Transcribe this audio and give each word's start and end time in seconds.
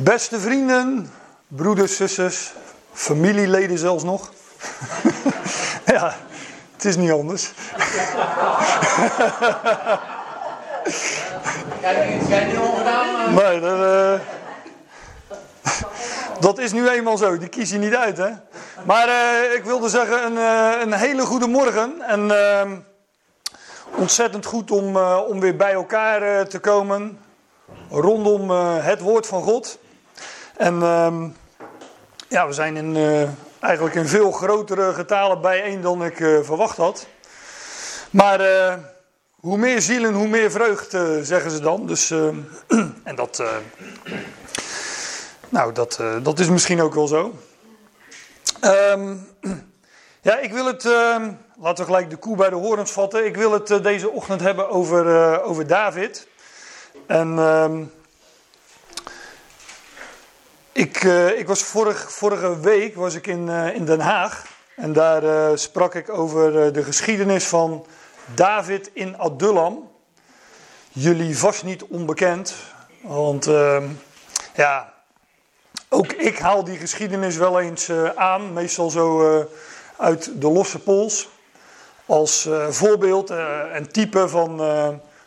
Beste 0.00 0.40
vrienden, 0.40 1.10
broeders, 1.48 1.96
zusters, 1.96 2.52
familieleden 2.92 3.78
zelfs 3.78 4.04
nog. 4.04 4.32
ja, 5.94 6.16
het 6.72 6.84
is 6.84 6.96
niet 6.96 7.10
anders. 7.10 7.50
Nee, 13.28 13.60
dat, 13.60 13.82
eh, 13.82 14.20
dat 16.40 16.58
is 16.58 16.72
nu 16.72 16.88
eenmaal 16.88 17.16
zo. 17.16 17.38
Die 17.38 17.48
kies 17.48 17.70
je 17.70 17.78
niet 17.78 17.94
uit, 17.94 18.16
hè. 18.16 18.30
Maar 18.84 19.08
eh, 19.08 19.54
ik 19.54 19.64
wilde 19.64 19.88
zeggen, 19.88 20.24
een, 20.24 20.38
eh, 20.38 20.80
een 20.80 20.92
hele 20.92 21.22
goede 21.22 21.46
morgen. 21.46 22.02
En 22.02 22.30
ehm, 22.30 22.76
ontzettend 23.96 24.46
goed 24.46 24.70
om, 24.70 24.96
eh, 24.96 25.20
om 25.28 25.40
weer 25.40 25.56
bij 25.56 25.72
elkaar 25.72 26.46
te 26.46 26.58
komen. 26.58 27.18
Rondom 27.90 28.50
het 28.80 29.00
woord 29.00 29.26
van 29.26 29.42
God. 29.42 29.78
En 30.58 30.82
ehm, 30.82 31.28
ja, 32.28 32.46
we 32.46 32.52
zijn 32.52 32.76
in, 32.76 32.96
eh, 32.96 33.28
eigenlijk 33.60 33.94
in 33.94 34.08
veel 34.08 34.32
grotere 34.32 34.92
getalen 34.92 35.40
bijeen 35.40 35.80
dan 35.80 36.04
ik 36.04 36.20
eh, 36.20 36.38
verwacht 36.42 36.76
had. 36.76 37.06
Maar 38.10 38.40
eh, 38.40 38.74
hoe 39.40 39.56
meer 39.56 39.80
zielen, 39.80 40.14
hoe 40.14 40.28
meer 40.28 40.50
vreugd, 40.50 40.90
zeggen 41.22 41.50
ze 41.50 41.60
dan. 41.60 41.86
Dus, 41.86 42.10
eh, 42.10 42.28
en 43.04 43.14
dat, 43.14 43.42
nou, 45.48 45.72
dat, 45.72 46.00
dat 46.22 46.38
is 46.38 46.48
misschien 46.48 46.80
ook 46.80 46.94
wel 46.94 47.06
zo. 47.06 47.34
Ehm, 48.60 49.16
ja, 50.28 50.38
ik 50.38 50.52
wil 50.52 50.66
het, 50.66 50.84
ehm, 50.84 51.32
laten 51.56 51.84
we 51.84 51.90
gelijk 51.90 52.10
de 52.10 52.16
koe 52.16 52.36
bij 52.36 52.50
de 52.50 52.56
horens 52.56 52.90
vatten. 52.90 53.26
Ik 53.26 53.36
wil 53.36 53.52
het 53.52 53.82
deze 53.82 54.10
ochtend 54.10 54.40
hebben 54.40 54.70
over, 54.70 55.42
over 55.42 55.66
David. 55.66 56.26
En 57.06 57.38
ehm, 57.38 57.82
ik, 60.78 61.04
eh, 61.04 61.38
ik 61.38 61.46
was 61.46 61.62
vorig, 61.62 62.12
vorige 62.12 62.60
week 62.60 62.94
was 62.94 63.14
ik 63.14 63.26
in, 63.26 63.48
eh, 63.48 63.74
in 63.74 63.84
Den 63.84 64.00
Haag. 64.00 64.46
En 64.76 64.92
daar 64.92 65.22
eh, 65.24 65.56
sprak 65.56 65.94
ik 65.94 66.08
over 66.10 66.72
de 66.72 66.82
geschiedenis 66.82 67.44
van 67.46 67.86
David 68.34 68.90
in 68.92 69.18
Adullam. 69.18 69.90
Jullie 70.88 71.38
vast 71.38 71.64
niet 71.64 71.84
onbekend. 71.84 72.54
Want 73.00 73.46
ehm, 73.46 73.84
ja, 74.54 74.92
ook 75.88 76.12
ik 76.12 76.38
haal 76.38 76.64
die 76.64 76.78
geschiedenis 76.78 77.36
wel 77.36 77.60
eens 77.60 77.90
aan. 78.14 78.52
Meestal 78.52 78.90
zo 78.90 79.48
uit 79.96 80.30
de 80.40 80.48
losse 80.48 80.78
pols. 80.78 81.28
Als 82.06 82.48
voorbeeld 82.68 83.30
en 83.72 83.92
type 83.92 84.28
van, 84.28 84.60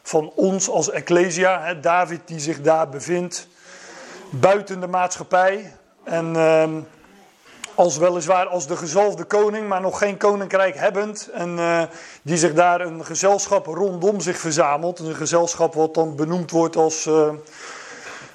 van 0.04 0.32
ons 0.36 0.70
als 0.70 0.90
Ecclesia. 0.90 1.62
Hè, 1.62 1.80
David 1.80 2.22
die 2.26 2.40
zich 2.40 2.62
daar 2.62 2.90
bevindt. 2.90 3.48
Buiten 4.34 4.80
de 4.80 4.88
maatschappij. 4.88 5.74
En 6.04 6.36
ehm, 6.36 6.80
als 7.76 7.98
weliswaar 7.98 8.48
als 8.48 8.68
de 8.68 8.78
gezalfde 8.78 9.24
koning, 9.24 9.68
maar 9.68 9.82
nog 9.82 9.98
geen 9.98 10.18
koninkrijk 10.18 10.76
hebbend. 10.76 11.30
En 11.34 11.60
eh, 11.60 11.82
die 12.22 12.38
zich 12.38 12.54
daar 12.54 12.82
een 12.82 13.06
gezelschap 13.06 13.66
rondom 13.66 14.20
zich 14.20 14.38
verzamelt. 14.38 15.00
Een 15.00 15.16
gezelschap 15.16 15.74
wat 15.74 15.94
dan 15.94 16.16
benoemd 16.16 16.52
wordt 16.52 16.76
als. 16.76 17.06
eh, 17.06 17.28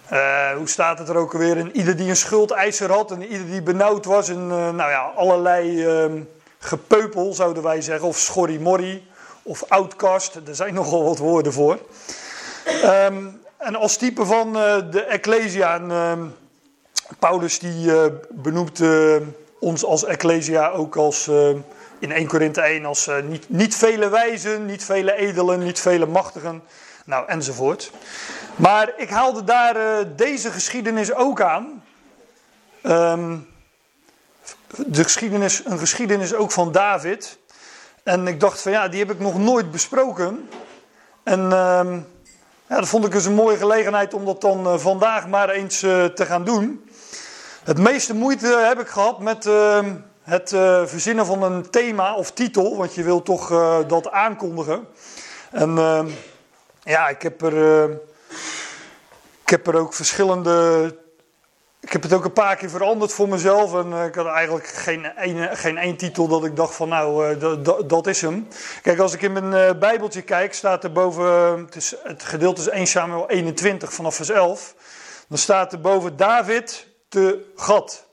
eh, 0.08 0.56
hoe 0.56 0.68
staat 0.68 0.98
het 0.98 1.08
er 1.08 1.16
ook 1.16 1.32
alweer? 1.32 1.56
En 1.56 1.76
ieder 1.76 1.96
die 1.96 2.08
een 2.08 2.16
schuldeiser 2.16 2.92
had 2.92 3.10
en 3.10 3.22
ieder 3.22 3.46
die 3.46 3.62
benauwd 3.62 4.04
was. 4.04 4.28
En 4.28 4.46
nou 4.46 4.90
ja, 4.90 5.12
allerlei 5.16 5.86
ehm, 5.86 6.22
gepeupel 6.58 7.34
zouden 7.34 7.62
wij 7.62 7.80
zeggen. 7.80 8.08
Of 8.08 8.18
schorrimorri 8.18 9.08
of 9.42 9.64
outcast. 9.68 10.34
Er 10.34 10.54
zijn 10.54 10.74
nogal 10.80 11.04
wat 11.04 11.18
woorden 11.18 11.52
voor. 11.52 11.78
Ehm, 12.64 13.24
en 13.58 13.76
als 13.76 13.96
type 13.96 14.24
van 14.24 14.56
eh, 14.56 14.76
de 14.90 15.02
Ecclesia. 15.02 15.74
En, 15.74 15.90
ehm, 15.90 16.26
Paulus 17.18 17.58
die 17.58 17.92
eh, 17.92 18.12
benoemt 18.30 18.80
eh, 18.80 19.16
ons 19.60 19.84
als 19.84 20.04
Ecclesia 20.04 20.68
ook 20.68 20.96
als 20.96 21.28
in 21.98 22.12
1 22.12 22.26
Korinthe 22.26 22.60
1 22.60 22.84
als 22.84 23.10
niet, 23.24 23.48
niet 23.48 23.76
vele 23.76 24.08
wijzen, 24.08 24.66
niet 24.66 24.84
vele 24.84 25.14
edelen, 25.14 25.58
niet 25.58 25.80
vele 25.80 26.06
machtigen, 26.06 26.62
nou 27.04 27.28
enzovoort. 27.28 27.90
Maar 28.56 28.92
ik 28.96 29.08
haalde 29.08 29.44
daar 29.44 29.76
deze 30.16 30.50
geschiedenis 30.50 31.14
ook 31.14 31.40
aan. 31.40 31.84
Ehm, 32.82 33.36
de 34.86 35.02
geschiedenis, 35.02 35.62
een 35.64 35.78
geschiedenis 35.78 36.34
ook 36.34 36.52
van 36.52 36.72
David. 36.72 37.38
En 38.02 38.26
ik 38.26 38.40
dacht 38.40 38.62
van 38.62 38.72
ja, 38.72 38.88
die 38.88 38.98
heb 38.98 39.10
ik 39.10 39.20
nog 39.20 39.38
nooit 39.38 39.70
besproken. 39.70 40.48
En 41.22 41.52
ehm, 41.52 41.98
ja, 42.68 42.76
dat 42.76 42.88
vond 42.88 43.04
ik 43.04 43.12
dus 43.12 43.24
een 43.24 43.34
mooie 43.34 43.56
gelegenheid 43.56 44.14
om 44.14 44.24
dat 44.24 44.40
dan 44.40 44.66
eh, 44.66 44.78
vandaag 44.78 45.28
maar 45.28 45.50
eens 45.50 45.82
eh, 45.82 46.04
te 46.04 46.26
gaan 46.26 46.44
doen. 46.44 46.90
Het 47.64 47.78
meeste 47.78 48.14
moeite 48.14 48.46
heb 48.46 48.80
ik 48.80 48.88
gehad 48.88 49.20
met 49.20 49.46
ehm, 49.46 49.94
het 50.22 50.52
eh, 50.52 50.86
verzinnen 50.86 51.26
van 51.26 51.42
een 51.42 51.70
thema 51.70 52.14
of 52.14 52.30
titel, 52.30 52.76
want 52.76 52.94
je 52.94 53.02
wilt 53.02 53.24
toch 53.24 53.48
dat 53.86 54.10
aankondigen. 54.10 54.86
En 55.50 55.78
ehm, 55.78 56.06
ja, 56.82 57.08
ik 57.08 57.22
heb 57.22 57.42
er, 57.42 57.90
ik 59.42 59.50
heb 59.50 59.66
er 59.66 59.76
ook 59.76 59.94
verschillende. 59.94 60.96
Ik 61.86 61.92
heb 61.92 62.02
het 62.02 62.12
ook 62.12 62.24
een 62.24 62.32
paar 62.32 62.56
keer 62.56 62.70
veranderd 62.70 63.12
voor 63.12 63.28
mezelf. 63.28 63.74
En 63.74 63.92
eh, 63.92 64.04
ik 64.04 64.14
had 64.14 64.26
eigenlijk 64.26 64.66
geen, 64.66 65.04
ene, 65.16 65.56
geen 65.56 65.78
één 65.78 65.96
titel 65.96 66.28
dat 66.28 66.44
ik 66.44 66.56
dacht 66.56 66.74
van 66.74 66.88
nou, 66.88 67.34
eh, 67.34 67.62
dat- 67.86 68.06
is 68.06 68.20
hem. 68.20 68.48
Kijk, 68.82 68.98
als 68.98 69.14
ik 69.14 69.22
in 69.22 69.32
mijn 69.32 69.54
eh, 69.54 69.78
bijbeltje 69.78 70.22
kijk, 70.22 70.54
staat 70.54 70.84
er 70.84 70.92
boven, 70.92 71.24
het, 71.64 71.76
is, 71.76 71.94
het 72.02 72.22
gedeelte 72.22 72.60
is 72.60 72.68
1 72.68 72.86
Samuel 72.86 73.28
21 73.28 73.92
vanaf 73.92 74.14
vers 74.14 74.28
11. 74.28 74.74
Dan 75.28 75.38
staat 75.38 75.72
er 75.72 75.80
boven 75.80 76.16
David 76.16 76.86
te 77.08 77.52
Gad. 77.56 78.06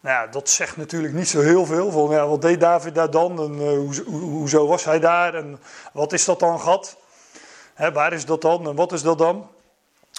Nou 0.00 0.16
ja, 0.16 0.26
dat 0.26 0.48
zegt 0.48 0.76
natuurlijk 0.76 1.14
niet 1.14 1.28
zo 1.28 1.40
heel 1.40 1.66
veel. 1.66 1.90
Van, 1.90 2.10
ja, 2.10 2.26
wat 2.26 2.42
deed 2.42 2.60
David 2.60 2.94
daar 2.94 3.10
dan? 3.10 3.30
En 3.38 3.76
hoe, 3.76 4.02
hoe, 4.06 4.20
hoezo 4.20 4.66
was 4.66 4.84
hij 4.84 5.00
daar? 5.00 5.34
En 5.34 5.60
wat 5.92 6.12
is 6.12 6.24
dat 6.24 6.40
dan 6.40 6.60
Gad? 6.60 6.96
Hè, 7.74 7.92
waar 7.92 8.12
is 8.12 8.24
dat 8.24 8.40
dan? 8.40 8.68
En 8.68 8.74
wat 8.74 8.92
is 8.92 9.02
dat 9.02 9.18
dan? 9.18 9.50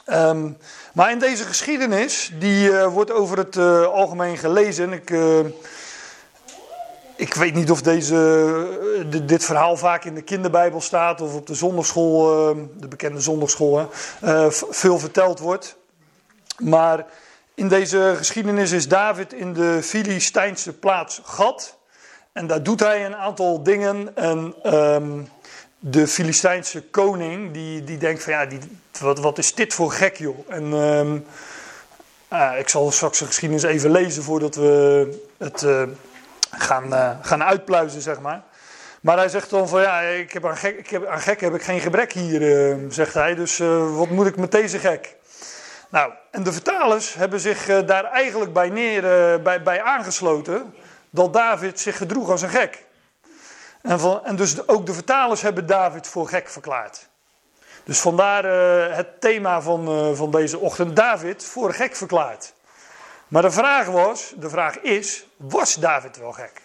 Ehm, 0.08 0.52
maar 0.94 1.12
in 1.12 1.20
deze 1.20 1.44
geschiedenis, 1.44 2.32
die 2.40 2.78
eh, 2.78 2.88
wordt 2.94 3.12
over 3.12 3.38
het 3.38 3.58
eh, 3.58 3.84
algemeen 3.86 4.38
gelezen. 4.38 4.92
Ik, 4.94 5.10
eh, 5.10 5.40
ik 7.16 7.34
weet 7.34 7.54
niet 7.54 7.72
of 7.72 7.82
deze, 7.82 9.06
di- 9.10 9.26
dit 9.26 9.46
verhaal 9.46 9.78
vaak 9.78 10.04
in 10.06 10.16
de 10.16 10.22
kinderbijbel 10.22 10.82
staat 10.82 11.22
of 11.22 11.36
op 11.36 11.48
de 11.48 11.54
zondagschool, 11.54 12.26
de 12.78 12.88
bekende 12.88 13.20
zondagschool, 13.20 13.90
veel 14.70 15.00
verteld 15.00 15.40
wordt. 15.40 15.78
Maar 16.58 17.06
in 17.56 17.68
deze 17.68 18.14
geschiedenis 18.18 18.72
is 18.72 18.88
David 18.88 19.34
in 19.34 19.54
de 19.54 19.80
Filistijnse 19.84 20.74
plaats 20.74 21.22
Gad. 21.24 21.78
En 22.32 22.48
daar 22.48 22.64
doet 22.64 22.80
hij 22.80 23.06
een 23.06 23.16
aantal 23.16 23.64
dingen. 23.64 24.16
En 24.16 24.54
ehm, 24.64 25.22
de 25.80 26.08
Filistijnse 26.08 26.82
koning, 26.82 27.54
die, 27.54 27.84
die 27.84 27.98
denkt 27.98 28.24
van 28.24 28.34
ja, 28.34 28.46
die, 28.46 28.60
wat, 29.00 29.20
wat 29.20 29.38
is 29.38 29.56
dit 29.56 29.74
voor 29.74 29.92
gek 29.92 30.18
joh. 30.18 30.38
En 30.48 30.74
ehm, 30.74 31.18
ah, 32.28 32.58
ik 32.58 32.70
zal 32.70 32.92
straks 32.92 33.20
de 33.20 33.26
geschiedenis 33.26 33.64
even 33.64 33.92
lezen 33.92 34.24
voordat 34.24 34.56
we 34.56 35.28
het 35.38 35.64
eh, 35.64 35.84
gaan, 36.52 36.94
eh, 36.94 37.10
gaan 37.22 37.44
uitpluizen, 37.44 38.02
zeg 38.02 38.20
maar. 38.20 38.44
Maar 39.02 39.18
hij 39.18 39.30
zegt 39.30 39.50
dan 39.50 39.68
van 39.68 39.82
ja, 39.82 40.00
ik 40.00 40.32
heb 40.32 40.46
aan 40.46 40.58
gek, 40.58 40.78
ik 40.78 40.90
heb, 40.90 41.06
aan 41.06 41.20
gek 41.20 41.42
heb 41.42 41.54
ik 41.56 41.62
geen 41.62 41.80
gebrek 41.80 42.14
hier, 42.14 42.70
eh, 42.72 42.78
zegt 42.90 43.14
hij. 43.14 43.36
Dus 43.36 43.60
eh, 43.60 43.96
wat 43.96 44.10
moet 44.10 44.28
ik 44.28 44.38
met 44.38 44.52
deze 44.52 44.80
gek? 44.80 45.16
Nou, 45.90 46.14
en 46.32 46.44
de 46.44 46.52
vertalers 46.52 47.14
hebben 47.14 47.40
zich 47.40 47.66
daar 47.86 48.04
eigenlijk 48.04 48.54
bij, 48.54 48.70
neer, 48.70 49.02
bij, 49.42 49.64
bij 49.64 49.82
aangesloten 49.82 50.74
dat 51.10 51.34
David 51.34 51.80
zich 51.80 51.98
gedroeg 51.98 52.30
als 52.30 52.42
een 52.42 52.50
gek. 52.50 52.86
En, 53.82 54.00
van, 54.00 54.26
en 54.26 54.36
dus 54.36 54.68
ook 54.68 54.86
de 54.86 54.94
vertalers 54.94 55.42
hebben 55.42 55.66
David 55.66 56.08
voor 56.08 56.28
gek 56.28 56.50
verklaard. 56.50 57.10
Dus 57.88 58.00
vandaar 58.00 58.46
eh, 58.46 58.96
het 58.96 59.22
thema 59.22 59.62
van, 59.62 59.88
eh, 59.88 60.12
van 60.14 60.32
deze 60.32 60.60
ochtend, 60.60 60.96
David 60.96 61.44
voor 61.44 61.74
gek 61.74 61.96
verklaard. 61.96 62.54
Maar 63.28 63.42
de 63.42 63.52
vraag 63.52 63.88
was, 63.88 64.34
de 64.38 64.50
vraag 64.50 64.80
is, 64.80 65.28
was 65.38 65.76
David 65.76 66.18
wel 66.18 66.32
gek? 66.32 66.62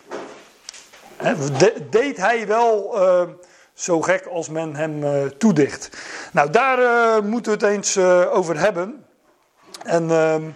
Deed 1.90 2.16
hij 2.16 2.46
wel 2.46 3.00
eh, 3.00 3.28
zo 3.74 4.00
gek 4.00 4.26
als 4.26 4.48
men 4.48 4.76
hem 4.76 5.28
toedicht? 5.38 5.90
Nou, 6.32 6.50
daar 6.50 6.78
moeten 7.25 7.58
we 7.58 7.66
het 7.66 7.75
eens 7.75 7.98
over 8.28 8.58
hebben. 8.58 9.06
En 9.84 10.10
ehm, 10.10 10.48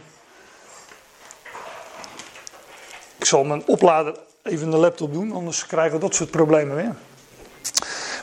ik 3.19 3.25
zal 3.25 3.45
mijn 3.45 3.67
oplader 3.67 4.17
even 4.43 4.65
in 4.65 4.71
de 4.71 4.77
laptop 4.77 5.13
doen, 5.13 5.33
anders 5.33 5.67
krijgen 5.67 5.95
we 5.95 6.05
dat 6.05 6.15
soort 6.15 6.31
problemen 6.31 6.77
weer. 6.77 6.95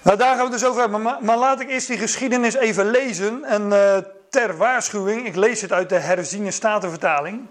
Nou, 0.03 0.17
daar 0.17 0.35
gaan 0.35 0.45
we 0.45 0.51
dus 0.51 0.65
over 0.65 0.81
hebben. 0.81 1.01
Maar, 1.01 1.17
maar 1.21 1.37
laat 1.37 1.59
ik 1.59 1.69
eerst 1.69 1.87
die 1.87 1.97
geschiedenis 1.97 2.53
even 2.53 2.91
lezen. 2.91 3.43
En 3.43 3.73
eh, 3.73 3.97
ter 4.29 4.57
waarschuwing, 4.57 5.25
ik 5.25 5.35
lees 5.35 5.61
het 5.61 5.71
uit 5.71 5.89
de 5.89 5.99
herziene 5.99 6.51
statenvertaling. 6.51 7.47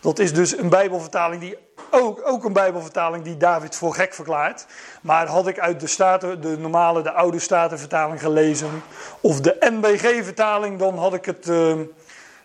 Dat 0.00 0.18
is 0.18 0.32
dus 0.32 0.58
een 0.58 0.68
bijbelvertaling 0.68 1.40
die 1.40 1.58
ook, 1.90 2.20
ook 2.24 2.44
een 2.44 2.52
bijbelvertaling 2.52 3.24
die 3.24 3.36
David 3.36 3.76
voor 3.76 3.94
gek 3.94 4.14
verklaart. 4.14 4.66
Maar 5.02 5.26
had 5.26 5.46
ik 5.46 5.58
uit 5.58 5.80
de, 5.80 5.86
staten, 5.86 6.40
de 6.40 6.58
normale, 6.58 7.02
de 7.02 7.12
oude 7.12 7.38
statenvertaling 7.38 8.20
gelezen, 8.20 8.82
of 9.20 9.40
de 9.40 9.56
NBG-vertaling, 9.60 10.78
dan 10.78 10.98
had 10.98 11.14
ik 11.14 11.24
het, 11.24 11.48
eh, 11.48 11.74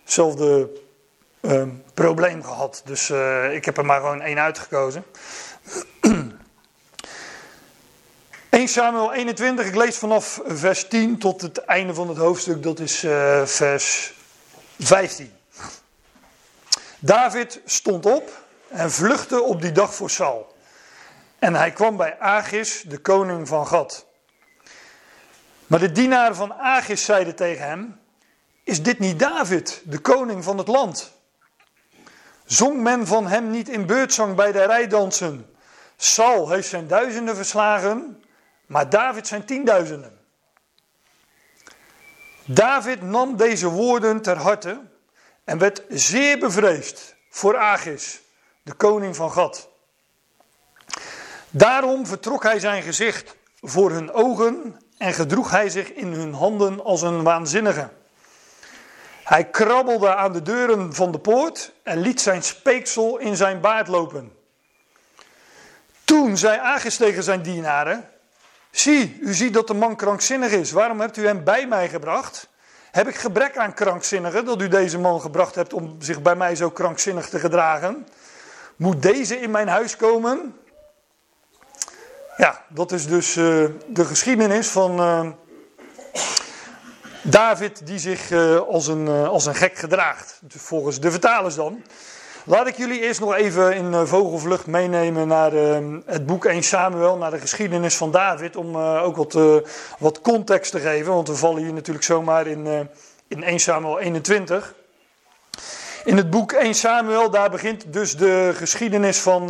hetzelfde 0.04 0.70
ehm, 1.42 1.70
probleem 1.94 2.44
gehad. 2.44 2.82
Dus 2.86 3.10
eh, 3.10 3.54
ik 3.54 3.66
heb 3.66 3.78
er 3.78 3.86
maar 3.86 4.00
gewoon 4.00 4.22
één 4.22 4.40
uitgekozen. 4.40 5.04
1 8.56 8.68
Samuel 8.68 9.14
21, 9.14 9.66
ik 9.66 9.76
lees 9.76 9.98
vanaf 9.98 10.42
vers 10.46 10.88
10 10.88 11.18
tot 11.18 11.42
het 11.42 11.58
einde 11.58 11.94
van 11.94 12.10
het 12.10 12.18
hoofdstuk, 12.18 12.64
dat 12.64 12.80
is 12.80 13.04
uh, 13.04 13.46
vers 13.46 14.14
15. 14.80 15.34
David 17.00 17.62
stond 17.66 18.06
op 18.06 18.32
en 18.68 18.92
vluchtte 18.92 19.42
op 19.42 19.62
die 19.62 19.72
dag 19.72 19.96
voor 19.96 20.10
Saul. 20.10 20.56
En 21.40 21.56
hij 21.56 21.72
kwam 21.72 21.98
bij 21.98 22.20
Agis, 22.20 22.84
de 22.88 22.98
koning 22.98 23.48
van 23.48 23.68
Gad. 23.68 24.06
Maar 25.68 25.80
de 25.80 25.92
dienaren 25.92 26.36
van 26.36 26.54
Agis 26.54 27.06
zeiden 27.06 27.36
tegen 27.36 27.68
hem: 27.68 28.00
Is 28.64 28.84
dit 28.84 29.00
niet 29.00 29.20
David, 29.20 29.82
de 29.84 30.00
koning 30.00 30.44
van 30.44 30.58
het 30.58 30.68
land? 30.68 31.12
Zong 32.46 32.82
men 32.82 33.08
van 33.08 33.28
hem 33.28 33.50
niet 33.50 33.70
in 33.70 33.86
beurtzang 33.86 34.36
bij 34.36 34.52
de 34.52 34.64
rijdansen? 34.66 35.56
Saul 35.98 36.50
heeft 36.50 36.68
zijn 36.68 36.88
duizenden 36.88 37.36
verslagen, 37.36 38.20
maar 38.66 38.90
David 38.90 39.28
zijn 39.28 39.46
tienduizenden. 39.46 40.20
David 42.46 43.02
nam 43.02 43.38
deze 43.38 43.68
woorden 43.68 44.22
ter 44.22 44.38
harte 44.38 44.82
en 45.44 45.58
werd 45.58 45.84
zeer 45.90 46.40
bevreesd 46.40 47.16
voor 47.30 47.58
Agis, 47.58 48.22
de 48.64 48.74
koning 48.74 49.16
van 49.16 49.32
Gad. 49.32 49.70
Daarom 51.50 52.08
vertrok 52.08 52.44
hij 52.44 52.60
zijn 52.60 52.84
gezicht 52.84 53.36
voor 53.62 53.92
hun 53.92 54.12
ogen 54.12 54.80
en 54.98 55.14
gedroeg 55.14 55.52
hij 55.52 55.70
zich 55.70 55.94
in 55.94 56.14
hun 56.14 56.34
handen 56.34 56.84
als 56.84 57.02
een 57.02 57.24
waanzinnige. 57.24 57.90
Hij 59.24 59.50
krabbelde 59.50 60.16
aan 60.16 60.34
de 60.34 60.42
deuren 60.42 60.94
van 60.94 61.12
de 61.12 61.20
poort 61.20 61.72
en 61.84 62.00
liet 62.00 62.22
zijn 62.22 62.44
speeksel 62.44 63.18
in 63.18 63.36
zijn 63.36 63.62
baard 63.62 63.88
lopen. 63.88 64.38
Toen 66.04 66.38
zei 66.38 66.60
Agis 66.60 66.98
tegen 66.98 67.24
zijn 67.24 67.42
dienaren: 67.42 68.10
Zie, 68.76 69.18
u 69.22 69.34
ziet 69.34 69.54
dat 69.54 69.68
de 69.68 69.74
man 69.74 69.96
krankzinnig 69.96 70.52
is. 70.52 70.72
Waarom 70.72 71.00
hebt 71.00 71.18
u 71.18 71.26
hem 71.26 71.44
bij 71.44 71.68
mij 71.68 71.90
gebracht? 71.90 72.50
Heb 72.92 73.08
ik 73.08 73.16
gebrek 73.16 73.58
aan 73.58 73.74
krankzinnigen 73.74 74.46
dat 74.46 74.62
u 74.62 74.68
deze 74.68 74.98
man 75.00 75.22
gebracht 75.22 75.56
hebt 75.56 75.74
om 75.74 75.96
zich 76.00 76.22
bij 76.22 76.36
mij 76.36 76.56
zo 76.56 76.70
krankzinnig 76.70 77.30
te 77.30 77.40
gedragen? 77.40 78.08
Moet 78.76 79.02
deze 79.02 79.40
in 79.40 79.52
mijn 79.52 79.68
huis 79.68 79.96
komen? 79.96 80.56
Ja, 82.38 82.66
dat 82.70 82.92
is 82.92 83.08
dus 83.08 83.36
uh, 83.36 83.66
de 83.88 84.06
geschiedenis 84.06 84.68
van 84.68 85.00
uh, 85.00 85.30
David 87.24 87.88
die 87.88 88.00
zich 88.00 88.32
uh, 88.32 88.60
als, 88.60 88.88
een, 88.88 89.08
als 89.08 89.46
een 89.46 89.56
gek 89.56 89.78
gedraagt. 89.78 90.40
Dus 90.42 90.62
volgens 90.62 91.00
de 91.00 91.12
vertalers 91.12 91.56
dan. 91.56 91.84
Laat 92.48 92.68
ik 92.68 92.78
jullie 92.78 93.02
eerst 93.02 93.20
nog 93.20 93.36
even 93.36 93.76
in 93.76 94.08
vogelvlucht 94.08 94.66
meenemen 94.66 95.28
naar 95.28 95.52
het 96.06 96.26
boek 96.26 96.46
1 96.46 96.64
Samuel, 96.64 97.18
naar 97.18 97.32
de 97.32 97.40
geschiedenis 97.40 97.96
van 97.96 98.12
David, 98.12 98.56
om 98.56 98.78
ook 98.78 99.16
wat, 99.16 99.64
wat 100.00 100.22
context 100.22 100.72
te 100.72 100.80
geven, 100.80 101.14
want 101.14 101.28
we 101.28 101.36
vallen 101.36 101.64
hier 101.64 101.74
natuurlijk 101.74 102.06
zomaar 102.06 102.48
in, 102.48 102.90
in 103.28 103.44
1 103.44 103.60
Samuel 103.60 104.00
21. 104.00 104.74
In 106.04 106.18
het 106.18 106.30
boek 106.30 106.52
1 106.52 106.74
Samuel, 106.74 107.30
daar 107.30 107.50
begint 107.50 107.94
dus 107.94 108.18
de 108.18 108.52
geschiedenis 108.56 109.20
van, 109.20 109.48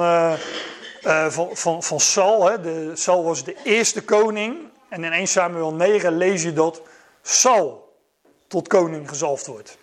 van, 1.29 1.49
van, 1.53 1.83
van 1.83 1.99
Saul. 1.99 2.49
Hè. 2.49 2.61
De, 2.61 2.91
Saul 2.93 3.23
was 3.23 3.43
de 3.43 3.55
eerste 3.63 4.03
koning. 4.03 4.57
En 4.89 5.03
in 5.03 5.11
1 5.11 5.27
Samuel 5.27 5.73
9 5.73 6.17
lees 6.17 6.43
je 6.43 6.53
dat 6.53 6.81
Saul 7.21 7.93
tot 8.47 8.67
koning 8.67 9.09
gezalfd 9.09 9.47
wordt. 9.47 9.77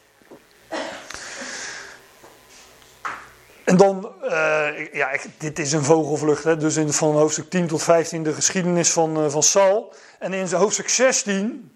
En 3.64 3.76
dan, 3.76 4.12
uh, 4.22 4.92
ja, 4.92 5.10
dit 5.38 5.58
is 5.58 5.72
een 5.72 5.84
vogelvlucht, 5.84 6.44
hè, 6.44 6.56
dus 6.56 6.76
in, 6.76 6.92
van 6.92 7.14
hoofdstuk 7.14 7.50
10 7.50 7.66
tot 7.66 7.82
15 7.82 8.22
de 8.22 8.32
geschiedenis 8.32 8.90
van, 8.92 9.30
van 9.30 9.42
Saul. 9.42 9.94
En 10.18 10.32
in 10.32 10.52
hoofdstuk 10.52 10.88
16 10.88 11.72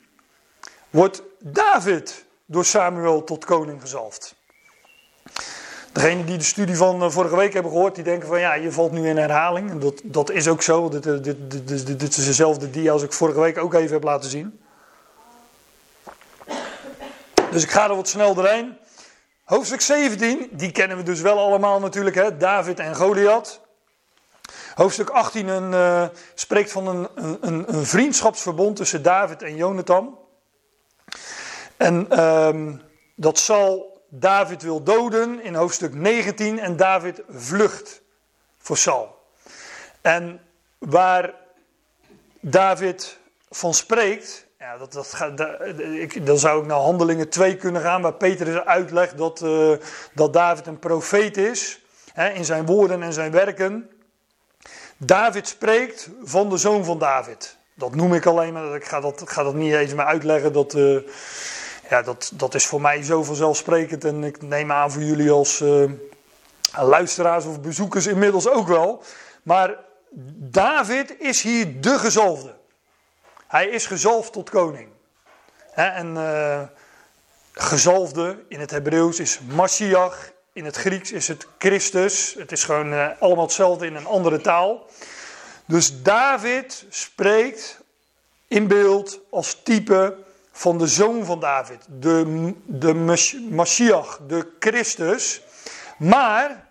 wordt 0.91 1.23
David 1.39 2.25
door 2.47 2.65
Samuel 2.65 3.25
tot 3.25 3.45
koning 3.45 3.81
gezalfd. 3.81 4.35
Degene 5.93 6.25
die 6.25 6.39
de 6.39 6.45
studie 6.45 6.77
van 6.77 7.03
eh, 7.03 7.11
vorige 7.11 7.37
week 7.37 7.53
hebben 7.53 7.73
gehoord, 7.73 7.95
die 7.95 8.05
denken 8.05 8.29
van 8.29 8.41
ja, 8.41 8.55
je 8.55 8.73
valt 8.73 8.93
nu 8.93 9.09
in 9.09 9.17
herhaling. 9.17 9.71
En 9.71 9.79
dat, 9.79 10.01
dat 10.05 10.31
is 10.31 10.49
ook 10.49 10.63
zo. 10.63 10.89
Dit, 10.89 11.03
dit, 11.03 11.25
dit, 11.25 11.69
dit, 11.69 12.01
dit 12.01 12.17
is 12.17 12.25
dezelfde 12.25 12.71
dia 12.71 12.93
als 12.93 13.03
ik 13.03 13.13
vorige 13.13 13.41
week 13.41 13.59
ook 13.59 13.75
even 13.75 13.93
heb 13.93 14.03
laten 14.03 14.31
zien. 14.31 14.61
Dus 17.51 17.63
ik 17.63 17.71
ga 17.71 17.89
er 17.89 17.97
wat 17.97 18.09
snel 18.09 18.35
doorheen. 18.35 18.77
Hoofdstuk 19.47 19.81
17, 19.81 20.49
die 20.53 20.71
kennen 20.71 20.97
we 20.97 21.03
dus 21.03 21.21
wel 21.21 21.39
allemaal 21.39 21.81
natuurlijk, 21.81 22.17
hè? 22.17 22.37
David 22.37 22.79
en 22.79 22.95
Goliath. 22.95 23.61
Hoofdstuk 24.75 25.11
18 25.11 25.49
een, 25.49 25.73
uh, 25.73 26.09
spreekt 26.35 26.73
van 26.73 26.87
een, 26.87 27.09
een, 27.15 27.75
een, 27.75 27.87
vriendschapsverbond 27.87 28.77
tussen 28.77 29.03
David 29.03 29.43
en 29.43 29.57
Jonathan. 29.57 30.19
En 31.77 32.25
um, 32.25 32.83
dat 33.15 33.39
zal 33.39 34.01
David 34.09 34.63
wil 34.63 34.83
doden 34.83 35.43
in 35.43 35.55
hoofdstuk 35.55 35.95
19 35.95 36.59
en 36.59 36.77
David 36.77 37.23
vlucht 37.29 38.03
voor 38.59 38.77
Saul. 38.77 39.19
En 40.01 40.41
waar 40.79 41.35
David 42.41 43.19
van 43.51 43.75
spreekt, 43.75 44.46
dat, 44.79 44.93
dat 44.93 45.15
ik, 45.79 46.27
dan 46.27 46.39
zou 46.39 46.61
ik 46.61 46.67
naar 46.67 46.79
Handelingen 46.79 47.29
2 47.29 47.57
kunnen 47.57 47.83
gaan, 47.83 48.03
waar 48.03 48.15
Petrus 48.15 48.65
uitlegt 48.65 49.19
dat, 49.19 49.41
uh, 49.41 49.73
dat 50.15 50.33
David 50.33 50.67
een 50.67 50.79
profeet 50.79 51.37
is, 51.37 51.81
hè, 52.13 52.29
in 52.29 52.45
zijn 52.45 52.67
woorden 52.67 53.03
en 53.03 53.13
zijn 53.13 53.31
werken. 53.33 53.91
David 54.97 55.49
spreekt 55.49 56.11
van 56.23 56.51
de 56.51 56.57
zoon 56.57 56.85
van 56.85 56.99
David. 56.99 57.57
Dat 57.75 57.95
noem 57.95 58.15
ik 58.15 58.27
alleen 58.27 58.53
maar, 58.53 58.75
ik 58.75 58.85
ga 58.85 59.01
dat, 59.01 59.23
ga 59.25 59.43
dat 59.43 59.55
niet 59.55 59.73
eens 59.73 59.95
meer 59.95 60.07
uitleggen, 60.07 60.53
dat... 60.53 60.75
Uh, 60.75 60.99
ja, 61.89 62.03
dat, 62.03 62.33
dat 62.35 62.55
is 62.55 62.67
voor 62.67 62.81
mij 62.81 63.03
zo 63.03 63.23
vanzelfsprekend. 63.23 64.05
En 64.05 64.25
ik 64.25 64.43
neem 64.43 64.73
aan 64.73 64.93
voor 64.93 65.03
jullie 65.03 65.31
als 65.31 65.61
uh, 65.61 65.91
luisteraars 66.77 67.45
of 67.45 67.61
bezoekers 67.61 68.07
inmiddels 68.07 68.49
ook 68.49 68.69
wel. 68.69 69.03
Maar 69.43 69.75
David 70.35 71.17
is 71.19 71.43
hier 71.43 71.81
de 71.81 71.99
gezalfde. 71.99 72.56
Hij 73.47 73.67
is 73.67 73.87
gezalfd 73.87 74.33
tot 74.33 74.51
koning. 74.51 74.89
en 75.75 76.15
uh, 76.15 76.63
gezalfde 77.53 78.45
in 78.49 78.61
het 78.61 78.71
Hebreeuws 78.71 79.21
is 79.21 79.41
Mashiach. 79.41 80.33
In 80.53 80.65
het 80.65 80.77
Grieks 80.77 81.13
is 81.13 81.29
het 81.29 81.47
Christus. 81.59 82.35
Het 82.39 82.53
is 82.53 82.65
gewoon 82.65 82.93
uh, 82.93 83.09
allemaal 83.21 83.45
hetzelfde 83.45 83.87
in 83.87 83.95
een 83.95 84.07
andere 84.07 84.41
taal. 84.41 84.87
Dus 85.65 86.03
David 86.03 86.85
spreekt 86.89 87.81
in 88.49 88.69
beeld 88.69 89.21
als 89.31 89.63
type 89.63 90.17
van 90.53 90.79
de 90.79 90.87
zoon 90.87 91.25
van 91.25 91.41
David, 91.41 91.87
de, 91.89 92.53
de 92.65 92.95
Mashiach, 93.51 94.21
de 94.27 94.53
Christus, 94.59 95.43
maar 95.99 96.69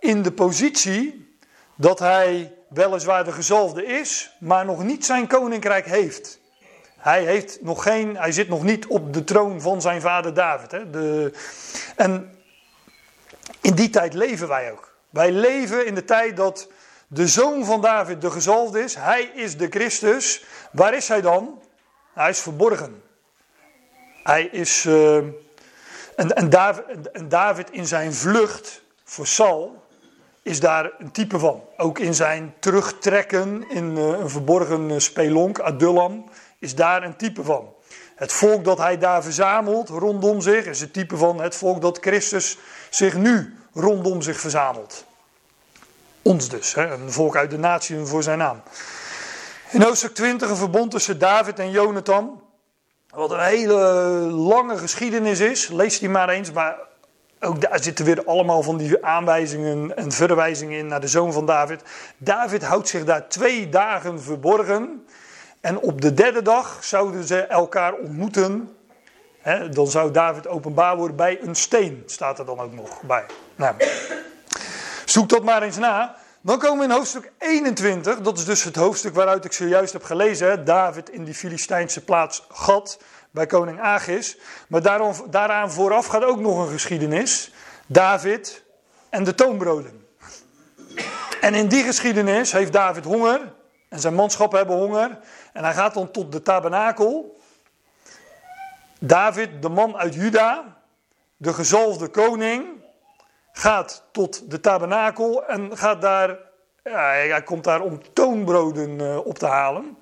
in 0.00 0.22
de 0.22 0.32
positie 0.32 1.36
dat 1.74 1.98
hij 1.98 2.53
weliswaar 2.74 3.24
de 3.24 3.32
gezalfde 3.32 3.84
is, 3.84 4.36
maar 4.38 4.64
nog 4.64 4.82
niet 4.82 5.04
zijn 5.04 5.26
koninkrijk 5.26 5.86
heeft. 5.86 6.40
Hij, 6.96 7.24
heeft 7.24 7.62
nog 7.62 7.82
geen, 7.82 8.16
hij 8.16 8.32
zit 8.32 8.48
nog 8.48 8.62
niet 8.62 8.86
op 8.86 9.12
de 9.12 9.24
troon 9.24 9.60
van 9.60 9.80
zijn 9.80 10.00
vader 10.00 10.34
David. 10.34 10.70
Hè? 10.70 10.90
De, 10.90 11.32
en 11.96 12.34
in 13.60 13.74
die 13.74 13.90
tijd 13.90 14.14
leven 14.14 14.48
wij 14.48 14.72
ook. 14.72 14.94
Wij 15.10 15.32
leven 15.32 15.86
in 15.86 15.94
de 15.94 16.04
tijd 16.04 16.36
dat 16.36 16.68
de 17.06 17.28
zoon 17.28 17.64
van 17.64 17.80
David 17.80 18.20
de 18.20 18.30
gezalfde 18.30 18.80
is. 18.80 18.94
Hij 18.94 19.22
is 19.22 19.56
de 19.56 19.66
Christus. 19.70 20.44
Waar 20.72 20.94
is 20.94 21.08
hij 21.08 21.20
dan? 21.20 21.62
Hij 22.14 22.30
is 22.30 22.40
verborgen. 22.40 23.02
Hij 24.22 24.44
is. 24.44 24.84
Uh, 24.84 25.16
en, 25.16 26.34
en, 26.34 26.50
David, 26.50 27.10
en 27.10 27.28
David 27.28 27.70
in 27.70 27.86
zijn 27.86 28.14
vlucht 28.14 28.82
voor 29.04 29.26
Saul 29.26 29.83
is 30.44 30.60
daar 30.60 30.90
een 30.98 31.10
type 31.10 31.38
van. 31.38 31.62
Ook 31.76 31.98
in 31.98 32.14
zijn 32.14 32.54
terugtrekken 32.58 33.70
in 33.70 33.96
uh, 33.96 34.08
een 34.08 34.30
verborgen 34.30 34.90
uh, 34.90 34.98
spelonk, 34.98 35.58
Adullam, 35.58 36.24
is 36.58 36.74
daar 36.74 37.02
een 37.02 37.16
type 37.16 37.44
van. 37.44 37.72
Het 38.14 38.32
volk 38.32 38.64
dat 38.64 38.78
hij 38.78 38.98
daar 38.98 39.22
verzamelt 39.22 39.88
rondom 39.88 40.40
zich 40.40 40.66
is 40.66 40.80
het 40.80 40.92
type 40.92 41.16
van 41.16 41.40
het 41.40 41.54
volk 41.54 41.80
dat 41.80 41.98
Christus 41.98 42.58
zich 42.90 43.16
nu 43.16 43.58
rondom 43.72 44.22
zich 44.22 44.40
verzamelt. 44.40 45.04
Ons 46.22 46.48
dus, 46.48 46.74
hè, 46.74 46.92
een 46.92 47.12
volk 47.12 47.36
uit 47.36 47.50
de 47.50 47.58
natie 47.58 48.04
voor 48.04 48.22
zijn 48.22 48.38
naam. 48.38 48.62
In 49.70 49.82
hoofdstuk 49.82 50.14
20 50.14 50.50
een 50.50 50.56
verbond 50.56 50.90
tussen 50.90 51.18
David 51.18 51.58
en 51.58 51.70
Jonathan. 51.70 52.42
Wat 53.08 53.30
een 53.30 53.44
hele 53.44 53.74
lange 54.30 54.78
geschiedenis 54.78 55.40
is. 55.40 55.68
Lees 55.68 55.98
die 55.98 56.08
maar 56.08 56.28
eens. 56.28 56.52
Maar 56.52 56.76
ook 57.44 57.60
daar 57.60 57.82
zitten 57.82 58.04
weer 58.04 58.24
allemaal 58.24 58.62
van 58.62 58.76
die 58.76 59.04
aanwijzingen 59.04 59.96
en 59.96 60.12
verwijzingen 60.12 60.78
in 60.78 60.86
naar 60.86 61.00
de 61.00 61.08
zoon 61.08 61.32
van 61.32 61.46
David. 61.46 61.82
David 62.16 62.62
houdt 62.62 62.88
zich 62.88 63.04
daar 63.04 63.28
twee 63.28 63.68
dagen 63.68 64.22
verborgen. 64.22 65.06
En 65.60 65.78
op 65.78 66.00
de 66.00 66.14
derde 66.14 66.42
dag 66.42 66.78
zouden 66.84 67.24
ze 67.24 67.40
elkaar 67.40 67.94
ontmoeten. 67.94 68.76
Dan 69.70 69.86
zou 69.86 70.10
David 70.10 70.48
openbaar 70.48 70.96
worden 70.96 71.16
bij 71.16 71.38
een 71.42 71.54
steen, 71.54 72.02
staat 72.06 72.38
er 72.38 72.46
dan 72.46 72.60
ook 72.60 72.72
nog 72.72 73.02
bij. 73.02 73.24
Nou, 73.56 73.74
zoek 75.04 75.28
dat 75.28 75.42
maar 75.42 75.62
eens 75.62 75.76
na. 75.78 76.16
Dan 76.40 76.58
komen 76.58 76.78
we 76.78 76.84
in 76.84 76.98
hoofdstuk 76.98 77.32
21, 77.38 78.20
dat 78.20 78.38
is 78.38 78.44
dus 78.44 78.64
het 78.64 78.76
hoofdstuk 78.76 79.14
waaruit 79.14 79.44
ik 79.44 79.52
zojuist 79.52 79.92
heb 79.92 80.04
gelezen. 80.04 80.64
David 80.64 81.10
in 81.10 81.24
die 81.24 81.34
Filistijnse 81.34 82.04
plaats 82.04 82.46
Gad 82.48 82.98
bij 83.34 83.46
koning 83.46 83.80
Agis. 83.80 84.38
Maar 84.68 84.82
daarom, 84.82 85.12
daaraan 85.30 85.70
vooraf 85.70 86.06
gaat 86.06 86.24
ook 86.24 86.40
nog 86.40 86.58
een 86.58 86.72
geschiedenis. 86.72 87.52
David 87.86 88.64
en 89.10 89.24
de 89.24 89.34
toonbroden. 89.34 90.06
En 91.40 91.54
in 91.54 91.68
die 91.68 91.82
geschiedenis 91.82 92.52
heeft 92.52 92.72
David 92.72 93.04
honger 93.04 93.52
en 93.88 94.00
zijn 94.00 94.14
manschappen 94.14 94.58
hebben 94.58 94.76
honger. 94.76 95.18
En 95.52 95.64
hij 95.64 95.72
gaat 95.72 95.94
dan 95.94 96.10
tot 96.10 96.32
de 96.32 96.42
tabernakel. 96.42 97.40
David, 99.00 99.62
de 99.62 99.68
man 99.68 99.96
uit 99.96 100.14
Juda, 100.14 100.76
de 101.36 101.52
gezalfde 101.54 102.08
koning, 102.08 102.66
gaat 103.52 104.04
tot 104.12 104.50
de 104.50 104.60
tabernakel 104.60 105.46
en 105.46 105.76
gaat 105.76 106.00
daar, 106.00 106.38
ja, 106.82 106.98
hij 107.08 107.42
komt 107.42 107.64
daar 107.64 107.80
om 107.80 108.12
toonbroden 108.12 109.00
eh, 109.00 109.26
op 109.26 109.38
te 109.38 109.46
halen. 109.46 109.98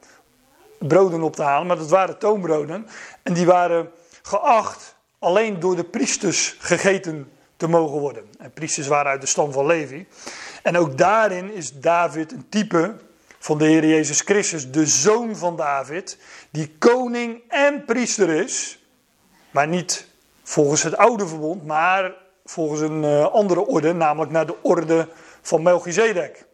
Broden 0.86 1.22
op 1.22 1.36
te 1.36 1.42
halen, 1.42 1.66
maar 1.66 1.76
dat 1.76 1.90
waren 1.90 2.18
toonbroden. 2.18 2.86
En 3.22 3.32
die 3.32 3.46
waren 3.46 3.90
geacht 4.22 4.94
alleen 5.18 5.60
door 5.60 5.76
de 5.76 5.84
priesters 5.84 6.56
gegeten 6.58 7.30
te 7.56 7.68
mogen 7.68 8.00
worden. 8.00 8.24
En 8.38 8.52
priesters 8.52 8.86
waren 8.86 9.10
uit 9.10 9.20
de 9.20 9.26
stam 9.26 9.52
van 9.52 9.66
Levi. 9.66 10.06
En 10.62 10.76
ook 10.76 10.98
daarin 10.98 11.52
is 11.52 11.72
David 11.72 12.32
een 12.32 12.46
type 12.48 12.94
van 13.38 13.58
de 13.58 13.64
Heer 13.64 13.86
Jezus 13.86 14.20
Christus, 14.20 14.70
de 14.70 14.86
zoon 14.86 15.36
van 15.36 15.56
David, 15.56 16.18
die 16.50 16.74
koning 16.78 17.42
en 17.48 17.84
priester 17.84 18.28
is, 18.28 18.78
maar 19.50 19.68
niet 19.68 20.06
volgens 20.42 20.82
het 20.82 20.96
oude 20.96 21.26
verbond, 21.26 21.66
maar 21.66 22.14
volgens 22.44 22.80
een 22.80 23.02
uh, 23.02 23.26
andere 23.26 23.66
orde, 23.66 23.92
namelijk 23.92 24.32
naar 24.32 24.46
de 24.46 24.62
orde 24.62 25.08
van 25.42 25.62
Melchizedek. 25.62 26.44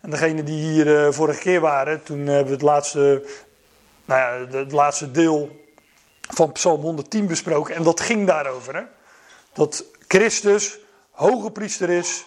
En 0.00 0.10
degene 0.10 0.42
die 0.42 0.70
hier 0.70 0.86
uh, 0.86 1.12
vorige 1.12 1.40
keer 1.40 1.60
waren, 1.60 2.02
toen 2.02 2.18
hebben 2.18 2.46
we 2.46 2.52
het 2.52 2.62
laatste, 2.62 3.28
nou 4.08 4.20
ja, 4.20 4.58
het 4.58 4.72
laatste 4.72 5.10
deel 5.10 5.66
van 6.20 6.52
Psalm 6.52 6.80
110 6.80 7.26
besproken. 7.26 7.74
En 7.74 7.82
dat 7.82 8.00
ging 8.00 8.26
daarover. 8.26 8.76
Hè? 8.76 8.82
Dat 9.52 9.84
Christus 10.06 10.78
hoge 11.10 11.50
priester 11.50 11.90
is, 11.90 12.24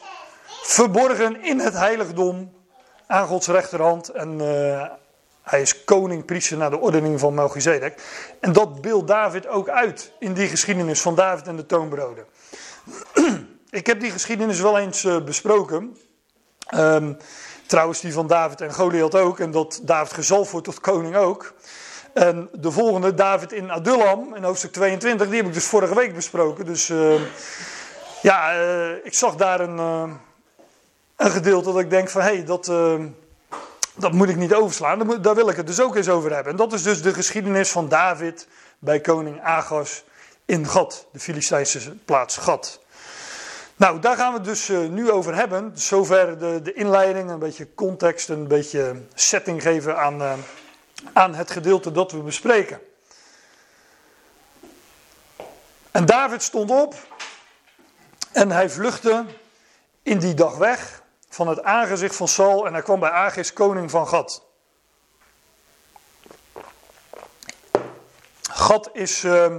verborgen 0.63 1.43
in 1.43 1.59
het 1.59 1.73
heiligdom 1.73 2.53
aan 3.07 3.27
Gods 3.27 3.47
rechterhand. 3.47 4.09
En 4.09 4.39
uh, 4.41 4.85
hij 5.43 5.61
is 5.61 5.83
koning, 5.83 6.25
priester 6.25 6.57
naar 6.57 6.69
de 6.69 6.79
ordening 6.79 7.19
van 7.19 7.33
Melchizedek. 7.33 8.03
En 8.39 8.53
dat 8.53 8.81
beeldt 8.81 9.07
David 9.07 9.47
ook 9.47 9.69
uit 9.69 10.11
in 10.19 10.33
die 10.33 10.47
geschiedenis 10.47 11.01
van 11.01 11.15
David 11.15 11.47
en 11.47 11.55
de 11.55 11.65
toonbroden. 11.65 12.25
Ik 13.69 13.87
heb 13.87 13.99
die 13.99 14.11
geschiedenis 14.11 14.59
wel 14.59 14.77
eens 14.77 15.03
uh, 15.03 15.23
besproken. 15.23 15.97
Um, 16.75 17.17
trouwens, 17.71 18.01
die 18.01 18.13
van 18.13 18.27
David 18.27 18.61
en 18.61 18.73
Goliath 18.73 19.15
ook. 19.15 19.39
En 19.39 19.51
dat 19.51 19.79
David 19.83 20.13
gezalfd 20.13 20.51
wordt 20.51 20.65
tot 20.65 20.79
koning 20.79 21.15
ook. 21.15 21.53
En 22.13 22.49
de 22.53 22.71
volgende, 22.71 23.13
David 23.13 23.51
in 23.51 23.71
Adullam, 23.71 24.35
in 24.35 24.43
hoofdstuk 24.43 24.71
22, 24.71 25.27
die 25.27 25.37
heb 25.37 25.45
ik 25.45 25.53
dus 25.53 25.65
vorige 25.65 25.95
week 25.95 26.15
besproken. 26.15 26.65
Dus 26.65 26.89
uh, 26.89 27.21
ja, 28.21 28.55
uh, 28.55 29.05
ik 29.05 29.13
zag 29.13 29.35
daar 29.35 29.59
een, 29.59 29.77
uh, 29.77 30.03
een 31.15 31.31
gedeelte 31.31 31.71
dat 31.71 31.79
ik 31.79 31.89
denk 31.89 32.09
van, 32.09 32.21
hé, 32.21 32.27
hey, 32.27 32.45
dat, 32.45 32.71
dat 33.95 34.11
moet 34.11 34.29
ik 34.29 34.35
niet 34.35 34.53
overslaan. 34.53 35.21
Daar 35.21 35.35
wil 35.35 35.49
ik 35.49 35.55
het 35.55 35.67
dus 35.67 35.81
ook 35.81 35.95
eens 35.95 36.09
over 36.09 36.33
hebben. 36.33 36.51
En 36.51 36.57
dat 36.57 36.73
is 36.73 36.83
dus 36.83 37.01
de 37.01 37.13
geschiedenis 37.13 37.69
van 37.69 37.89
David 37.89 38.47
bij 38.79 38.99
koning 38.99 39.41
Agas 39.41 40.03
in 40.45 40.67
Gad, 40.67 41.07
de 41.11 41.19
Filistijnse 41.19 41.95
plaats 42.05 42.37
Gad. 42.37 42.80
Nou, 43.81 43.99
daar 43.99 44.17
gaan 44.17 44.31
we 44.31 44.37
het 44.37 44.47
dus 44.47 44.69
uh, 44.69 44.89
nu 44.89 45.11
over 45.11 45.35
hebben. 45.35 45.71
Zover 45.73 46.39
de, 46.39 46.61
de 46.61 46.73
inleiding, 46.73 47.29
een 47.29 47.39
beetje 47.39 47.73
context, 47.73 48.29
een 48.29 48.47
beetje 48.47 49.01
setting 49.13 49.61
geven 49.61 49.97
aan, 49.97 50.21
uh, 50.21 50.33
aan 51.13 51.35
het 51.35 51.51
gedeelte 51.51 51.91
dat 51.91 52.11
we 52.11 52.17
bespreken. 52.17 52.81
En 55.91 56.05
David 56.05 56.43
stond 56.43 56.71
op 56.71 56.95
en 58.31 58.51
hij 58.51 58.69
vluchtte 58.69 59.25
in 60.03 60.19
die 60.19 60.33
dag 60.33 60.57
weg 60.57 61.03
van 61.29 61.47
het 61.47 61.63
aangezicht 61.63 62.15
van 62.15 62.27
Saul 62.27 62.65
en 62.65 62.73
hij 62.73 62.81
kwam 62.81 62.99
bij 62.99 63.09
Agis, 63.09 63.53
koning 63.53 63.91
van 63.91 64.07
Gad. 64.07 64.43
Gad 68.41 68.89
is 68.93 69.23
uh, 69.23 69.55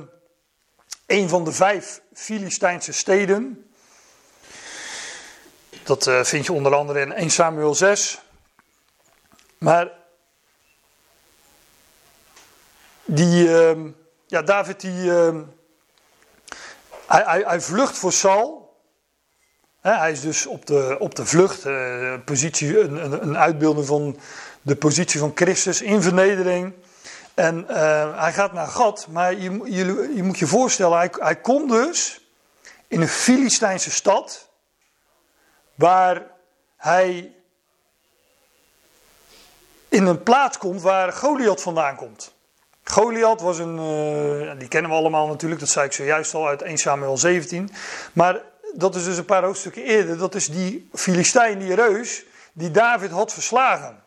een 1.07 1.29
van 1.29 1.45
de 1.45 1.53
vijf 1.53 2.03
Filistijnse 2.13 2.93
steden. 2.93 3.67
Dat 5.85 6.07
uh, 6.07 6.25
vind 6.25 6.47
je 6.47 6.53
onder 6.53 6.75
andere 6.75 7.01
in 7.01 7.13
1 7.13 7.31
Samuel 7.31 7.75
6. 7.75 8.21
Maar 9.59 9.91
die, 13.05 13.49
uh, 13.49 13.71
ja, 14.27 14.43
David 14.43 14.81
die, 14.81 15.05
uh, 15.05 15.35
hij, 17.07 17.23
hij, 17.25 17.43
hij, 17.47 17.61
vlucht 17.61 17.99
voor 17.99 18.13
Saul. 18.13 18.77
Hij 19.81 20.13
is 20.13 20.21
dus 20.21 20.47
op 20.47 20.67
de, 20.67 20.97
op 20.99 21.15
de 21.15 21.27
vlucht, 21.27 21.67
uh, 21.67 22.15
positie, 22.25 22.81
een, 22.81 23.23
een, 23.23 23.39
uitbeelding 23.39 23.87
van 23.87 24.19
de 24.63 24.77
positie 24.77 25.21
van 25.21 25.33
Christus 25.35 25.83
in 25.83 26.03
vernedering. 26.03 26.73
En 27.35 27.67
uh, 27.71 28.21
hij 28.21 28.33
gaat 28.33 28.53
naar 28.53 28.67
Gad, 28.67 29.07
maar 29.11 29.35
je, 29.35 29.61
je, 29.65 30.13
je 30.15 30.23
moet 30.23 30.39
je 30.39 30.47
voorstellen, 30.47 30.99
hij, 30.99 31.11
hij 31.13 31.41
komt 31.41 31.71
dus 31.71 32.21
in 32.89 33.01
een 33.01 33.09
Filistijnse 33.09 33.91
stad, 33.91 34.52
waar 35.75 36.23
hij 36.77 37.35
in 39.89 40.07
een 40.07 40.23
plaats 40.23 40.59
komt 40.59 40.83
waar 40.83 41.13
Goliath 41.13 41.63
vandaan 41.63 41.97
komt. 41.97 42.35
Goliath 42.85 43.41
was 43.41 43.59
een, 43.59 43.77
uh, 43.77 44.59
die 44.59 44.69
kennen 44.69 44.91
we 44.91 44.97
allemaal 44.97 45.27
natuurlijk, 45.27 45.61
dat 45.61 45.69
zei 45.69 45.87
ik 45.87 45.93
zojuist 45.93 46.35
al 46.35 46.49
uit 46.49 46.63
1 46.63 46.79
Samuel 46.79 47.19
17. 47.19 47.71
Maar 48.13 48.41
dat 48.73 48.95
is 48.95 49.05
dus 49.05 49.17
een 49.17 49.25
paar 49.25 49.45
hoofdstukken 49.45 49.83
eerder, 49.83 50.19
dat 50.19 50.35
is 50.35 50.47
die 50.47 50.89
Filistijn, 50.95 51.59
die 51.59 51.75
reus, 51.75 52.25
die 52.53 52.71
David 52.71 53.11
had 53.11 53.33
verslagen. 53.33 54.03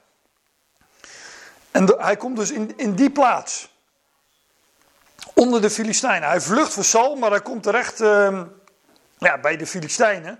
En 1.71 1.95
hij 1.97 2.17
komt 2.17 2.37
dus 2.37 2.51
in, 2.51 2.73
in 2.77 2.95
die 2.95 3.11
plaats. 3.11 3.73
Onder 5.33 5.61
de 5.61 5.69
Filistijnen. 5.69 6.29
Hij 6.29 6.41
vlucht 6.41 6.73
voor 6.73 6.83
Saul, 6.83 7.15
maar 7.15 7.29
hij 7.29 7.41
komt 7.41 7.63
terecht 7.63 8.01
uh, 8.01 8.41
ja, 9.17 9.37
bij 9.37 9.57
de 9.57 9.67
Filistijnen. 9.67 10.39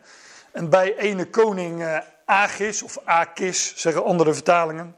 En 0.56 0.70
bij 0.70 0.98
ene 0.98 1.30
koning 1.30 1.82
uh, 1.82 1.98
Agis, 2.26 2.82
of 2.82 2.98
Akis, 3.04 3.74
zeggen 3.76 4.04
andere 4.04 4.34
vertalingen. 4.34 4.96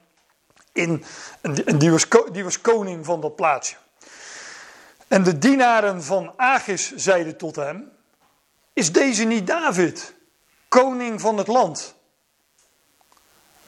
In, 0.71 1.03
en 1.41 1.77
die, 1.77 1.91
was, 1.91 2.07
die 2.31 2.43
was 2.43 2.61
koning 2.61 3.05
van 3.05 3.21
dat 3.21 3.35
plaatsje. 3.35 3.75
En 5.07 5.23
de 5.23 5.37
dienaren 5.37 6.03
van 6.03 6.33
Agis 6.35 6.95
zeiden 6.95 7.37
tot 7.37 7.55
hem: 7.55 7.91
Is 8.73 8.91
deze 8.91 9.23
niet 9.23 9.47
David, 9.47 10.13
koning 10.67 11.21
van 11.21 11.37
het 11.37 11.47
land? 11.47 11.95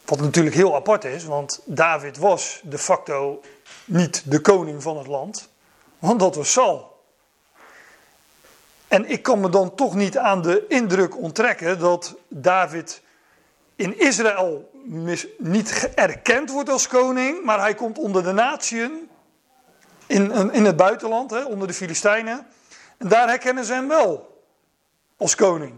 Wat 0.05 0.19
natuurlijk 0.19 0.55
heel 0.55 0.75
apart 0.75 1.03
is, 1.03 1.23
want 1.23 1.61
David 1.65 2.17
was 2.17 2.61
de 2.63 2.77
facto 2.77 3.41
niet 3.85 4.31
de 4.31 4.39
koning 4.41 4.83
van 4.83 4.97
het 4.97 5.07
land, 5.07 5.49
want 5.99 6.19
dat 6.19 6.35
was 6.35 6.51
Saul. 6.51 6.88
En 8.89 9.09
ik 9.09 9.23
kan 9.23 9.39
me 9.39 9.49
dan 9.49 9.75
toch 9.75 9.95
niet 9.95 10.17
aan 10.17 10.41
de 10.41 10.65
indruk 10.67 11.17
onttrekken 11.17 11.79
dat 11.79 12.15
David 12.27 13.01
in 13.75 13.99
Israël 13.99 14.71
niet 15.37 15.89
erkend 15.95 16.51
wordt 16.51 16.69
als 16.69 16.87
koning, 16.87 17.45
maar 17.45 17.59
hij 17.59 17.73
komt 17.73 17.97
onder 17.97 18.23
de 18.23 18.31
natieën 18.31 19.09
in, 20.05 20.51
in 20.51 20.65
het 20.65 20.75
buitenland, 20.75 21.31
hè, 21.31 21.43
onder 21.43 21.67
de 21.67 21.73
Filistijnen. 21.73 22.47
En 22.97 23.07
daar 23.07 23.27
herkennen 23.27 23.65
ze 23.65 23.73
hem 23.73 23.87
wel 23.87 24.43
als 25.17 25.35
koning. 25.35 25.73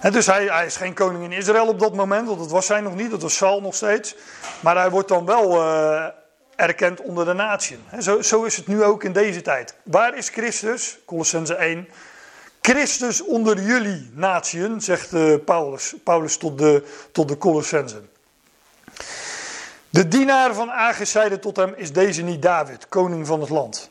En 0.00 0.12
dus 0.12 0.26
hij, 0.26 0.44
hij, 0.44 0.66
is 0.66 0.76
geen 0.76 0.94
koning 0.94 1.24
in 1.24 1.32
Israël 1.32 1.68
op 1.68 1.78
dat 1.78 1.94
moment, 1.94 2.26
want 2.26 2.38
dat 2.38 2.50
was 2.50 2.68
hij 2.68 2.80
nog 2.80 2.94
niet, 2.94 3.10
dat 3.10 3.22
was 3.22 3.36
Saul 3.36 3.60
nog 3.60 3.74
steeds. 3.74 4.16
Maar 4.60 4.76
hij 4.76 4.90
wordt 4.90 5.08
dan 5.08 5.24
wel 5.24 5.62
uh, 5.62 6.06
erkend 6.56 7.00
onder 7.00 7.24
de 7.24 7.32
natieën. 7.32 7.80
Zo, 8.00 8.22
zo, 8.22 8.44
is 8.44 8.56
het 8.56 8.66
nu 8.66 8.82
ook 8.82 9.04
in 9.04 9.12
deze 9.12 9.42
tijd. 9.42 9.74
Waar 9.82 10.16
is 10.16 10.28
Christus? 10.28 10.98
Colossense 11.04 11.54
1. 11.54 11.88
Christus 12.60 13.22
onder 13.22 13.60
jullie 13.60 14.10
natieën, 14.14 14.80
zegt 14.80 15.12
uh, 15.12 15.34
Paulus, 15.44 15.94
Paulus 16.04 16.36
tot 16.36 16.58
de, 16.58 16.88
tot 17.12 17.28
de 17.28 17.38
Colossensen. 17.38 18.10
De 19.90 20.08
dienaar 20.08 20.54
van 20.54 20.70
Agis 20.70 21.10
zeide 21.10 21.38
tot 21.38 21.56
hem, 21.56 21.74
is 21.76 21.92
deze 21.92 22.22
niet 22.22 22.42
David, 22.42 22.88
koning 22.88 23.26
van 23.26 23.40
het 23.40 23.48
land? 23.48 23.90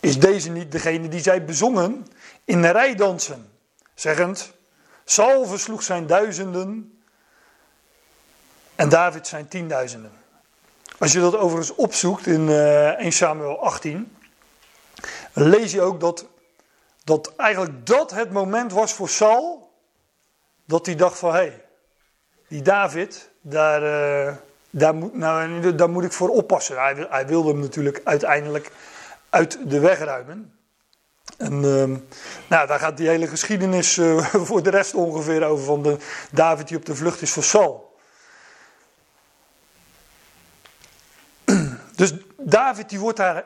Is 0.00 0.18
deze 0.18 0.50
niet 0.50 0.72
degene 0.72 1.08
die 1.08 1.20
zij 1.20 1.44
bezongen 1.44 2.06
in 2.44 2.62
de 2.62 2.70
rijdansen, 2.70 3.50
zeggend, 3.94 4.52
Saul 5.04 5.46
versloeg 5.46 5.82
zijn 5.82 6.06
duizenden 6.06 7.00
en 8.74 8.88
David 8.88 9.26
zijn 9.26 9.48
tienduizenden. 9.48 10.19
Als 11.00 11.12
je 11.12 11.20
dat 11.20 11.36
overigens 11.36 11.74
opzoekt 11.74 12.26
in 12.26 12.48
uh, 12.48 12.88
1 12.88 13.12
Samuel 13.12 13.62
18, 13.62 14.16
lees 15.32 15.72
je 15.72 15.80
ook 15.80 16.00
dat, 16.00 16.26
dat 17.04 17.32
eigenlijk 17.36 17.86
dat 17.86 18.10
het 18.10 18.32
moment 18.32 18.72
was 18.72 18.92
voor 18.92 19.08
Saul, 19.08 19.72
dat 20.64 20.86
hij 20.86 20.94
dacht 20.94 21.18
van 21.18 21.30
hé, 21.30 21.36
hey, 21.36 21.64
die 22.48 22.62
David, 22.62 23.30
daar, 23.40 23.82
uh, 24.26 24.34
daar, 24.70 24.94
moet, 24.94 25.14
nou, 25.14 25.74
daar 25.74 25.90
moet 25.90 26.04
ik 26.04 26.12
voor 26.12 26.28
oppassen. 26.28 26.80
Hij, 26.80 27.06
hij 27.10 27.26
wilde 27.26 27.50
hem 27.50 27.60
natuurlijk 27.60 28.00
uiteindelijk 28.04 28.70
uit 29.30 29.70
de 29.70 29.78
weg 29.78 29.98
ruimen. 29.98 30.54
En 31.38 31.52
uh, 31.52 31.96
nou, 32.48 32.66
daar 32.66 32.78
gaat 32.78 32.96
die 32.96 33.08
hele 33.08 33.26
geschiedenis 33.26 33.96
uh, 33.96 34.24
voor 34.48 34.62
de 34.62 34.70
rest 34.70 34.94
ongeveer 34.94 35.44
over 35.44 35.64
van 35.64 35.82
de 35.82 35.96
David 36.30 36.68
die 36.68 36.76
op 36.76 36.86
de 36.86 36.94
vlucht 36.94 37.22
is 37.22 37.32
voor 37.32 37.44
Saul. 37.44 37.88
Dus 42.00 42.14
David 42.42 42.88
die 42.88 43.00
wordt 43.00 43.16
daar, 43.16 43.44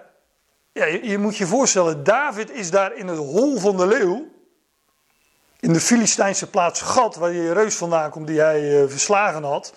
ja, 0.73 0.85
je, 0.85 1.19
moet 1.19 1.37
je 1.37 1.47
voorstellen, 1.47 2.05
David 2.05 2.51
is 2.51 2.71
daar 2.71 2.95
in 2.95 3.09
het 3.09 3.19
hol 3.19 3.59
van 3.59 3.77
de 3.77 3.87
leeuw, 3.87 4.33
in 5.61 5.73
de 5.73 5.81
Filistijnse 5.81 6.51
plaats 6.51 6.81
Gat, 6.81 7.17
waar 7.17 7.33
je 7.33 7.53
reus 7.53 7.77
vandaan 7.77 8.11
komt 8.11 8.27
die 8.27 8.41
hij 8.41 8.83
uh, 8.83 8.89
verslagen 8.89 9.43
had. 9.43 9.75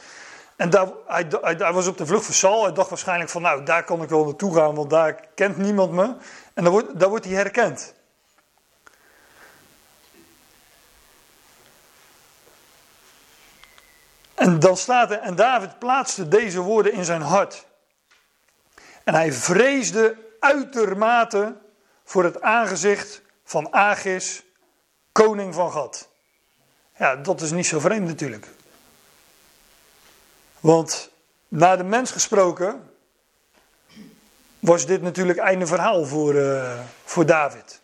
En 0.56 0.70
daar, 0.70 0.88
hij, 1.06 1.26
hij, 1.42 1.74
was 1.74 1.88
op 1.88 1.98
de 1.98 2.06
vlucht 2.06 2.26
voor 2.26 2.34
Saul. 2.34 2.64
Hij 2.64 2.74
dacht 2.74 2.90
waarschijnlijk 2.90 3.30
van, 3.30 3.42
nou, 3.42 3.64
daar 3.64 3.84
kan 3.84 4.02
ik 4.02 4.10
wel 4.10 4.26
naartoe 4.26 4.56
gaan, 4.56 4.76
want 4.76 4.90
daar 4.90 5.28
kent 5.36 5.58
niemand 5.58 5.92
me. 5.92 6.16
En 6.54 6.64
dan 6.64 6.72
wordt, 6.72 7.00
daar 7.00 7.10
wordt 7.10 7.26
hij 7.26 7.34
herkend. 7.34 7.94
En 14.36 14.60
dan 14.60 14.78
staat 14.78 15.12
er, 15.12 15.20
en 15.20 15.36
David 15.36 15.80
plaatste 15.80 16.28
deze 16.28 16.60
woorden 16.60 16.94
in 16.94 17.06
zijn 17.06 17.22
hart. 17.22 17.67
En 19.08 19.14
hij 19.14 19.34
vreesde 19.34 20.18
uitermate 20.40 21.56
voor 22.04 22.24
het 22.24 22.42
aangezicht 22.42 23.22
van 23.44 23.74
Agis, 23.74 24.44
koning 25.12 25.54
van 25.54 25.72
Gad. 25.72 26.10
Ja, 26.98 27.16
dat 27.16 27.42
is 27.42 27.52
niet 27.52 27.66
zo 27.66 27.80
vreemd 27.80 28.08
natuurlijk. 28.08 28.48
Want 30.60 31.10
naar 31.48 31.78
de 31.78 31.84
mens 31.84 32.12
gesproken 32.12 32.90
was 34.60 34.86
dit 34.86 35.02
natuurlijk 35.02 35.40
einde 35.40 35.68
verhaal 35.68 36.06
voor, 36.06 36.36
uh, 36.36 36.80
voor 37.04 37.26
David. 37.26 37.82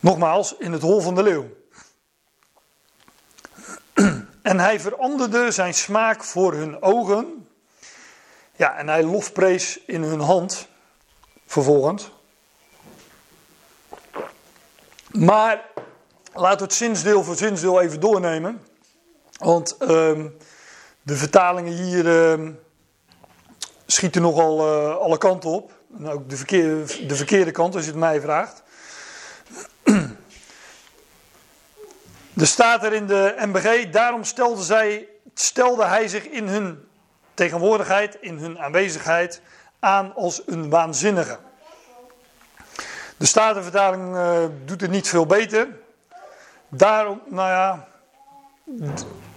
Nogmaals, 0.00 0.56
in 0.56 0.72
het 0.72 0.82
hol 0.82 1.00
van 1.00 1.14
de 1.14 1.22
leeuw. 1.22 1.56
En 4.42 4.60
hij 4.60 4.80
veranderde 4.80 5.50
zijn 5.50 5.74
smaak 5.74 6.24
voor 6.24 6.52
hun 6.52 6.82
ogen. 6.82 7.45
Ja, 8.56 8.76
en 8.76 8.88
hij 8.88 9.02
lofprees 9.02 9.80
in 9.86 10.02
hun 10.02 10.20
hand. 10.20 10.68
Vervolgens. 11.46 12.10
Maar 15.10 15.64
laten 16.34 16.58
we 16.58 16.64
het 16.64 16.74
zinsdeel 16.74 17.24
voor 17.24 17.36
zinsdeel 17.36 17.80
even 17.80 18.00
doornemen. 18.00 18.62
Want 19.38 19.76
um, 19.80 20.36
de 21.02 21.16
vertalingen 21.16 21.72
hier 21.72 22.06
um, 22.06 22.58
schieten 23.86 24.22
nogal 24.22 24.58
uh, 24.58 24.96
alle 24.96 25.18
kanten 25.18 25.50
op. 25.50 25.72
En 25.98 26.08
ook 26.08 26.30
de 26.30 26.36
verkeerde, 26.36 27.06
de 27.06 27.16
verkeerde 27.16 27.50
kant, 27.50 27.74
als 27.74 27.84
je 27.84 27.90
het 27.90 28.00
mij 28.00 28.20
vraagt. 28.20 28.62
Er 32.36 32.46
staat 32.46 32.84
er 32.84 32.92
in 32.92 33.06
de 33.06 33.34
MBG, 33.38 33.90
daarom 33.90 34.24
stelde, 34.24 34.62
zij, 34.62 35.08
stelde 35.34 35.84
hij 35.84 36.08
zich 36.08 36.24
in 36.24 36.48
hun 36.48 36.88
tegenwoordigheid, 37.36 38.16
in 38.20 38.38
hun 38.38 38.58
aanwezigheid, 38.58 39.40
aan 39.78 40.14
als 40.14 40.42
een 40.46 40.70
waanzinnige. 40.70 41.38
De 43.16 43.26
Statenvertaling 43.26 44.14
uh, 44.14 44.44
doet 44.64 44.80
het 44.80 44.90
niet 44.90 45.08
veel 45.08 45.26
beter. 45.26 45.68
Daarom, 46.68 47.22
nou 47.26 47.48
ja, 47.48 47.88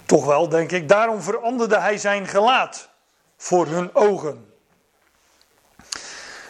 toch 0.06 0.26
wel 0.26 0.50
denk 0.50 0.72
ik, 0.72 0.90
daarom 0.90 1.22
veranderde 1.22 1.80
hij 1.80 1.98
zijn 1.98 2.28
gelaat 2.28 2.90
voor 3.38 3.68
hun 3.68 3.96
ogen. 3.96 4.54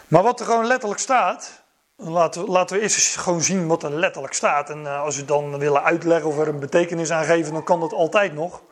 Maar 0.08 0.22
wat 0.22 0.40
er 0.40 0.46
gewoon 0.46 0.66
letterlijk 0.66 1.00
staat, 1.00 1.60
Laten 2.02 2.44
we, 2.44 2.50
laten 2.50 2.76
we 2.76 2.82
eerst 2.82 2.96
eens 2.96 3.16
gewoon 3.16 3.40
zien 3.40 3.66
wat 3.66 3.82
er 3.82 3.90
letterlijk 3.90 4.34
staat. 4.34 4.70
En 4.70 4.82
uh, 4.82 5.02
als 5.02 5.16
we 5.16 5.24
dan 5.24 5.58
willen 5.58 5.82
uitleggen 5.82 6.28
of 6.28 6.38
er 6.38 6.48
een 6.48 6.58
betekenis 6.58 7.10
aan 7.10 7.24
geven, 7.24 7.52
dan 7.52 7.64
kan 7.64 7.80
dat 7.80 7.92
altijd 7.92 8.32
nog. 8.32 8.62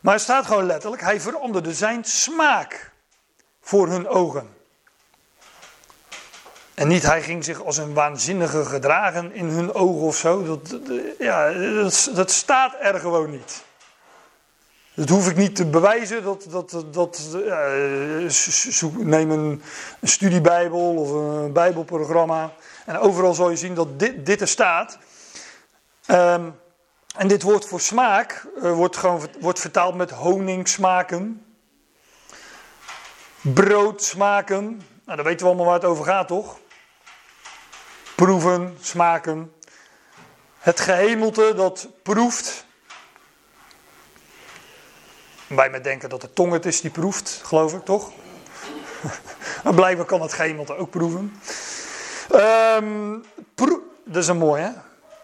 Maar 0.00 0.14
het 0.14 0.22
staat 0.22 0.46
gewoon 0.46 0.66
letterlijk, 0.66 1.02
hij 1.02 1.20
veranderde 1.20 1.74
zijn 1.74 2.04
smaak 2.04 2.92
voor 3.60 3.88
hun 3.88 4.08
ogen. 4.08 4.56
En 6.74 6.88
niet 6.88 7.02
hij 7.02 7.22
ging 7.22 7.44
zich 7.44 7.64
als 7.64 7.76
een 7.76 7.94
waanzinnige 7.94 8.64
gedragen 8.64 9.32
in 9.32 9.46
hun 9.46 9.74
ogen 9.74 10.06
of 10.06 10.16
zo. 10.16 10.44
Dat, 10.44 10.80
ja, 11.18 11.52
dat, 12.14 12.30
staat 12.30 12.74
er 12.80 13.00
gewoon 13.00 13.30
niet. 13.30 13.64
Dat 14.94 15.08
hoef 15.08 15.28
ik 15.28 15.36
niet 15.36 15.56
te 15.56 15.66
bewijzen. 15.66 16.22
Dat, 16.22 16.46
dat, 16.50 16.84
dat, 16.90 17.28
neem 18.96 19.30
een, 19.30 19.62
een, 20.00 20.08
studiebijbel 20.08 20.94
of 20.94 21.10
een 21.10 21.52
bijbelprogramma. 21.52 22.52
En 22.86 22.98
overal 22.98 23.34
zal 23.34 23.50
je 23.50 23.56
zien 23.56 23.74
dat 23.74 23.98
dit, 23.98 24.26
dit 24.26 24.40
er 24.40 24.48
staat. 24.48 24.98
Um, 26.06 26.54
en 27.16 27.28
dit 27.28 27.42
woord 27.42 27.66
voor 27.66 27.80
smaak 27.80 28.46
uh, 28.56 28.72
wordt, 28.72 28.96
gewoon, 28.96 29.28
wordt 29.40 29.60
vertaald 29.60 29.94
met 29.94 30.10
honing 30.10 30.68
smaken. 30.68 31.44
Brood 33.40 34.02
smaken. 34.02 34.82
Nou, 35.04 35.16
dan 35.16 35.24
weten 35.24 35.40
we 35.40 35.46
allemaal 35.46 35.66
waar 35.66 35.74
het 35.74 35.84
over 35.84 36.04
gaat, 36.04 36.28
toch? 36.28 36.58
Proeven, 38.14 38.76
smaken. 38.80 39.52
Het 40.58 40.80
gehemelte 40.80 41.52
dat 41.54 41.88
proeft 42.02 42.66
wij 45.48 45.70
met 45.70 45.84
denken 45.84 46.08
dat 46.08 46.20
de 46.20 46.32
tong 46.32 46.52
het 46.52 46.66
is 46.66 46.80
die 46.80 46.90
proeft, 46.90 47.40
geloof 47.44 47.74
ik 47.74 47.84
toch? 47.84 48.12
maar 49.64 49.74
blijkbaar 49.74 50.06
kan 50.06 50.22
het 50.22 50.32
gehemelte 50.32 50.76
ook 50.76 50.90
proeven. 50.90 51.40
Um, 52.32 53.24
dat 54.04 54.22
is 54.22 54.28
een 54.28 54.38
mooi 54.38 54.62
hè. 54.62 54.70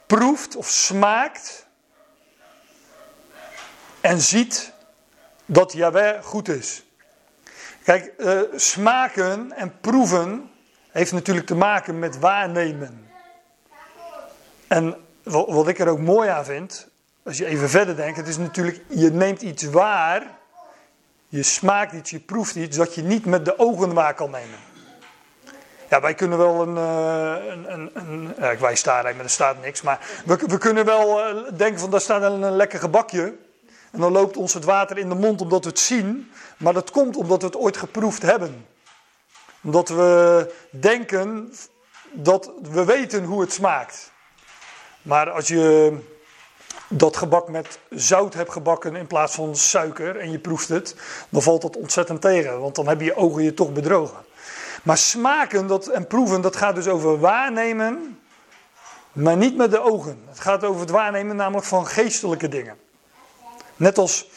Proeft 0.07 0.57
of 0.57 0.69
smaakt. 0.69 1.64
En 4.05 4.21
ziet 4.21 4.73
dat 5.47 5.73
Jaweh 5.73 6.23
goed 6.23 6.49
is. 6.49 6.85
Kijk, 7.85 8.13
uh, 8.19 8.41
smaken 8.55 9.53
en 9.53 9.81
proeven 9.81 10.51
heeft 10.91 11.13
natuurlijk 11.13 11.47
te 11.47 11.55
maken 11.55 11.99
met 11.99 12.19
waarnemen. 12.19 13.09
En 14.69 14.97
wat 15.23 15.69
ik 15.69 15.79
er 15.79 15.89
ook 15.89 15.99
mooi 15.99 16.29
aan 16.29 16.45
vind, 16.45 16.89
als 17.23 17.39
je 17.39 17.47
even 17.47 17.71
verder 17.71 17.97
denkt, 17.97 18.17
het 18.17 18.29
is 18.29 18.37
natuurlijk, 18.37 18.81
je 18.89 19.11
neemt 19.11 19.43
iets 19.43 19.63
waar, 19.63 20.27
je 21.29 21.43
smaakt 21.43 21.93
iets, 21.93 22.11
je 22.11 22.21
proeft 22.21 22.55
iets, 22.55 22.77
dat 22.77 22.95
je 22.95 23.03
niet 23.03 23.27
met 23.27 23.45
de 23.45 23.59
ogen 23.59 23.95
waar 23.95 24.15
kan 24.15 24.31
nemen. 24.31 24.59
Ja, 25.91 26.01
wij 26.01 26.15
kunnen 26.15 26.39
wel 26.39 26.63
een, 26.63 26.77
uh, 26.77 27.53
een, 27.53 27.73
een, 27.73 27.91
een 27.95 28.35
ja, 28.39 28.59
wij 28.59 28.75
staan 28.75 29.03
maar 29.03 29.25
er 29.25 29.31
staat 29.31 29.63
niks, 29.63 29.83
maar 29.83 30.23
we, 30.25 30.37
we 30.47 30.59
kunnen 30.59 30.85
wel 30.85 31.37
uh, 31.37 31.43
denken 31.57 31.81
van 31.81 31.91
daar 31.91 32.01
staat 32.01 32.23
een, 32.23 32.43
een 32.43 32.57
lekker 32.57 32.79
gebakje. 32.79 33.35
En 33.95 34.01
dan 34.01 34.13
loopt 34.13 34.37
ons 34.37 34.55
het 34.55 34.65
water 34.65 34.99
in 34.99 35.09
de 35.09 35.15
mond 35.15 35.41
omdat 35.41 35.65
we 35.65 35.71
het 35.71 35.79
zien, 35.79 36.31
maar 36.57 36.73
dat 36.73 36.91
komt 36.91 37.17
omdat 37.17 37.41
we 37.41 37.47
het 37.47 37.57
ooit 37.57 37.77
geproefd 37.77 38.23
hebben. 38.23 38.67
Omdat 39.63 39.89
we 39.89 40.53
denken 40.71 41.53
dat 42.13 42.51
we 42.63 42.85
weten 42.85 43.25
hoe 43.25 43.41
het 43.41 43.53
smaakt. 43.53 44.13
Maar 45.03 45.31
als 45.31 45.49
je 45.49 45.97
dat 46.89 47.17
gebak 47.17 47.49
met 47.49 47.79
zout 47.91 48.35
hebt 48.35 48.53
gebakken 48.53 48.97
in 48.97 49.07
plaats 49.07 49.35
van 49.35 49.57
suiker 49.57 50.17
en 50.17 50.31
je 50.31 50.39
proeft 50.39 50.69
het, 50.69 50.97
dan 51.29 51.43
valt 51.43 51.63
dat 51.63 51.77
ontzettend 51.77 52.21
tegen, 52.21 52.61
want 52.61 52.75
dan 52.75 52.87
hebben 52.87 53.07
je 53.07 53.17
ogen 53.17 53.43
je 53.43 53.55
toch 53.55 53.73
bedrogen. 53.73 54.25
Maar 54.83 54.99
smaken 54.99 55.67
dat, 55.67 55.87
en 55.87 56.07
proeven, 56.07 56.41
dat 56.41 56.57
gaat 56.57 56.75
dus 56.75 56.89
over 56.89 57.21
waarnemen, 57.21 58.21
maar 59.13 59.37
niet 59.37 59.57
met 59.57 59.71
de 59.71 59.81
ogen. 59.81 60.23
Het 60.29 60.41
gaat 60.41 60.65
over 60.65 60.81
het 60.81 60.91
waarnemen 60.91 61.37
namelijk 61.37 61.67
van 61.67 61.87
geestelijke 61.87 62.49
dingen. 62.49 62.84
Net 63.77 63.99
als 63.99 64.29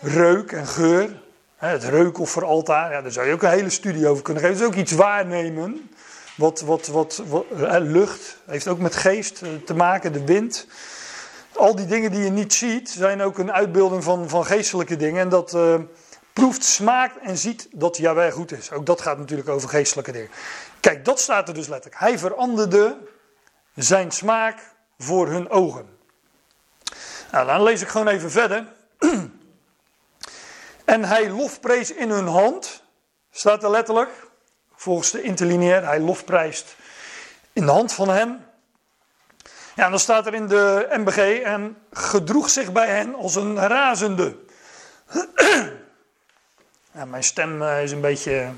reuk 0.00 0.52
en 0.52 0.66
geur, 0.66 1.22
het 1.56 1.84
reukoffer 1.84 2.44
altaar, 2.44 2.92
ja, 2.92 3.02
daar 3.02 3.12
zou 3.12 3.26
je 3.26 3.32
ook 3.32 3.42
een 3.42 3.50
hele 3.50 3.70
studie 3.70 4.08
over 4.08 4.22
kunnen 4.22 4.42
geven. 4.42 4.58
Dat 4.58 4.68
is 4.68 4.74
ook 4.74 4.80
iets 4.80 4.92
waarnemen. 4.92 5.90
Wat, 6.36 6.60
wat, 6.60 6.86
wat, 6.86 7.22
lucht 7.78 8.36
heeft 8.46 8.68
ook 8.68 8.78
met 8.78 8.96
geest 8.96 9.42
eh, 9.42 9.48
te 9.64 9.74
maken, 9.74 10.12
de 10.12 10.24
wind 10.24 10.66
al 11.60 11.74
die 11.74 11.86
dingen 11.86 12.10
die 12.10 12.20
je 12.20 12.30
niet 12.30 12.54
ziet, 12.54 12.90
zijn 12.90 13.22
ook 13.22 13.38
een 13.38 13.52
uitbeelding 13.52 14.04
van, 14.04 14.28
van 14.28 14.46
geestelijke 14.46 14.96
dingen. 14.96 15.20
En 15.20 15.28
dat 15.28 15.54
uh, 15.54 15.74
proeft, 16.32 16.64
smaakt 16.64 17.18
en 17.18 17.36
ziet 17.36 17.68
dat 17.72 17.96
Jawel 17.96 18.30
goed 18.30 18.52
is. 18.52 18.72
Ook 18.72 18.86
dat 18.86 19.00
gaat 19.00 19.18
natuurlijk 19.18 19.48
over 19.48 19.68
geestelijke 19.68 20.12
dingen. 20.12 20.30
Kijk, 20.80 21.04
dat 21.04 21.20
staat 21.20 21.48
er 21.48 21.54
dus 21.54 21.68
letterlijk. 21.68 22.02
Hij 22.02 22.18
veranderde 22.18 22.96
zijn 23.74 24.10
smaak 24.10 24.58
voor 24.98 25.28
hun 25.28 25.50
ogen. 25.50 25.86
Nou, 27.32 27.46
dan 27.46 27.62
lees 27.62 27.82
ik 27.82 27.88
gewoon 27.88 28.08
even 28.08 28.30
verder. 28.30 28.66
En 30.84 31.04
hij 31.04 31.30
lofprees 31.30 31.92
in 31.92 32.10
hun 32.10 32.26
hand, 32.26 32.82
staat 33.30 33.62
er 33.62 33.70
letterlijk, 33.70 34.10
volgens 34.74 35.10
de 35.10 35.22
interlineair, 35.22 35.84
hij 35.84 36.00
lofprijst 36.00 36.76
in 37.52 37.64
de 37.64 37.70
hand 37.70 37.92
van 37.92 38.08
hen. 38.08 38.46
Ja, 39.74 39.88
dan 39.88 39.98
staat 39.98 40.26
er 40.26 40.34
in 40.34 40.46
de 40.46 40.88
MBG 40.90 41.40
en 41.40 41.76
gedroeg 41.92 42.50
zich 42.50 42.72
bij 42.72 42.86
hen 42.86 43.14
als 43.14 43.34
een 43.34 43.58
razende. 43.58 44.36
Ja, 46.92 47.04
mijn 47.04 47.22
stem 47.22 47.62
eh, 47.62 47.82
is 47.82 47.92
een 47.92 48.00
beetje. 48.00 48.50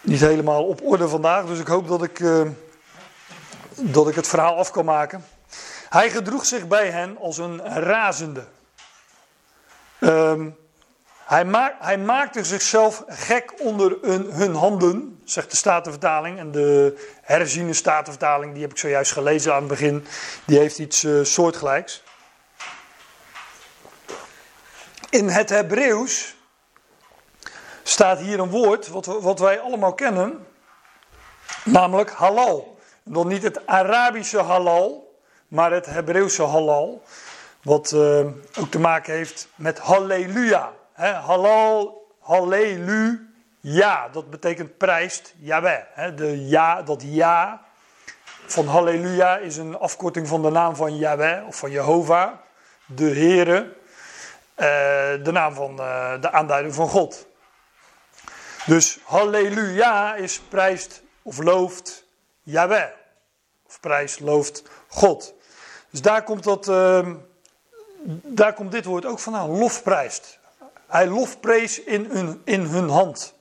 Niet 0.00 0.20
helemaal 0.20 0.64
op 0.64 0.82
orde 0.82 1.08
vandaag, 1.08 1.46
dus 1.46 1.58
ik 1.58 1.66
hoop 1.66 1.88
dat 1.88 2.02
ik, 2.02 2.18
uh, 2.18 2.48
dat 3.74 4.08
ik 4.08 4.14
het 4.14 4.28
verhaal 4.28 4.56
af 4.56 4.70
kan 4.70 4.84
maken. 4.84 5.24
Hij 5.90 6.10
gedroeg 6.10 6.46
zich 6.46 6.68
bij 6.68 6.90
hen 6.90 7.18
als 7.18 7.38
een 7.38 7.64
razende. 7.64 8.44
Um, 10.00 10.56
hij, 11.24 11.74
hij, 11.78 11.98
maakte 11.98 12.44
zichzelf 12.44 13.04
gek 13.06 13.60
onder 13.60 13.98
hun, 14.02 14.30
hun, 14.32 14.54
handen, 14.54 15.20
zegt 15.24 15.50
de 15.50 15.56
Statenvertaling. 15.56 16.38
En 16.38 16.50
de 16.50 16.98
herziene 17.22 17.72
Statenvertaling, 17.72 18.52
die 18.52 18.62
heb 18.62 18.70
ik 18.70 18.78
zojuist 18.78 19.12
gelezen 19.12 19.52
aan 19.52 19.58
het 19.58 19.68
begin, 19.68 20.06
die 20.44 20.58
heeft 20.58 20.78
iets 20.78 21.04
uh, 21.04 21.24
soortgelijks. 21.24 22.02
In 25.08 25.28
het 25.28 25.48
Hebreeuws 25.48 26.36
staat 27.82 28.18
hier 28.18 28.38
een 28.40 28.50
woord 28.50 28.88
wat, 28.88 29.06
wat 29.06 29.38
wij 29.38 29.60
allemaal 29.60 29.94
kennen, 29.94 30.46
namelijk 31.64 32.10
halal. 32.10 32.78
Dan 33.04 33.28
niet 33.28 33.42
het 33.42 33.66
Arabische 33.66 34.42
halal, 34.42 35.09
maar 35.50 35.72
het 35.72 35.86
Hebreeuwse 35.86 36.42
halal. 36.42 37.02
Wat 37.62 37.92
uh, 37.92 38.26
ook 38.58 38.70
te 38.70 38.78
maken 38.78 39.14
heeft 39.14 39.48
met 39.54 39.78
halleluja. 39.78 40.72
He, 40.92 41.12
halal, 41.12 42.06
halleluja, 42.20 44.08
dat 44.12 44.30
betekent 44.30 44.76
prijst 44.76 45.34
Yahweh. 45.38 46.16
De 46.16 46.48
ja, 46.48 46.82
dat 46.82 47.02
ja 47.04 47.60
van 48.46 48.66
halleluja 48.66 49.36
is 49.36 49.56
een 49.56 49.78
afkorting 49.78 50.28
van 50.28 50.42
de 50.42 50.50
naam 50.50 50.76
van 50.76 50.96
Yahweh 50.96 51.46
of 51.46 51.56
van 51.56 51.70
Jehovah, 51.70 52.32
de 52.86 53.08
Heere. 53.08 53.78
Uh, 54.56 54.66
de 55.24 55.30
naam 55.32 55.54
van 55.54 55.76
uh, 55.80 56.20
de 56.20 56.32
aanduiding 56.32 56.74
van 56.74 56.88
God. 56.88 57.26
Dus 58.66 58.98
halleluja 59.04 60.14
is 60.14 60.40
prijst 60.40 61.02
of 61.22 61.38
looft 61.38 62.04
Yahweh. 62.42 62.88
Of 63.66 63.80
prijst, 63.80 64.20
looft 64.20 64.62
God. 64.88 65.34
Dus 65.90 66.02
daar 66.02 66.22
komt, 66.22 66.44
dat, 66.44 66.68
uh, 66.68 67.08
daar 68.22 68.54
komt 68.54 68.72
dit 68.72 68.84
woord 68.84 69.04
ook 69.04 69.18
vandaan, 69.18 69.48
lofprijst. 69.48 70.38
Hij 70.86 71.06
lofprees 71.06 71.82
in 71.82 72.04
hun, 72.10 72.40
in 72.44 72.60
hun 72.60 72.88
hand. 72.88 73.34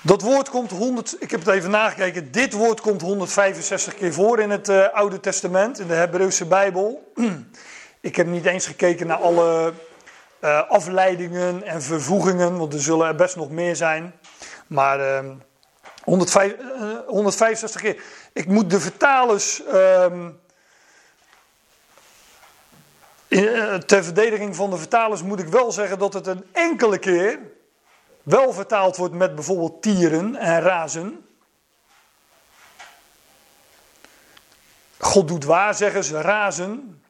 Dat 0.00 0.22
woord 0.22 0.48
komt 0.48 0.70
100, 0.70 1.16
ik 1.18 1.30
heb 1.30 1.40
het 1.44 1.54
even 1.54 1.70
nagekeken, 1.70 2.32
dit 2.32 2.52
woord 2.52 2.80
komt 2.80 3.00
165 3.00 3.94
keer 3.94 4.12
voor 4.12 4.40
in 4.40 4.50
het 4.50 4.68
uh, 4.68 4.88
Oude 4.92 5.20
Testament, 5.20 5.78
in 5.78 5.86
de 5.86 5.94
Hebreeuwse 5.94 6.46
Bijbel. 6.46 7.12
Ik 8.00 8.16
heb 8.16 8.26
niet 8.26 8.44
eens 8.44 8.66
gekeken 8.66 9.06
naar 9.06 9.16
alle 9.16 9.72
uh, 10.40 10.68
afleidingen 10.68 11.62
en 11.62 11.82
vervoegingen, 11.82 12.58
want 12.58 12.74
er 12.74 12.80
zullen 12.80 13.06
er 13.06 13.14
best 13.14 13.36
nog 13.36 13.50
meer 13.50 13.76
zijn. 13.76 14.14
Maar 14.66 15.24
uh, 15.24 15.30
105, 16.04 16.54
uh, 16.60 16.98
165 17.06 17.80
keer. 17.80 18.02
Ik 18.32 18.46
moet 18.46 18.70
de 18.70 18.80
vertalers. 18.80 19.64
Ehm, 19.64 20.30
in, 23.28 23.82
ter 23.86 24.04
verdediging 24.04 24.56
van 24.56 24.70
de 24.70 24.76
vertalers 24.76 25.22
moet 25.22 25.40
ik 25.40 25.48
wel 25.48 25.72
zeggen 25.72 25.98
dat 25.98 26.12
het 26.12 26.26
een 26.26 26.44
enkele 26.52 26.98
keer 26.98 27.38
wel 28.22 28.52
vertaald 28.52 28.96
wordt 28.96 29.14
met 29.14 29.34
bijvoorbeeld 29.34 29.82
tieren 29.82 30.36
en 30.36 30.60
razen. 30.60 31.26
God 34.98 35.28
doet 35.28 35.44
waar, 35.44 35.74
zeggen 35.74 36.04
ze, 36.04 36.20
razen. 36.20 37.02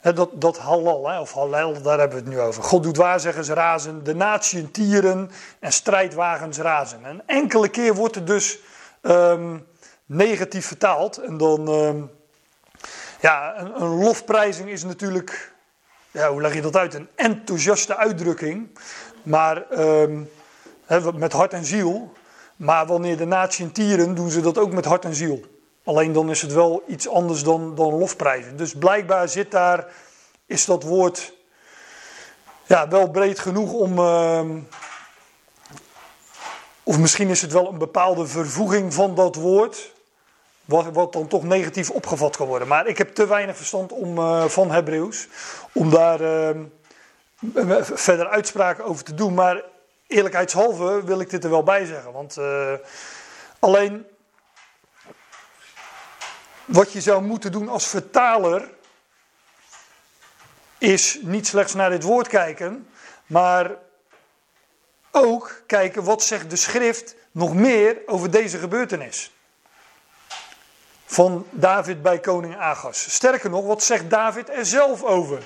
Dat, 0.00 0.30
dat 0.40 0.58
halal, 0.58 1.08
he, 1.08 1.20
of 1.20 1.32
halal, 1.32 1.82
daar 1.82 1.98
hebben 1.98 2.18
we 2.18 2.24
het 2.24 2.34
nu 2.34 2.40
over. 2.40 2.62
God 2.62 2.82
doet 2.82 2.96
waar, 2.96 3.20
zeggen 3.20 3.44
ze, 3.44 3.54
razen. 3.54 4.04
De 4.04 4.14
natieën 4.14 4.70
tieren 4.70 5.30
en 5.60 5.72
strijdwagens 5.72 6.58
razen. 6.58 7.04
En 7.04 7.22
enkele 7.26 7.68
keer 7.68 7.94
wordt 7.94 8.14
het 8.14 8.26
dus 8.26 8.58
um, 9.02 9.66
negatief 10.08 10.66
vertaald. 10.66 11.16
En 11.18 11.36
dan, 11.36 11.68
um, 11.68 12.10
ja, 13.20 13.58
een, 13.58 13.98
lofprijzing 13.98 14.68
is 14.68 14.84
natuurlijk, 14.84 15.54
ja, 16.10 16.30
hoe 16.30 16.40
leg 16.40 16.54
je 16.54 16.60
dat 16.60 16.76
uit? 16.76 16.94
Een 16.94 17.08
enthousiaste 17.14 17.96
uitdrukking. 17.96 18.78
Maar 19.22 19.66
he, 20.84 21.12
met 21.12 21.32
hart 21.32 21.52
en 21.52 21.64
ziel. 21.64 22.12
Maar 22.56 22.86
wanneer 22.86 23.16
de 23.16 23.24
natieën 23.24 23.72
tieren, 23.72 24.14
doen 24.14 24.30
ze 24.30 24.40
dat 24.40 24.58
ook 24.58 24.72
met 24.72 24.84
hart 24.84 25.04
en 25.04 25.14
ziel. 25.14 25.40
Alleen 25.84 26.12
dan 26.12 26.30
is 26.30 26.42
het 26.42 26.52
wel 26.52 26.82
iets 26.86 27.08
anders 27.08 27.42
dan, 27.42 27.74
dan 27.74 27.94
lofprijzen. 27.94 28.56
Dus 28.56 28.74
blijkbaar 28.74 29.28
zit 29.28 29.50
daar, 29.50 29.86
is 30.46 30.64
dat 30.64 30.82
woord 30.82 31.34
ja, 32.66 32.88
wel 32.88 33.10
breed 33.10 33.38
genoeg 33.38 33.72
om. 33.72 33.98
Uh, 33.98 34.50
of 36.82 36.98
misschien 36.98 37.28
is 37.28 37.42
het 37.42 37.52
wel 37.52 37.68
een 37.68 37.78
bepaalde 37.78 38.26
vervoeging 38.26 38.94
van 38.94 39.14
dat 39.14 39.34
woord. 39.34 39.92
Wat, 40.68 41.12
dan 41.12 41.28
toch 41.28 41.42
negatief 41.42 41.90
opgevat 41.90 42.36
kan 42.36 42.46
worden. 42.46 42.68
Maar 42.68 42.86
ik 42.86 42.98
heb 42.98 43.14
te 43.14 43.26
weinig 43.26 43.56
verstand 43.56 43.92
om, 43.92 44.18
uh, 44.18 44.44
van 44.44 44.70
Hebreeuws. 44.70 45.28
Om 45.72 45.90
daar 45.90 46.20
uh, 46.20 46.50
verder 47.80 48.28
uitspraken 48.28 48.84
over 48.84 49.04
te 49.04 49.14
doen. 49.14 49.34
Maar 49.34 49.62
eerlijkheidshalve 50.06 51.04
wil 51.04 51.20
ik 51.20 51.30
dit 51.30 51.44
er 51.44 51.50
wel 51.50 51.62
bij 51.62 51.84
zeggen. 51.84 52.12
Want 52.12 52.36
uh, 52.38 52.72
alleen 53.58 54.06
wat 56.64 56.92
je 56.92 57.00
zou 57.00 57.22
moeten 57.22 57.52
doen 57.52 57.68
als 57.68 57.86
vertaler 57.86 58.70
is 60.78 61.18
niet 61.22 61.46
slechts 61.46 61.74
naar 61.74 61.90
dit 61.90 62.02
woord 62.02 62.28
kijken, 62.28 62.88
maar 63.26 63.70
ook 65.10 65.62
kijken 65.66 66.04
wat 66.04 66.22
zegt 66.22 66.50
de 66.50 66.56
schrift 66.56 67.14
nog 67.30 67.54
meer 67.54 67.98
over 68.06 68.30
deze 68.30 68.58
gebeurtenis. 68.58 69.32
Van 71.10 71.46
David 71.50 72.02
bij 72.02 72.18
koning 72.18 72.56
Agas. 72.56 73.12
Sterker 73.14 73.50
nog, 73.50 73.66
wat 73.66 73.82
zegt 73.82 74.10
David 74.10 74.50
er 74.50 74.66
zelf 74.66 75.02
over? 75.02 75.42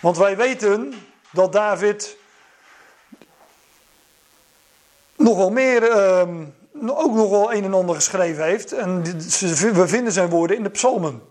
Want 0.00 0.16
wij 0.16 0.36
weten 0.36 0.94
dat 1.30 1.52
David 1.52 2.16
nog 5.16 5.36
wel 5.36 5.50
meer 5.50 5.82
uh, 5.82 6.22
ook 6.86 7.14
nog 7.14 7.30
wel 7.30 7.52
een 7.52 7.64
en 7.64 7.74
ander 7.74 7.94
geschreven 7.94 8.44
heeft. 8.44 8.72
En 8.72 9.02
we 9.72 9.88
vinden 9.88 10.12
zijn 10.12 10.28
woorden 10.28 10.56
in 10.56 10.62
de 10.62 10.70
psalmen. 10.70 11.22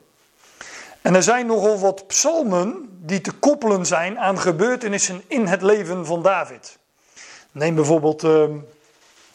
En 1.02 1.16
er 1.16 1.24
zijn 1.24 1.46
nogal 1.46 1.80
wat 1.80 2.08
psalmen 2.08 2.90
die 3.02 3.22
te 3.22 3.32
koppelen 3.32 3.86
zijn 3.86 4.20
aan 4.20 4.40
gebeurtenissen 4.40 5.24
in 5.28 5.48
het 5.48 5.62
leven 5.62 6.06
van 6.06 6.22
David. 6.22 6.78
Neem 7.52 7.76
bijvoorbeeld 7.76 8.24
uh, 8.24 8.44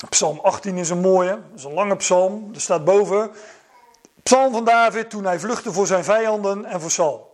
Psalm 0.08 0.40
18 0.42 0.76
is 0.76 0.90
een 0.90 1.00
mooie, 1.00 1.30
dat 1.30 1.58
is 1.58 1.64
een 1.64 1.72
lange 1.72 1.96
psalm. 1.96 2.50
Er 2.54 2.60
staat 2.60 2.84
boven, 2.84 3.30
psalm 4.22 4.52
van 4.52 4.64
David 4.64 5.10
toen 5.10 5.24
hij 5.24 5.40
vluchtte 5.40 5.72
voor 5.72 5.86
zijn 5.86 6.04
vijanden 6.04 6.64
en 6.64 6.80
voor 6.80 6.90
Saul. 6.90 7.32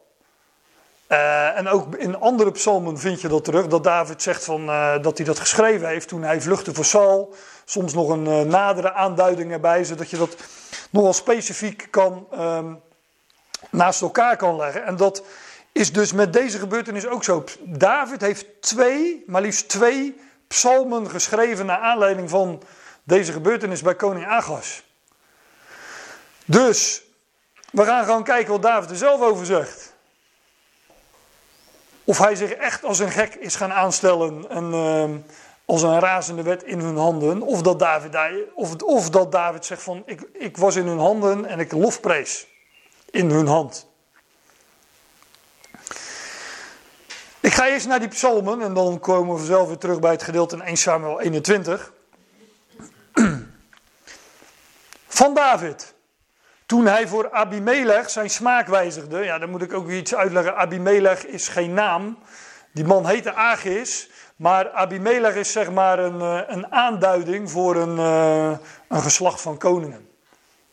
Uh, 1.09 1.57
en 1.57 1.68
ook 1.68 1.94
in 1.94 2.18
andere 2.18 2.51
psalmen 2.51 2.98
vind 2.98 3.20
je 3.20 3.29
dat 3.29 3.44
terug, 3.44 3.66
dat 3.66 3.85
David 3.85 4.22
zegt 4.22 4.44
van, 4.44 4.68
uh, 4.68 5.03
dat 5.03 5.16
hij 5.16 5.27
dat 5.27 5.38
geschreven 5.38 5.88
heeft 5.88 6.09
toen 6.09 6.22
hij 6.22 6.40
vluchtte 6.40 6.74
voor 6.74 6.85
Saul. 6.85 7.35
Soms 7.64 7.94
nog 7.94 8.09
een 8.09 8.27
uh, 8.27 8.40
nadere 8.40 8.92
aanduiding 8.92 9.53
erbij, 9.53 9.85
zodat 9.85 10.11
je 10.11 10.16
dat 10.16 10.37
nogal 10.90 11.12
specifiek 11.12 11.87
kan, 11.90 12.27
um, 12.38 12.81
naast 13.70 14.03
elkaar 14.03 14.37
kan 14.37 14.57
leggen. 14.57 14.85
En 14.85 14.96
dat 14.96 15.22
is 15.72 15.92
dus 15.92 16.12
met 16.12 16.33
deze 16.33 16.59
gebeurtenis 16.59 17.07
ook 17.07 17.24
zo. 17.24 17.44
David 17.64 18.20
heeft 18.20 18.46
twee, 18.61 19.24
maar 19.27 19.42
liefst 19.42 19.68
twee 19.68 20.20
psalmen 20.48 21.11
geschreven 21.11 21.66
naar 21.66 21.79
aanleiding 21.79 22.31
van 22.31 22.62
deze 23.05 23.33
gebeurtenis 23.33 23.83
bij 23.83 23.94
koning 23.94 24.27
Agas. 24.27 24.83
Dus, 26.50 27.02
we 27.70 27.84
gaan 27.84 28.04
gewoon 28.04 28.24
kijken 28.24 28.52
wat 28.52 28.62
David 28.62 28.90
er 28.90 28.96
zelf 28.96 29.20
over 29.20 29.46
zegt. 29.46 29.94
Of 32.04 32.18
hij 32.18 32.34
zich 32.34 32.50
echt 32.50 32.84
als 32.84 32.98
een 32.98 33.11
gek 33.11 33.34
is 33.34 33.56
gaan 33.56 33.72
aanstellen 33.72 34.50
en 34.50 34.64
uh, 34.72 35.04
als 35.64 35.82
een 35.82 35.98
razende 35.98 36.42
wet 36.42 36.62
in 36.62 36.80
hun 36.80 36.96
handen. 36.96 37.42
Of 37.42 37.62
dat 37.62 37.78
David, 37.78 38.16
of, 38.54 38.82
of 38.82 39.11
dat 39.11 39.32
David 39.32 39.64
zegt 39.64 39.82
van 39.82 40.02
ik, 40.06 40.28
ik 40.32 40.56
was 40.56 40.76
in 40.76 40.87
hun 40.87 40.98
handen 40.98 41.44
en 41.44 41.58
ik 41.58 41.72
lofprees 41.72 42.46
in 43.11 43.30
hun 43.30 43.46
hand. 43.46 43.87
Ik 47.40 47.52
ga 47.52 47.68
eerst 47.68 47.87
naar 47.87 48.00
die 48.00 48.08
psalmen 48.08 48.62
en 48.62 48.74
dan 48.74 49.00
komen 49.00 49.37
we 49.37 49.44
zelf 49.44 49.68
weer 49.68 49.78
terug 49.78 50.00
bij 50.00 50.11
het 50.11 50.22
gedeelte 50.22 50.54
in 50.56 50.62
1 50.62 50.76
Samuel 50.76 51.20
21. 51.20 51.92
Van 55.08 55.34
David, 55.34 55.96
toen 56.68 56.87
hij 56.87 57.09
voor 57.09 57.31
Abimelech 57.31 58.11
zijn 58.11 58.31
smaak 58.31 58.66
wijzigde. 58.66 59.18
Ja, 59.24 59.38
dan 59.38 59.50
moet 59.50 59.62
ik 59.62 59.72
ook 59.72 59.88
iets 59.88 60.14
uitleggen. 60.14 60.57
Abimelech 60.57 61.26
is 61.26 61.48
geen 61.48 61.74
naam. 61.74 62.18
Die 62.72 62.85
man 62.85 63.07
heette 63.07 63.35
Agis. 63.35 64.11
Maar 64.37 64.70
Abimelech 64.70 65.35
is 65.35 65.52
zeg 65.52 65.70
maar 65.70 65.98
een, 65.98 66.20
eh, 66.20 66.40
een 66.46 66.72
aanduiding 66.72 67.50
voor 67.50 67.76
een, 67.76 67.98
eh, 67.98 68.59
een 68.88 69.00
geslacht 69.00 69.40
van 69.40 69.59
koningen. 69.59 70.09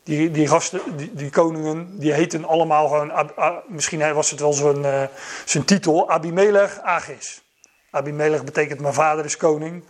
Die, 0.02 0.30
die 0.30 0.48
gasten, 0.48 0.80
die, 0.96 1.14
die 1.14 1.30
koningen, 1.30 1.98
die 1.98 2.12
heten 2.12 2.44
allemaal 2.44 2.88
gewoon, 2.88 3.30
misschien 3.66 4.14
was 4.14 4.30
het 4.30 4.40
wel 4.40 4.52
zijn, 4.52 4.78
uh, 4.78 5.02
zijn 5.44 5.64
titel, 5.64 6.10
Abimelech 6.10 6.80
Agis. 6.80 7.42
Abimelech 7.90 8.44
betekent 8.44 8.80
mijn 8.80 8.94
vader 8.94 9.24
is 9.24 9.36
koning. 9.36 9.84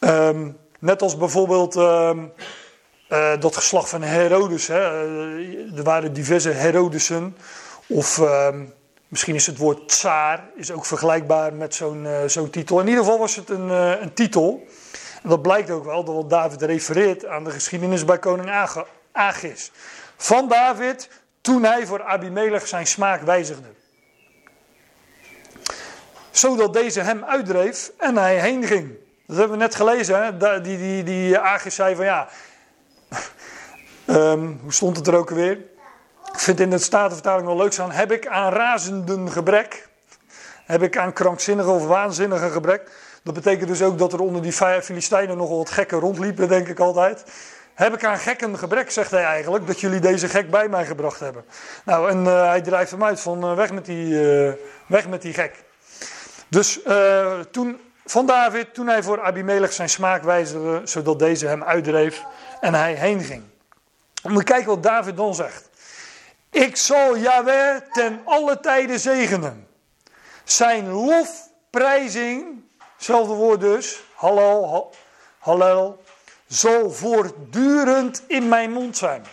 Um, 0.00 0.56
net 0.78 1.02
als 1.02 1.16
bijvoorbeeld 1.16 1.76
um, 1.76 2.32
uh, 3.14 3.40
dat 3.40 3.56
geslacht 3.56 3.88
van 3.88 4.02
Herodes. 4.02 4.66
Hè. 4.66 4.80
er 5.76 5.82
waren 5.82 6.12
diverse 6.12 6.50
Herodesen. 6.50 7.36
Of 7.86 8.18
um, 8.18 8.72
misschien 9.08 9.34
is 9.34 9.46
het 9.46 9.58
woord 9.58 9.88
tsaar 9.88 10.44
is 10.54 10.70
ook 10.70 10.86
vergelijkbaar 10.86 11.54
met 11.54 11.74
zo'n 11.74 12.04
uh, 12.04 12.18
zo'n 12.26 12.50
titel. 12.50 12.80
In 12.80 12.88
ieder 12.88 13.04
geval 13.04 13.18
was 13.18 13.36
het 13.36 13.50
een, 13.50 13.68
een 14.02 14.14
titel. 14.14 14.66
En 15.22 15.28
dat 15.28 15.42
blijkt 15.42 15.70
ook 15.70 15.84
wel, 15.84 16.04
dat 16.04 16.30
David 16.30 16.62
refereert 16.62 17.26
aan 17.26 17.44
de 17.44 17.50
geschiedenis 17.50 18.04
bij 18.04 18.18
koning 18.18 18.50
Agis. 19.12 19.70
Van 20.16 20.48
David 20.48 21.08
toen 21.40 21.64
hij 21.64 21.86
voor 21.86 22.02
Abimelech 22.02 22.66
zijn 22.66 22.86
smaak 22.86 23.22
wijzigde. 23.22 23.68
Zodat 26.30 26.72
deze 26.72 27.00
hem 27.00 27.24
uitdreef 27.24 27.90
en 27.98 28.16
hij 28.16 28.40
heen 28.40 28.66
ging. 28.66 28.92
Dat 29.26 29.36
hebben 29.36 29.58
we 29.58 29.62
net 29.62 29.74
gelezen. 29.74 30.24
Hè? 30.24 30.60
Die, 30.60 30.78
die, 30.78 31.02
die 31.02 31.38
Agis 31.38 31.74
zei 31.74 31.96
van 31.96 32.04
ja, 32.04 32.28
um, 34.06 34.58
hoe 34.62 34.72
stond 34.72 34.96
het 34.96 35.06
er 35.06 35.16
ook 35.16 35.30
alweer? 35.30 35.58
Ik 36.32 36.40
vind 36.40 36.60
in 36.60 36.70
de 36.70 36.78
Statenvertaling 36.78 37.46
wel 37.46 37.56
leuk 37.56 37.72
staan. 37.72 37.90
Heb 37.90 38.12
ik 38.12 38.26
aan 38.26 38.52
razenden 38.52 39.30
gebrek? 39.30 39.88
Heb 40.64 40.82
ik 40.82 40.96
aan 40.98 41.12
krankzinnige 41.12 41.70
of 41.70 41.86
waanzinnige 41.86 42.50
gebrek? 42.50 42.90
Dat 43.22 43.34
betekent 43.34 43.68
dus 43.68 43.82
ook 43.82 43.98
dat 43.98 44.12
er 44.12 44.20
onder 44.20 44.42
die 44.42 44.52
Filistijnen 44.52 45.36
nogal 45.36 45.56
wat 45.56 45.70
gekken 45.70 45.98
rondliepen, 45.98 46.48
denk 46.48 46.68
ik 46.68 46.78
altijd. 46.78 47.24
Heb 47.74 47.94
ik 47.94 48.04
aan 48.04 48.18
gekken 48.18 48.58
gebrek, 48.58 48.90
zegt 48.90 49.10
hij 49.10 49.24
eigenlijk, 49.24 49.66
dat 49.66 49.80
jullie 49.80 50.00
deze 50.00 50.28
gek 50.28 50.50
bij 50.50 50.68
mij 50.68 50.86
gebracht 50.86 51.20
hebben. 51.20 51.44
Nou, 51.84 52.10
en 52.10 52.24
uh, 52.24 52.48
hij 52.48 52.60
drijft 52.60 52.90
hem 52.90 53.04
uit 53.04 53.20
van 53.20 53.50
uh, 53.50 53.56
weg, 53.56 53.72
met 53.72 53.84
die, 53.84 54.06
uh, 54.06 54.52
weg 54.86 55.08
met 55.08 55.22
die 55.22 55.32
gek. 55.32 55.64
Dus 56.48 56.80
toen, 57.50 57.80
van 58.04 58.26
David, 58.26 58.74
toen 58.74 58.86
hij 58.86 59.02
voor 59.02 59.22
Abimelech 59.22 59.72
zijn 59.72 59.88
smaak 59.88 60.22
wijzigde, 60.22 60.80
zodat 60.84 61.18
deze 61.18 61.46
hem 61.46 61.64
uitdreef 61.64 62.22
en 62.60 62.74
hij 62.74 62.94
heen 62.94 63.20
ging. 63.20 63.42
Te 64.32 64.44
kijken 64.44 64.66
wat 64.66 64.82
David 64.82 65.16
dan 65.16 65.34
zegt. 65.34 65.68
Ik 66.50 66.76
zal 66.76 67.16
Yahweh 67.16 67.76
ten 67.92 68.20
alle 68.24 68.60
tijden 68.60 69.00
zegenen. 69.00 69.68
Zijn 70.44 70.88
lofprijzing, 70.88 72.64
hetzelfde 72.96 73.32
woord 73.32 73.60
dus, 73.60 74.02
halal, 74.14 74.94
halal, 75.38 76.02
zal 76.46 76.90
voortdurend 76.90 78.22
in 78.26 78.48
mijn 78.48 78.72
mond 78.72 78.96
zijn. 78.96 79.24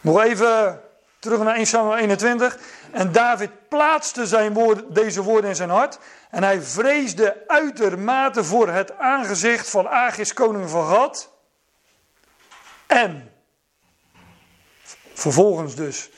Nog 0.00 0.22
even 0.22 0.80
terug 1.18 1.38
naar 1.38 1.54
1 1.54 1.66
Samuel 1.66 1.96
21. 1.96 2.58
En 2.90 3.12
David 3.12 3.68
plaatste 3.68 4.26
zijn 4.26 4.54
woord, 4.54 4.94
deze 4.94 5.22
woorden 5.22 5.50
in 5.50 5.56
zijn 5.56 5.70
hart. 5.70 5.98
En 6.30 6.42
hij 6.42 6.62
vreesde 6.62 7.44
uitermate 7.46 8.44
voor 8.44 8.68
het 8.68 8.98
aangezicht 8.98 9.70
van 9.70 9.88
Agis, 9.88 10.32
koning 10.32 10.70
van 10.70 10.86
Gad. 10.86 11.36
En 12.88 13.32
vervolgens 15.14 15.74
dus, 15.74 16.10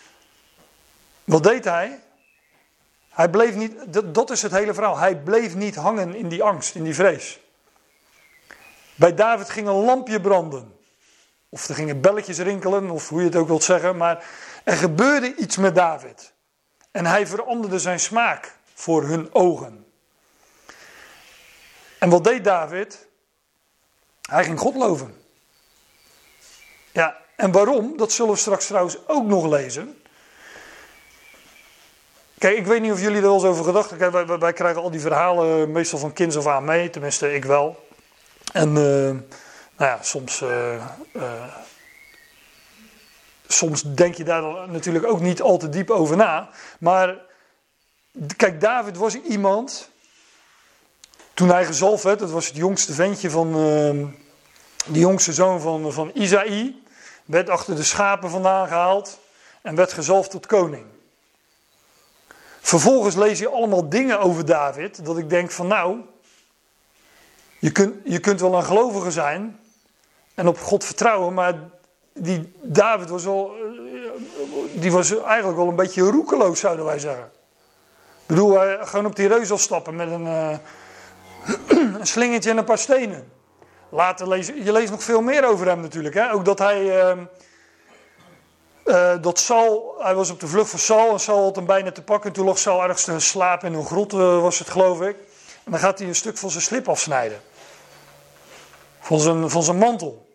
wat 1.24 1.42
deed 1.42 1.64
hij? 1.64 2.02
Hij 3.10 3.30
bleef 3.30 3.54
niet, 3.54 3.74
dat, 4.14 4.30
is 4.30 4.42
het 4.42 4.52
hele 4.52 4.74
verhaal. 4.74 4.98
Hij 4.98 5.16
bleef 5.16 5.54
niet 5.54 5.74
hangen 5.74 6.14
in 6.14 6.28
die 6.28 6.42
angst, 6.42 6.74
in 6.74 6.84
die 6.84 6.94
vrees. 6.94 7.40
Bij 8.94 9.14
David 9.14 9.50
ging 9.50 9.66
een 9.66 9.84
lampje 9.84 10.20
branden. 10.20 10.78
Of 11.48 11.68
er 11.68 11.74
gingen 11.74 12.00
belletjes 12.00 12.38
rinkelen, 12.38 12.90
of 12.90 13.08
hoe 13.08 13.20
je 13.20 13.26
het 13.26 13.36
ook 13.36 13.48
wilt 13.48 13.64
zeggen. 13.64 13.96
Maar 13.96 14.24
er 14.64 14.76
gebeurde 14.76 15.34
iets 15.34 15.56
met 15.56 15.74
David. 15.74 16.32
En 16.90 17.06
hij 17.06 17.26
veranderde 17.26 17.78
zijn 17.78 18.00
smaak 18.00 18.56
voor 18.74 19.04
hun 19.04 19.34
ogen. 19.34 19.86
En 21.98 22.10
wat 22.10 22.24
deed 22.24 22.44
David? 22.44 23.08
Hij 24.20 24.44
ging 24.44 24.58
God 24.58 24.74
loven. 24.74 25.19
Ja, 26.92 27.16
en 27.36 27.52
waarom? 27.52 27.96
Dat 27.96 28.12
zullen 28.12 28.32
we 28.32 28.38
straks 28.38 28.66
trouwens 28.66 28.96
ook 29.06 29.26
nog 29.26 29.46
lezen. 29.46 30.02
Kijk, 32.38 32.56
ik 32.56 32.66
weet 32.66 32.80
niet 32.80 32.92
of 32.92 33.00
jullie 33.00 33.16
er 33.16 33.22
wel 33.22 33.34
eens 33.34 33.44
over 33.44 33.64
gedacht 33.64 33.90
hebben. 33.90 34.38
Wij, 34.38 34.52
krijgen 34.52 34.82
al 34.82 34.90
die 34.90 35.00
verhalen 35.00 35.72
meestal 35.72 35.98
van 35.98 36.12
kinds 36.12 36.36
af 36.36 36.46
aan 36.46 36.64
mee, 36.64 36.90
tenminste 36.90 37.34
ik 37.34 37.44
wel. 37.44 37.88
En 38.52 38.68
uh, 38.68 38.74
nou 38.74 39.20
ja, 39.76 39.98
soms, 40.02 40.40
uh, 40.40 40.84
soms 43.46 43.82
denk 43.82 44.14
je 44.14 44.24
daar 44.24 44.68
natuurlijk 44.68 45.06
ook 45.06 45.20
niet 45.20 45.42
al 45.42 45.58
te 45.58 45.68
diep 45.68 45.90
over 45.90 46.16
na. 46.16 46.48
Maar 46.78 47.16
kijk, 48.36 48.60
David 48.60 48.96
was 48.96 49.14
iemand. 49.14 49.90
Toen 51.34 51.48
hij 51.48 51.64
gezalfd 51.64 52.04
werd, 52.04 52.18
dat 52.18 52.30
was 52.30 52.46
het 52.46 52.56
jongste 52.56 52.92
ventje 52.92 53.30
van. 53.30 53.54
De 54.86 54.98
jongste 54.98 55.32
zoon 55.32 55.60
van, 55.60 55.92
van 55.92 56.10
Isaïe. 56.14 56.82
Werd 57.24 57.50
achter 57.50 57.76
de 57.76 57.82
schapen 57.82 58.30
vandaan 58.30 58.68
gehaald. 58.68 59.18
En 59.62 59.74
werd 59.74 59.92
gezalfd 59.92 60.30
tot 60.30 60.46
koning. 60.46 60.84
Vervolgens 62.60 63.14
lees 63.14 63.38
je 63.38 63.48
allemaal 63.48 63.88
dingen 63.88 64.20
over 64.20 64.44
David. 64.44 65.04
Dat 65.04 65.18
ik 65.18 65.30
denk 65.30 65.50
van 65.50 65.66
nou. 65.66 66.00
Je 67.58 67.70
kunt, 67.70 67.94
je 68.04 68.18
kunt 68.18 68.40
wel 68.40 68.54
een 68.54 68.64
gelovige 68.64 69.10
zijn. 69.10 69.60
En 70.34 70.48
op 70.48 70.58
God 70.58 70.84
vertrouwen. 70.84 71.34
Maar 71.34 71.54
die 72.12 72.52
David 72.62 73.08
was 73.08 73.24
wel. 73.24 73.54
Die 74.72 74.92
was 74.92 75.22
eigenlijk 75.22 75.58
wel 75.58 75.68
een 75.68 75.76
beetje 75.76 76.02
roekeloos, 76.02 76.60
zouden 76.60 76.84
wij 76.84 76.98
zeggen. 76.98 77.24
Ik 78.20 78.36
bedoel, 78.36 78.58
gewoon 78.80 79.06
op 79.06 79.16
die 79.16 79.28
reuzel 79.28 79.58
stappen 79.58 79.96
met 79.96 80.10
een, 80.10 80.26
uh, 80.26 80.58
een 81.98 82.06
slingertje 82.06 82.50
en 82.50 82.56
een 82.56 82.64
paar 82.64 82.78
stenen. 82.78 83.39
Later 83.90 84.28
lees 84.28 84.46
je 84.46 84.72
leest 84.72 84.90
nog 84.90 85.02
veel 85.02 85.20
meer 85.20 85.44
over 85.44 85.66
hem 85.66 85.80
natuurlijk. 85.80 86.14
Hè? 86.14 86.32
Ook 86.32 86.44
dat 86.44 86.58
hij. 86.58 86.82
Uh, 86.82 87.18
uh, 88.84 89.12
dat 89.20 89.38
Saul, 89.38 89.94
hij 89.98 90.14
was 90.14 90.30
op 90.30 90.40
de 90.40 90.46
vlucht 90.46 90.70
van 90.70 90.78
Saul 90.78 91.12
en 91.12 91.20
Saul 91.20 91.42
had 91.42 91.56
hem 91.56 91.66
bijna 91.66 91.92
te 91.92 92.02
pakken. 92.02 92.28
En 92.28 92.34
toen 92.34 92.46
lag 92.46 92.58
Saul 92.58 92.82
ergens 92.82 93.04
te 93.04 93.18
slapen 93.18 93.72
in 93.72 93.78
een 93.78 93.86
grot, 93.86 94.12
uh, 94.12 94.40
was 94.40 94.58
het 94.58 94.70
geloof 94.70 95.00
ik. 95.00 95.16
En 95.64 95.70
dan 95.70 95.80
gaat 95.80 95.98
hij 95.98 96.08
een 96.08 96.14
stuk 96.14 96.38
van 96.38 96.50
zijn 96.50 96.62
slip 96.62 96.88
afsnijden. 96.88 97.40
Van 99.00 99.20
zijn, 99.20 99.50
van 99.50 99.62
zijn 99.62 99.78
mantel. 99.78 100.28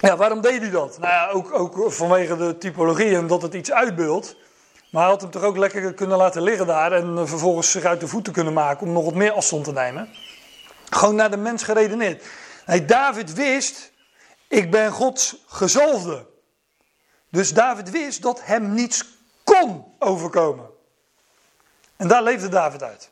Ja, 0.00 0.16
waarom 0.16 0.40
deed 0.40 0.60
hij 0.60 0.70
dat? 0.70 0.98
Nou 0.98 1.12
ja, 1.12 1.28
ook, 1.28 1.52
ook 1.52 1.92
vanwege 1.92 2.36
de 2.36 2.58
typologie 2.58 3.16
en 3.16 3.26
dat 3.26 3.42
het 3.42 3.54
iets 3.54 3.72
uitbeeldt. 3.72 4.36
Maar 4.94 5.02
hij 5.02 5.12
had 5.12 5.20
hem 5.20 5.30
toch 5.30 5.42
ook 5.42 5.56
lekker 5.56 5.94
kunnen 5.94 6.16
laten 6.16 6.42
liggen 6.42 6.66
daar 6.66 6.92
en 6.92 7.18
eh, 7.18 7.26
vervolgens 7.26 7.70
zich 7.70 7.84
uit 7.84 8.00
de 8.00 8.08
voeten 8.08 8.32
kunnen 8.32 8.52
maken 8.52 8.86
om 8.86 8.92
nog 8.92 9.04
wat 9.04 9.14
meer 9.14 9.32
afstand 9.32 9.64
te 9.64 9.72
nemen. 9.72 10.08
Gewoon 10.90 11.14
naar 11.14 11.30
de 11.30 11.36
mens 11.36 11.62
geredeneerd. 11.62 12.24
Nee, 12.66 12.84
David 12.84 13.32
wist, 13.32 13.92
ik 14.48 14.70
ben 14.70 14.92
Gods 14.92 15.44
gezalfde. 15.46 16.26
Dus 17.30 17.52
David 17.52 17.90
wist 17.90 18.22
dat 18.22 18.44
hem 18.44 18.74
niets 18.74 19.04
kon 19.44 19.84
overkomen. 19.98 20.66
En 21.96 22.08
daar 22.08 22.22
leefde 22.22 22.48
David 22.48 22.82
uit. 22.82 23.10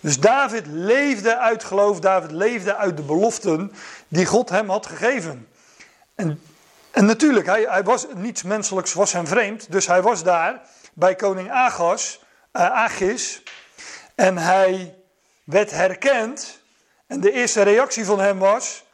Dus 0.00 0.20
David 0.20 0.66
leefde 0.66 1.38
uit 1.38 1.64
geloof, 1.64 2.00
David 2.00 2.30
leefde 2.30 2.76
uit 2.76 2.96
de 2.96 3.02
beloften 3.02 3.72
die 4.08 4.26
God 4.26 4.48
hem 4.48 4.70
had 4.70 4.86
gegeven. 4.86 5.48
En, 6.14 6.42
en 6.90 7.04
natuurlijk, 7.04 7.46
hij, 7.46 7.62
hij 7.68 7.82
was, 7.82 8.06
niets 8.14 8.42
menselijks 8.42 8.92
was 8.92 9.12
hem 9.12 9.26
vreemd, 9.26 9.72
dus 9.72 9.86
hij 9.86 10.02
was 10.02 10.22
daar 10.22 10.60
bij 10.94 11.14
koning 11.14 11.50
Agas, 11.50 12.20
uh, 12.52 12.70
Agis. 12.70 13.42
En 14.14 14.38
hij 14.38 14.94
werd 15.44 15.70
herkend. 15.70 16.60
En 17.06 17.20
de 17.20 17.32
eerste 17.32 17.62
reactie 17.62 18.04
van 18.04 18.20
hem 18.20 18.38
was. 18.38 18.84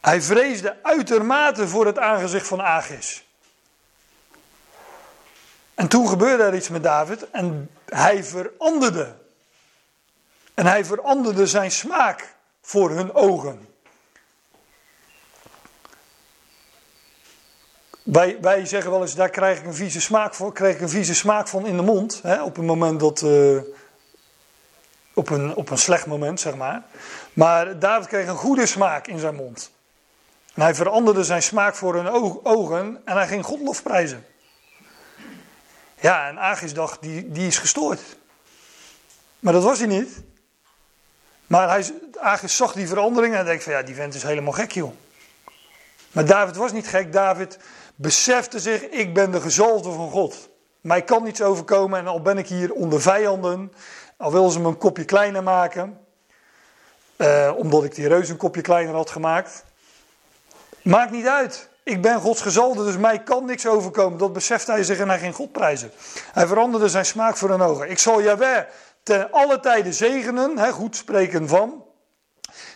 Hij 0.00 0.22
vreesde 0.22 0.76
uitermate 0.82 1.68
voor 1.68 1.86
het 1.86 1.98
aangezicht 1.98 2.46
van 2.46 2.62
Agis. 2.62 3.26
En 5.74 5.88
toen 5.88 6.08
gebeurde 6.08 6.42
er 6.42 6.54
iets 6.54 6.68
met 6.68 6.82
David 6.82 7.30
en 7.30 7.70
hij 7.84 8.24
veranderde. 8.24 9.16
En 10.54 10.66
hij 10.66 10.84
veranderde 10.84 11.46
zijn 11.46 11.70
smaak 11.70 12.34
voor 12.62 12.90
hun 12.90 13.14
ogen. 13.14 13.67
Wij, 18.12 18.38
wij 18.40 18.66
zeggen 18.66 18.90
wel 18.90 19.00
eens, 19.00 19.14
daar 19.14 19.30
krijg 19.30 19.58
ik 19.58 19.66
een 19.66 19.74
vieze 19.74 20.00
smaak 20.00 20.34
van, 20.34 20.52
krijg 20.52 20.74
ik 20.74 20.80
een 20.80 20.88
vieze 20.88 21.14
smaak 21.14 21.48
van 21.48 21.66
in 21.66 21.76
de 21.76 21.82
mond. 21.82 22.20
Hè, 22.22 22.42
op 22.42 22.56
het 22.56 22.64
moment 22.64 23.00
dat, 23.00 23.22
uh, 23.22 23.60
op 25.14 25.30
een, 25.30 25.54
op 25.54 25.70
een 25.70 25.78
slecht 25.78 26.06
moment, 26.06 26.40
zeg 26.40 26.56
maar. 26.56 26.82
Maar 27.32 27.78
David 27.78 28.08
kreeg 28.08 28.28
een 28.28 28.36
goede 28.36 28.66
smaak 28.66 29.06
in 29.06 29.18
zijn 29.18 29.34
mond. 29.34 29.70
En 30.54 30.62
hij 30.62 30.74
veranderde 30.74 31.24
zijn 31.24 31.42
smaak 31.42 31.74
voor 31.74 31.94
hun 31.94 32.08
ogen 32.42 33.00
en 33.04 33.16
hij 33.16 33.26
ging 33.26 33.44
God 33.44 33.60
lofprijzen. 33.60 34.26
Ja, 36.00 36.28
en 36.28 36.38
Agis 36.38 36.74
dacht, 36.74 37.02
die, 37.02 37.30
die 37.30 37.46
is 37.46 37.58
gestoord. 37.58 38.00
Maar 39.38 39.52
dat 39.52 39.62
was 39.64 39.78
hij 39.78 39.88
niet. 39.88 40.22
Maar 41.46 41.68
hij, 41.68 41.94
Agis 42.18 42.56
zag 42.56 42.72
die 42.72 42.88
verandering 42.88 43.34
en 43.34 43.44
denkt 43.44 43.62
van 43.62 43.72
ja, 43.72 43.82
die 43.82 43.94
vent 43.94 44.14
is 44.14 44.22
helemaal 44.22 44.52
gek 44.52 44.72
joh. 44.72 44.92
Maar 46.12 46.24
David 46.24 46.56
was 46.56 46.72
niet 46.72 46.88
gek. 46.88 47.12
David 47.12 47.58
besefte 47.98 48.58
zich, 48.58 48.82
ik 48.82 49.14
ben 49.14 49.30
de 49.30 49.40
gezalfde 49.40 49.92
van 49.92 50.10
God. 50.10 50.48
Mij 50.80 51.02
kan 51.02 51.22
niets 51.22 51.42
overkomen 51.42 51.98
en 51.98 52.06
al 52.06 52.22
ben 52.22 52.38
ik 52.38 52.48
hier 52.48 52.72
onder 52.72 53.00
vijanden, 53.00 53.72
al 54.16 54.32
willen 54.32 54.50
ze 54.50 54.60
me 54.60 54.68
een 54.68 54.78
kopje 54.78 55.04
kleiner 55.04 55.42
maken, 55.42 55.98
eh, 57.16 57.52
omdat 57.56 57.84
ik 57.84 57.94
die 57.94 58.08
reus 58.08 58.28
een 58.28 58.36
kopje 58.36 58.60
kleiner 58.60 58.94
had 58.94 59.10
gemaakt. 59.10 59.64
Maakt 60.82 61.10
niet 61.10 61.26
uit. 61.26 61.68
Ik 61.82 62.02
ben 62.02 62.20
Gods 62.20 62.40
gezalde, 62.40 62.84
dus 62.84 62.96
mij 62.96 63.22
kan 63.22 63.44
niks 63.44 63.66
overkomen. 63.66 64.18
Dat 64.18 64.32
besefte 64.32 64.70
hij 64.70 64.84
zich 64.84 64.98
en 64.98 65.08
hij 65.08 65.18
ging 65.18 65.34
God 65.34 65.52
prijzen. 65.52 65.90
Hij 66.32 66.46
veranderde 66.46 66.88
zijn 66.88 67.06
smaak 67.06 67.36
voor 67.36 67.48
hun 67.48 67.60
ogen. 67.60 67.90
Ik 67.90 67.98
zal 67.98 68.22
Jaweh 68.22 68.64
ten 69.02 69.32
alle 69.32 69.60
tijden 69.60 69.94
zegenen, 69.94 70.58
hè, 70.58 70.70
goed 70.70 70.96
spreken 70.96 71.48
van. 71.48 71.84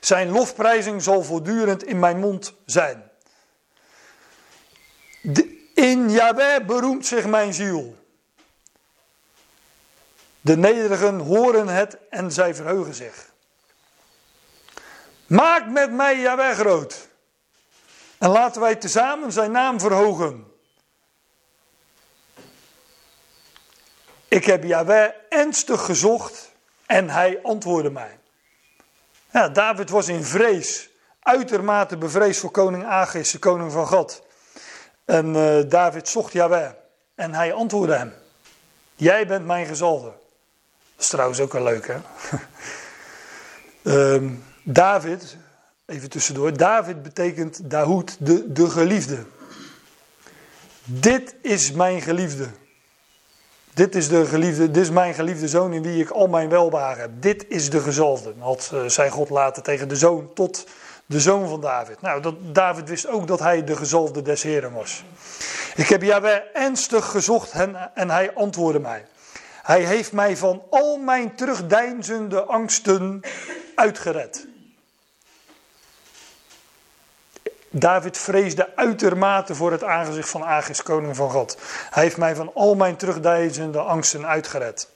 Zijn 0.01 0.31
lofprijzing 0.31 1.03
zal 1.03 1.23
voortdurend 1.23 1.85
in 1.85 1.99
mijn 1.99 2.19
mond 2.19 2.55
zijn. 2.65 3.11
In 5.75 6.11
Jaweh 6.11 6.67
beroemt 6.67 7.07
zich 7.07 7.27
mijn 7.27 7.55
ziel. 7.55 7.97
De 10.41 10.57
nederigen 10.57 11.19
horen 11.19 11.69
het 11.69 11.99
en 12.11 12.33
zij 12.33 12.55
verheugen 12.55 12.95
zich. 12.95 13.31
Maak 15.27 15.67
met 15.67 15.93
mij 15.93 16.19
Jaweh 16.19 16.59
groot. 16.59 17.09
En 18.19 18.29
laten 18.31 18.61
wij 18.61 18.77
tezamen 18.77 19.33
zijn 19.33 19.51
naam 19.51 19.81
verhogen. 19.81 20.53
Ik 24.29 24.45
heb 24.45 24.65
Yahweh 24.65 25.11
ernstig 25.29 25.85
gezocht 25.85 26.53
en 26.87 27.11
hij 27.11 27.43
antwoordde 27.43 27.91
mij. 27.91 28.19
Ja, 29.33 29.49
David 29.49 29.91
was 29.91 30.09
in 30.09 30.25
vrees, 30.25 30.91
uitermate 31.21 31.97
bevreesd 31.97 32.41
voor 32.41 32.51
koning 32.51 32.85
Agis, 32.85 33.31
de 33.31 33.39
koning 33.39 33.73
van 33.73 33.87
God. 33.87 34.23
En 35.12 35.35
uh, 35.35 35.70
David 35.70 36.09
zocht 36.09 36.33
Yahweh 36.33 36.70
en 37.14 37.35
hij 37.35 37.53
antwoordde 37.53 37.96
hem. 37.96 38.12
Jij 38.94 39.27
bent 39.27 39.46
mijn 39.46 39.66
gezalde. 39.66 40.07
Dat 40.07 40.14
is 40.98 41.07
trouwens 41.07 41.40
ook 41.40 41.53
wel 41.53 41.62
leuk 41.62 41.87
hè. 41.87 41.96
um, 44.14 44.44
David 44.62 45.37
Even 45.87 46.11
tussendoor. 46.11 46.57
David 46.57 47.03
betekent 47.03 47.70
Dahoed, 47.70 48.16
de, 48.18 48.53
de 48.53 48.70
geliefde. 48.70 49.25
Dit 50.85 51.35
is 51.42 51.72
mijn 51.72 52.01
geliefde. 52.03 52.48
Dit 53.75 53.94
is, 53.94 54.09
de 54.09 54.27
geliefde, 54.27 54.70
dit 54.70 54.83
is 54.83 54.90
mijn 54.90 55.14
geliefde 55.14 55.48
zoon 55.48 55.72
in 55.72 55.83
wie 55.83 56.03
ik 56.03 56.11
al 56.11 56.27
mijn 56.27 56.48
welbehagen 56.48 57.01
heb. 57.01 57.11
Dit 57.20 57.44
is 57.48 57.70
de 57.70 57.81
gezalfde. 57.81 58.35
Had 58.38 58.70
uh, 58.75 58.85
zei 58.87 59.11
God 59.11 59.31
later 59.31 59.62
tegen 59.62 59.88
de 59.88 59.96
zoon 59.96 60.31
tot 60.35 60.66
de 61.07 61.21
zoon 61.21 61.49
van 61.49 61.61
David. 61.61 62.01
Nou, 62.01 62.23
dat, 62.23 62.55
David 62.55 62.88
wist 62.88 63.07
ook 63.07 63.27
dat 63.27 63.38
hij 63.38 63.65
de 63.65 63.77
gezalfde 63.77 64.23
des 64.23 64.43
Heren 64.43 64.73
was. 64.73 65.05
Ik 65.75 65.88
heb 65.88 66.03
Jahweh 66.03 66.41
ernstig 66.53 67.07
gezocht 67.07 67.51
en, 67.51 67.91
en 67.95 68.11
hij 68.11 68.35
antwoordde 68.35 68.81
mij. 68.81 69.07
Hij 69.62 69.85
heeft 69.85 70.12
mij 70.12 70.37
van 70.37 70.62
al 70.71 70.97
mijn 70.97 71.35
terugdeinzende 71.35 72.43
angsten 72.43 73.21
uitgered. 73.75 74.47
David 77.71 78.19
vreesde 78.19 78.77
uitermate 78.77 79.55
voor 79.55 79.73
het 79.73 79.85
aangezicht 79.85 80.29
van 80.29 80.45
Agis, 80.45 80.83
koning 80.83 81.17
van 81.17 81.31
God. 81.31 81.57
Hij 81.91 82.03
heeft 82.03 82.17
mij 82.17 82.35
van 82.35 82.51
al 82.55 82.75
mijn 82.75 82.97
terugdeinzende 82.97 83.79
angsten 83.81 84.27
uitgered. 84.27 84.88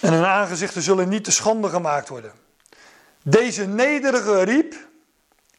En 0.00 0.12
hun 0.12 0.24
aangezichten 0.24 0.82
zullen 0.82 1.08
niet 1.08 1.24
te 1.24 1.30
schande 1.30 1.68
gemaakt 1.68 2.08
worden. 2.08 2.32
Deze 3.28 3.66
nederige 3.66 4.42
riep 4.42 4.74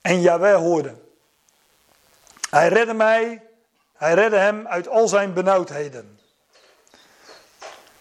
en 0.02 0.22
Jaweh 0.22 0.56
hoorde. 0.56 0.96
Hij 2.50 2.68
redde 2.68 2.94
mij, 2.94 3.42
hij 3.98 4.14
redde 4.14 4.38
hem 4.38 4.68
uit 4.68 4.88
al 4.88 5.08
zijn 5.08 5.34
benauwdheden. 5.34 6.20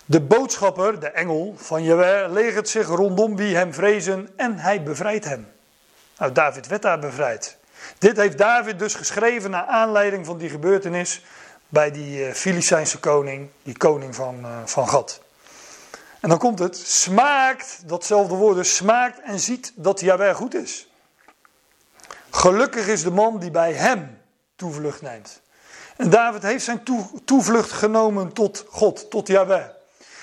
De 0.04 0.20
boodschapper, 0.20 1.00
de 1.00 1.08
engel 1.08 1.54
van 1.56 1.82
Jaweh, 1.82 2.32
legert 2.32 2.68
zich 2.68 2.86
rondom 2.86 3.36
wie 3.36 3.56
hem 3.56 3.74
vrezen 3.74 4.28
en 4.36 4.58
hij 4.58 4.82
bevrijdt 4.82 5.24
hem. 5.24 5.52
Nou, 6.18 6.32
David 6.32 6.66
werd 6.66 6.82
daar 6.82 6.98
bevrijd. 6.98 7.56
Dit 7.98 8.16
heeft 8.16 8.38
David 8.38 8.78
dus 8.78 8.94
geschreven 8.94 9.50
naar 9.50 9.66
aanleiding 9.66 10.26
van 10.26 10.38
die 10.38 10.50
gebeurtenis 10.50 11.24
bij 11.68 11.90
die 11.90 12.26
uh, 12.26 12.32
Filistijnse 12.32 12.98
koning, 12.98 13.48
die 13.62 13.76
koning 13.76 14.14
van, 14.14 14.38
uh, 14.40 14.58
van 14.64 14.88
Gad. 14.88 15.25
En 16.20 16.28
dan 16.28 16.38
komt 16.38 16.58
het, 16.58 16.76
smaakt, 16.76 17.82
datzelfde 17.86 18.34
woord, 18.34 18.56
dus 18.56 18.76
smaakt 18.76 19.20
en 19.20 19.40
ziet 19.40 19.72
dat 19.74 20.00
Jaweh 20.00 20.34
goed 20.34 20.54
is. 20.54 20.88
Gelukkig 22.30 22.86
is 22.86 23.02
de 23.02 23.10
man 23.10 23.38
die 23.38 23.50
bij 23.50 23.72
hem 23.72 24.20
toevlucht 24.56 25.02
neemt. 25.02 25.40
En 25.96 26.10
David 26.10 26.42
heeft 26.42 26.64
zijn 26.64 26.82
toevlucht 27.24 27.72
genomen 27.72 28.32
tot 28.32 28.64
God, 28.68 29.10
tot 29.10 29.26
Jaweh. 29.28 29.66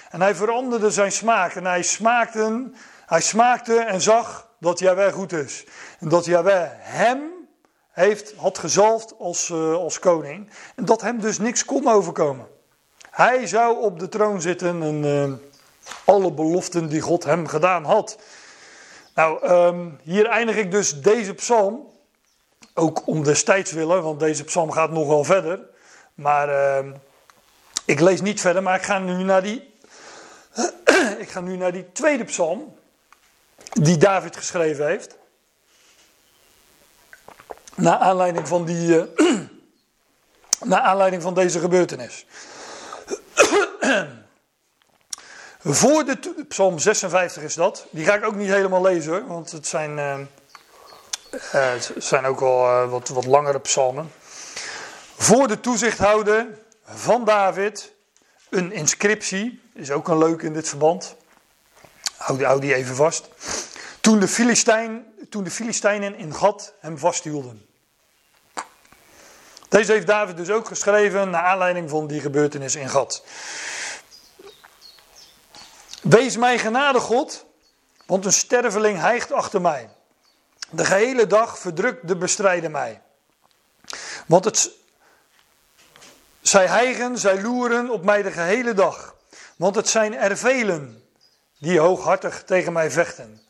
En 0.10 0.22
hij 0.22 0.36
veranderde 0.36 0.92
zijn 0.92 1.12
smaak 1.12 1.56
en 1.56 1.66
hij 1.66 1.84
smaakte, 1.84 2.72
hij 3.06 3.22
smaakte 3.22 3.80
en 3.80 4.02
zag 4.02 4.50
dat 4.60 4.80
Jaweh 4.80 5.14
goed 5.14 5.32
is. 5.32 5.66
En 6.00 6.10
dat 6.10 6.26
Jaweh 6.26 6.70
hem 6.78 7.22
heeft, 7.92 8.34
had 8.38 8.58
gezalfd 8.58 9.14
als, 9.20 9.50
uh, 9.50 9.74
als 9.74 10.00
koning. 10.00 10.50
En 10.76 10.86
dat 10.86 11.02
hem 11.02 11.20
dus 11.20 11.40
niks 11.40 11.66
kon 11.66 11.88
overkomen. 11.88 12.48
Hij 13.10 13.48
zou 13.48 13.82
op 13.82 14.00
de 14.00 14.10
troon 14.10 14.42
zitten 14.42 14.84
en 14.84 15.04
uh, 15.04 15.34
alle 16.06 16.32
beloften 16.32 16.90
die 16.90 17.02
God 17.02 17.24
hem 17.24 17.48
gedaan 17.48 17.84
had. 17.84 18.18
Nou, 19.16 19.48
um, 19.50 20.00
hier 20.04 20.28
eindig 20.28 20.56
ik 20.56 20.72
dus 20.72 21.02
deze 21.02 21.34
psalm. 21.34 21.92
Ook 22.74 23.08
om 23.08 23.24
destijds 23.24 23.72
willen, 23.72 24.04
want 24.04 24.20
deze 24.20 24.44
psalm 24.44 24.72
gaat 24.72 24.92
nog 24.92 25.08
wel 25.08 25.24
verder. 25.24 25.60
Maar 26.14 26.50
uh, 26.50 26.92
ik 27.86 28.00
lees 28.00 28.22
niet 28.22 28.42
verder, 28.42 28.64
maar 28.64 28.76
ik 28.76 28.84
ga 28.84 29.00
nu 29.00 29.24
naar 29.24 29.42
die, 29.42 29.74
ik 31.24 31.30
ga 31.30 31.40
nu 31.40 31.58
naar 31.58 31.72
die 31.72 31.92
tweede 31.92 32.24
psalm 32.24 32.76
die 33.74 33.98
David 33.98 34.38
geschreven 34.38 34.88
heeft. 34.88 35.18
Naar 37.76 37.98
aanleiding 37.98 38.48
van, 38.48 38.66
die, 38.66 38.88
uh, 38.88 39.04
naar 40.72 40.82
aanleiding 40.82 41.22
van 41.22 41.34
deze 41.34 41.60
gebeurtenis. 41.60 42.26
Voor 45.66 46.06
de 46.06 46.46
Psalm 46.48 46.80
56 46.80 47.44
is 47.44 47.54
dat. 47.54 47.88
Die 47.90 48.06
ga 48.06 48.16
ik 48.16 48.26
ook 48.26 48.36
niet 48.36 48.50
helemaal 48.50 48.82
lezen 48.82 49.28
want 49.28 49.52
het 49.52 49.68
zijn, 49.68 49.98
uh, 49.98 50.20
uh, 51.56 51.72
zijn 51.98 52.26
ook 52.26 52.40
wel 52.40 52.88
wat, 52.88 53.08
wat 53.08 53.26
langere 53.26 53.60
psalmen. 53.60 54.12
Voor 55.18 55.48
de 55.48 55.60
toezichthouder 55.60 56.48
van 56.86 57.26
David 57.26 57.94
een 58.50 58.72
inscriptie, 58.72 59.62
is 59.74 59.92
ook 59.92 60.08
een 60.08 60.18
leuk 60.18 60.42
in 60.42 60.54
dit 60.54 60.70
verband. 60.70 61.16
Hou 62.18 62.60
die, 62.60 62.74
even 62.74 62.96
vast. 62.96 63.30
Toen 64.02 64.20
de, 64.20 64.28
Filistijn, 64.28 65.06
toen 65.30 65.44
de 65.44 65.52
Filistijnen 65.52 66.16
in 66.16 66.34
Gad 66.36 66.74
hem 66.80 66.98
vasthielden. 66.98 67.66
Deze 69.70 69.92
heeft 69.92 70.08
David 70.08 70.38
dus 70.38 70.50
ook 70.50 70.68
geschreven 70.68 71.30
naar 71.30 71.44
aanleiding 71.44 71.90
van 71.90 72.08
die 72.08 72.22
gebeurtenis 72.22 72.76
in 72.76 72.90
Gad. 72.90 73.24
Wees 76.04 76.38
mij 76.38 76.60
genade, 76.60 77.00
God, 77.00 77.46
want 78.06 78.26
een 78.26 78.34
sterveling 78.34 79.00
hijgt 79.00 79.32
achter 79.32 79.62
mij. 79.62 79.90
De 80.70 80.86
gehele 80.86 81.28
dag 81.28 81.58
verdrukt 81.58 82.08
de 82.08 82.16
bestrijder 82.16 82.72
mij. 82.72 83.02
Want 84.26 84.46
het, 84.46 84.72
zij 86.42 86.68
hijgen, 86.68 87.18
zij 87.18 87.42
loeren 87.42 87.90
op 87.90 88.04
mij 88.04 88.22
de 88.22 88.32
gehele 88.32 88.74
dag. 88.74 89.16
Want 89.56 89.76
het 89.76 89.90
zijn 89.90 90.16
er 90.16 90.38
velen 90.38 91.04
die 91.60 91.80
hooghartig 91.80 92.44
tegen 92.44 92.74
mij 92.74 92.92
vechten. 92.92 93.42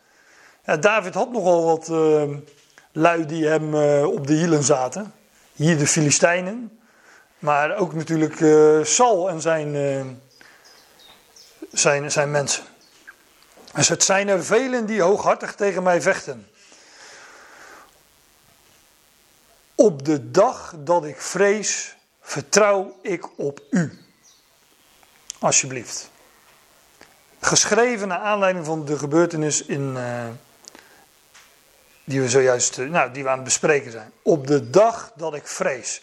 Ja, 0.66 0.78
David 0.78 1.14
had 1.14 1.32
nogal 1.32 1.66
wat 1.66 1.88
uh, 1.88 2.38
lui 2.92 3.26
die 3.26 3.48
hem 3.48 3.76
uh, 3.76 4.06
op 4.06 4.28
de 4.28 4.34
hielen 4.34 4.64
zaten. 4.64 5.14
Hier 5.54 5.78
de 5.78 5.88
Filistijnen, 5.88 6.80
maar 7.40 7.76
ook 7.76 7.94
natuurlijk 7.94 8.40
uh, 8.40 8.84
Saul 8.84 9.30
en 9.30 9.42
zijn, 9.42 9.76
zijn, 11.74 12.12
zijn 12.12 12.32
mensen. 12.32 12.64
Dus 13.74 13.88
het 13.88 14.04
zijn 14.04 14.28
er 14.28 14.46
velen 14.46 14.86
die 14.86 15.02
hooghartig 15.02 15.56
tegen 15.56 15.84
mij 15.84 16.02
vechten. 16.02 16.48
Op 19.76 20.06
de 20.06 20.32
dag 20.32 20.74
dat 20.78 21.06
ik 21.06 21.22
vrees, 21.22 21.96
vertrouw 22.22 23.00
ik 23.02 23.40
op 23.40 23.62
u. 23.70 24.00
Alsjeblieft. 25.40 26.12
geschreven 27.40 28.08
naar 28.08 28.20
aanleiding 28.20 28.66
van 28.66 28.86
de 28.86 28.98
gebeurtenis 28.98 29.66
in, 29.66 29.94
uh, 29.96 30.26
die 32.04 32.22
we 32.22 32.30
zojuist 32.30 32.78
nou, 32.78 33.12
die 33.12 33.24
we 33.24 33.30
aan 33.30 33.36
het 33.36 33.44
bespreken 33.44 33.92
zijn. 33.92 34.12
Op 34.22 34.48
de 34.48 34.70
dag 34.70 35.12
dat 35.16 35.34
ik 35.34 35.48
vrees. 35.48 36.02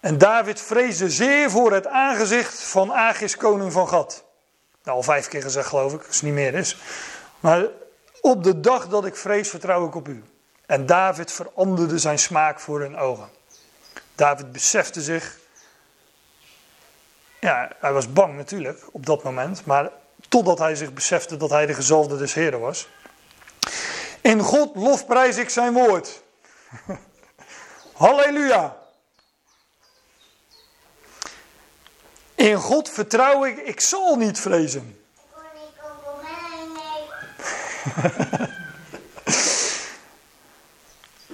En 0.00 0.18
David 0.18 0.60
vreesde 0.60 1.10
zeer 1.10 1.50
voor 1.50 1.72
het 1.72 1.86
aangezicht 1.86 2.62
van 2.62 2.92
Agis, 2.92 3.36
koning 3.36 3.72
van 3.72 3.88
Gad. 3.88 4.25
Nou, 4.86 4.98
al 4.98 5.04
vijf 5.04 5.28
keer 5.28 5.42
gezegd 5.42 5.68
geloof 5.68 5.92
ik, 5.92 6.06
als 6.06 6.14
het 6.16 6.24
niet 6.24 6.34
meer 6.34 6.54
is. 6.54 6.76
Maar 7.40 7.64
op 8.20 8.44
de 8.44 8.60
dag 8.60 8.88
dat 8.88 9.06
ik 9.06 9.16
vrees, 9.16 9.48
vertrouw 9.48 9.86
ik 9.86 9.94
op 9.94 10.08
u. 10.08 10.24
En 10.66 10.86
David 10.86 11.32
veranderde 11.32 11.98
zijn 11.98 12.18
smaak 12.18 12.60
voor 12.60 12.80
hun 12.80 12.96
ogen. 12.96 13.28
David 14.14 14.52
besefte 14.52 15.02
zich. 15.02 15.38
Ja, 17.40 17.70
hij 17.78 17.92
was 17.92 18.12
bang 18.12 18.36
natuurlijk 18.36 18.82
op 18.92 19.06
dat 19.06 19.22
moment. 19.22 19.64
Maar 19.64 19.90
totdat 20.28 20.58
hij 20.58 20.74
zich 20.74 20.92
besefte 20.92 21.36
dat 21.36 21.50
hij 21.50 21.66
de 21.66 21.74
gezalfde 21.74 22.16
des 22.16 22.34
Heren 22.34 22.60
was. 22.60 22.88
In 24.20 24.40
God 24.40 24.76
lofprijs 24.76 25.36
ik 25.36 25.48
zijn 25.48 25.72
woord. 25.72 26.22
Halleluja. 27.92 28.85
In 32.36 32.56
God 32.56 32.90
vertrouw 32.90 33.44
ik, 33.44 33.56
ik 33.56 33.80
zal 33.80 34.16
niet 34.16 34.40
vrezen. 34.40 35.00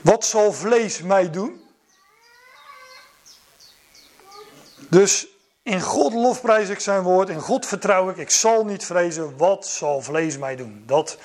Wat 0.01 0.25
zal 0.25 0.53
vlees 0.53 1.03
mij 1.03 1.31
doen? 1.31 1.61
Dus 4.89 5.27
in 5.63 5.81
God 5.81 6.13
lofprijs 6.13 6.69
ik 6.69 6.81
zijn 6.81 7.03
woord, 7.03 7.29
in 7.29 7.41
God 7.41 7.67
vertrouw 7.67 8.11
ik, 8.11 8.17
ik 8.17 8.31
zal 8.31 8.65
niet 8.65 8.85
vrezen. 8.85 9.37
Wat 9.37 9.67
zal 9.67 10.01
vlees 10.01 10.39
mij 10.39 10.57
doen? 10.57 10.83
Dat, 10.87 11.19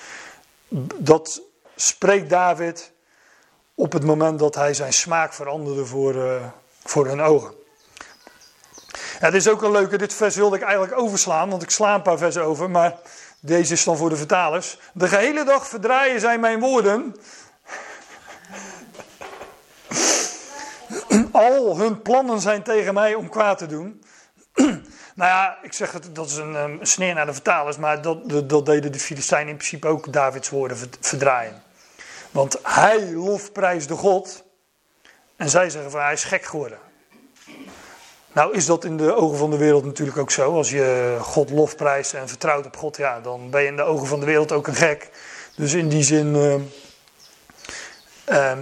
dat 0.96 1.40
spreekt 1.76 2.30
David 2.30 2.92
op 3.74 3.92
het 3.92 4.04
moment 4.04 4.38
dat 4.38 4.54
hij 4.54 4.74
zijn 4.74 4.92
smaak 4.92 5.32
veranderde 5.32 5.86
voor, 5.86 6.14
uh, 6.14 6.46
voor 6.84 7.06
hun 7.06 7.20
ogen. 7.20 7.54
Ja, 9.20 9.28
is 9.28 9.48
ook 9.48 9.62
een 9.62 9.70
leuke, 9.70 9.98
dit 9.98 10.14
vers 10.14 10.36
wilde 10.36 10.56
ik 10.56 10.62
eigenlijk 10.62 11.00
overslaan, 11.00 11.50
want 11.50 11.62
ik 11.62 11.70
sla 11.70 11.94
een 11.94 12.02
paar 12.02 12.18
versen 12.18 12.44
over, 12.44 12.70
maar 12.70 12.96
deze 13.40 13.72
is 13.72 13.84
dan 13.84 13.96
voor 13.96 14.08
de 14.08 14.16
vertalers. 14.16 14.78
De 14.92 15.08
gehele 15.08 15.44
dag 15.44 15.66
verdraaien 15.66 16.20
zij 16.20 16.38
mijn 16.38 16.60
woorden. 16.60 17.16
Al 21.32 21.78
hun 21.78 22.02
plannen 22.02 22.40
zijn 22.40 22.62
tegen 22.62 22.94
mij 22.94 23.14
om 23.14 23.28
kwaad 23.28 23.58
te 23.58 23.66
doen. 23.66 24.02
nou 24.54 24.80
ja, 25.30 25.58
ik 25.62 25.72
zeg 25.72 25.92
het, 25.92 26.14
dat 26.14 26.26
is 26.26 26.36
een, 26.36 26.54
een 26.54 26.78
sneer 26.82 27.14
naar 27.14 27.26
de 27.26 27.32
vertalers, 27.32 27.76
maar 27.76 28.02
dat, 28.02 28.48
dat, 28.48 28.66
deden 28.66 28.92
de 28.92 28.98
Filistijnen 28.98 29.48
in 29.48 29.56
principe 29.56 29.86
ook 29.86 30.12
Davids 30.12 30.48
woorden 30.48 30.76
verdraaien. 31.00 31.62
Want 32.30 32.58
hij 32.62 33.12
lofprijsde 33.12 33.94
God 33.94 34.44
en 35.36 35.48
zij 35.48 35.70
zeggen 35.70 35.90
van 35.90 36.00
hij 36.00 36.12
is 36.12 36.24
gek 36.24 36.44
geworden. 36.44 36.87
Nou 38.32 38.54
is 38.54 38.66
dat 38.66 38.84
in 38.84 38.96
de 38.96 39.14
ogen 39.14 39.38
van 39.38 39.50
de 39.50 39.56
wereld 39.56 39.84
natuurlijk 39.84 40.18
ook 40.18 40.30
zo. 40.30 40.54
Als 40.54 40.70
je 40.70 41.18
God 41.20 41.50
lofprijst 41.50 42.14
en 42.14 42.28
vertrouwt 42.28 42.66
op 42.66 42.76
God, 42.76 42.96
ja, 42.96 43.20
dan 43.20 43.50
ben 43.50 43.62
je 43.62 43.68
in 43.68 43.76
de 43.76 43.82
ogen 43.82 44.06
van 44.06 44.20
de 44.20 44.26
wereld 44.26 44.52
ook 44.52 44.66
een 44.66 44.74
gek. 44.74 45.10
Dus 45.56 45.72
in 45.72 45.88
die 45.88 46.02
zin 46.02 46.34
uh, 46.34 46.54
uh, 48.28 48.58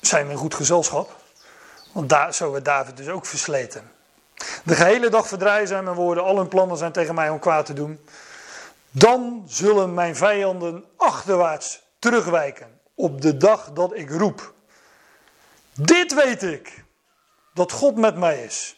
zijn 0.00 0.26
we 0.26 0.32
een 0.32 0.38
goed 0.38 0.54
gezelschap. 0.54 1.16
Want 1.92 2.08
daar, 2.08 2.34
zo 2.34 2.52
werd 2.52 2.64
David 2.64 2.96
dus 2.96 3.08
ook 3.08 3.26
versleten. 3.26 3.90
De 4.64 4.74
gehele 4.74 5.08
dag 5.08 5.28
verdraaien 5.28 5.68
zijn 5.68 5.84
mijn 5.84 5.96
woorden, 5.96 6.24
al 6.24 6.36
hun 6.36 6.48
plannen 6.48 6.76
zijn 6.76 6.92
tegen 6.92 7.14
mij 7.14 7.30
om 7.30 7.38
kwaad 7.38 7.66
te 7.66 7.72
doen. 7.72 8.00
Dan 8.90 9.44
zullen 9.46 9.94
mijn 9.94 10.16
vijanden 10.16 10.84
achterwaarts 10.96 11.82
terugwijken 11.98 12.80
op 12.94 13.20
de 13.20 13.36
dag 13.36 13.70
dat 13.72 13.96
ik 13.96 14.10
roep. 14.10 14.54
Dit 15.74 16.14
weet 16.14 16.42
ik 16.42 16.84
dat 17.58 17.72
God 17.72 17.96
met 17.96 18.16
mij 18.16 18.44
is. 18.44 18.76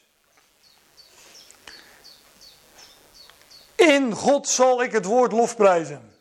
In 3.75 4.13
God 4.13 4.49
zal 4.49 4.83
ik 4.83 4.93
het 4.93 5.05
woord 5.05 5.33
lofprijzen. 5.33 6.13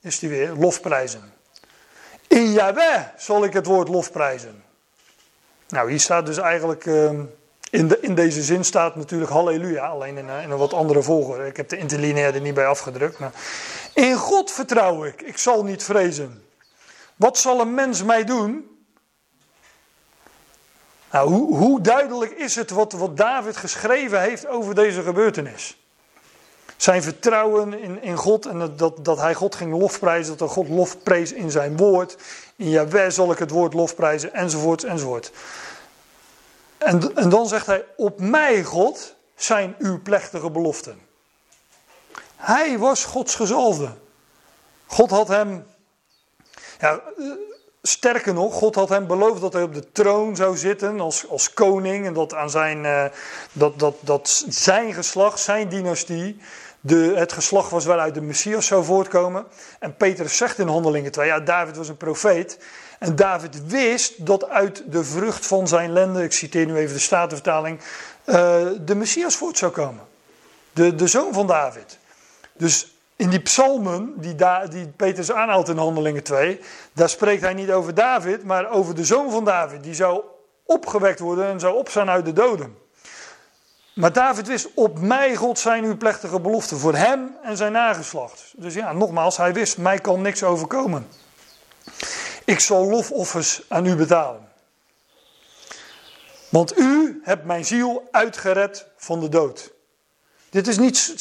Is 0.00 0.18
die 0.18 0.28
weer, 0.28 0.52
lofprijzen. 0.52 1.32
In 2.28 2.52
Yahweh 2.52 3.02
zal 3.16 3.44
ik 3.44 3.52
het 3.52 3.66
woord 3.66 3.88
lofprijzen. 3.88 4.64
Nou, 5.68 5.90
hier 5.90 6.00
staat 6.00 6.26
dus 6.26 6.38
eigenlijk, 6.38 6.86
ehm, 6.86 7.24
in, 7.70 7.88
de, 7.88 8.00
in 8.00 8.14
deze 8.14 8.42
zin 8.42 8.64
staat 8.64 8.96
natuurlijk 8.96 9.30
halleluja, 9.30 9.86
alleen 9.86 10.18
in, 10.18 10.28
in, 10.28 10.50
een 10.50 10.56
wat 10.56 10.72
andere 10.72 11.02
volgorde. 11.02 11.46
Ik 11.46 11.56
heb 11.56 11.68
de 11.68 11.76
interlineair 11.76 12.34
er 12.34 12.40
niet 12.40 12.54
bij 12.54 12.66
afgedrukt. 12.66 13.18
Maar 13.18 13.32
in 13.94 14.16
God 14.16 14.50
vertrouw 14.50 15.04
ik, 15.04 15.22
ik 15.22 15.38
zal 15.38 15.64
niet 15.64 15.82
vrezen. 15.82 16.44
Wat 17.16 17.38
zal 17.38 17.60
een 17.60 17.74
mens 17.74 18.02
mij 18.02 18.24
doen? 18.24 18.71
Nou, 21.12 21.30
hoe, 21.30 21.80
duidelijk 21.80 22.30
is 22.30 22.54
het 22.54 22.70
wat, 22.70 22.92
wat 22.92 23.16
David 23.16 23.56
geschreven 23.56 24.20
heeft 24.20 24.46
over 24.46 24.74
deze 24.74 25.02
gebeurtenis? 25.02 25.76
Zijn 26.76 27.02
vertrouwen 27.02 27.78
in, 27.78 28.02
in 28.02 28.16
God 28.16 28.46
en 28.46 28.72
dat, 28.76 29.04
dat, 29.04 29.18
hij 29.18 29.34
God 29.34 29.54
ging 29.54 29.78
lofprijzen, 29.78 30.36
dat 30.36 30.48
hij 30.48 30.48
God 30.56 30.68
lofprees 30.68 31.32
in 31.32 31.50
zijn 31.50 31.76
woord. 31.76 32.16
In 32.56 32.68
Jaweh 32.68 33.10
zal 33.10 33.32
ik 33.32 33.38
het 33.38 33.50
woord 33.50 33.74
lofprijzen, 33.74 34.34
enzovoort, 34.34 34.84
enzovoort. 34.84 35.32
En, 36.78 37.16
en 37.16 37.28
dan 37.28 37.48
zegt 37.48 37.66
hij, 37.66 37.84
op 37.96 38.20
mij 38.20 38.62
God 38.64 39.14
zijn 39.34 39.74
uw 39.78 40.02
plechtige 40.02 40.50
beloften. 40.50 41.00
Hij 42.36 42.78
was 42.78 43.04
Gods 43.04 43.34
gezalfde. 43.34 43.90
God 44.86 45.10
had 45.10 45.28
hem 45.28 45.66
ja, 46.80 47.00
Sterker 47.82 48.34
nog, 48.34 48.54
God 48.54 48.74
had 48.74 48.88
hem 48.88 49.06
beloofd 49.06 49.40
dat 49.40 49.52
hij 49.52 49.62
op 49.62 49.74
de 49.74 49.92
troon 49.92 50.36
zou 50.36 50.56
zitten 50.56 51.00
als, 51.00 51.28
als 51.28 51.54
koning. 51.54 52.06
En 52.06 52.12
dat, 52.12 52.34
aan 52.34 52.50
zijn, 52.50 52.84
uh, 52.84 53.04
dat, 53.52 53.78
dat, 53.78 53.94
dat 54.00 54.44
zijn 54.48 54.94
geslacht, 54.94 55.38
zijn 55.38 55.68
dynastie, 55.68 56.40
de, 56.80 57.12
het 57.16 57.32
geslacht 57.32 57.70
was 57.70 57.84
waaruit 57.84 58.14
de 58.14 58.20
Messias 58.20 58.66
zou 58.66 58.84
voortkomen. 58.84 59.46
En 59.78 59.96
Petrus 59.96 60.36
zegt 60.36 60.58
in 60.58 60.68
Handelingen 60.68 61.12
2, 61.12 61.26
ja, 61.26 61.40
David 61.40 61.76
was 61.76 61.88
een 61.88 61.96
profeet. 61.96 62.58
En 62.98 63.16
David 63.16 63.66
wist 63.66 64.26
dat 64.26 64.48
uit 64.48 64.82
de 64.86 65.04
vrucht 65.04 65.46
van 65.46 65.68
zijn 65.68 65.92
lende, 65.92 66.22
ik 66.22 66.32
citeer 66.32 66.66
nu 66.66 66.76
even 66.76 66.94
de 66.94 67.00
Statenvertaling, 67.00 67.80
uh, 68.26 68.34
de 68.80 68.94
Messias 68.94 69.36
voort 69.36 69.58
zou 69.58 69.72
komen. 69.72 70.04
De, 70.72 70.94
de 70.94 71.06
zoon 71.06 71.32
van 71.32 71.46
David. 71.46 71.98
Dus 72.52 72.91
in 73.22 73.30
die 73.30 73.40
psalmen 73.40 74.14
die, 74.16 74.34
da 74.34 74.66
die 74.66 74.88
Petrus 74.88 75.32
aanhaalt 75.32 75.68
in 75.68 75.76
Handelingen 75.76 76.22
2, 76.22 76.60
daar 76.92 77.08
spreekt 77.08 77.42
hij 77.42 77.54
niet 77.54 77.70
over 77.70 77.94
David, 77.94 78.44
maar 78.44 78.70
over 78.70 78.94
de 78.94 79.04
zoon 79.04 79.30
van 79.30 79.44
David. 79.44 79.82
Die 79.82 79.94
zou 79.94 80.22
opgewekt 80.66 81.18
worden 81.18 81.46
en 81.46 81.60
zou 81.60 81.76
opstaan 81.76 82.10
uit 82.10 82.24
de 82.24 82.32
doden. 82.32 82.76
Maar 83.94 84.12
David 84.12 84.46
wist, 84.46 84.68
op 84.74 84.98
mij 84.98 85.36
God 85.36 85.58
zijn 85.58 85.84
uw 85.84 85.96
plechtige 85.96 86.40
beloften, 86.40 86.78
voor 86.78 86.94
hem 86.94 87.36
en 87.42 87.56
zijn 87.56 87.72
nageslacht. 87.72 88.52
Dus 88.56 88.74
ja, 88.74 88.92
nogmaals, 88.92 89.36
hij 89.36 89.52
wist, 89.52 89.78
mij 89.78 89.98
kan 89.98 90.22
niks 90.22 90.42
overkomen. 90.42 91.08
Ik 92.44 92.60
zal 92.60 92.86
lofoffers 92.86 93.62
aan 93.68 93.86
u 93.86 93.96
betalen. 93.96 94.48
Want 96.48 96.78
u 96.78 97.20
hebt 97.24 97.44
mijn 97.44 97.64
ziel 97.64 98.08
uitgered 98.10 98.86
van 98.96 99.20
de 99.20 99.28
dood. 99.28 99.72
Dit 100.52 100.68
is 100.68 100.78
niet 100.78 101.14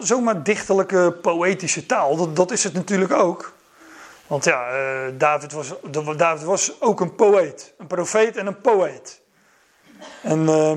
zomaar 0.00 0.42
dichterlijke, 0.42 1.16
poëtische 1.22 1.86
taal. 1.86 2.16
Dat, 2.16 2.36
dat 2.36 2.50
is 2.50 2.64
het 2.64 2.72
natuurlijk 2.72 3.12
ook. 3.12 3.52
Want 4.26 4.44
ja, 4.44 4.72
uh, 4.72 5.12
David, 5.18 5.52
was, 5.52 5.72
David 6.16 6.44
was 6.44 6.80
ook 6.80 7.00
een 7.00 7.14
poëet. 7.14 7.74
Een 7.78 7.86
profeet 7.86 8.36
en 8.36 8.46
een 8.46 8.60
poëet. 8.60 9.20
En 10.22 10.40
uh, 10.40 10.76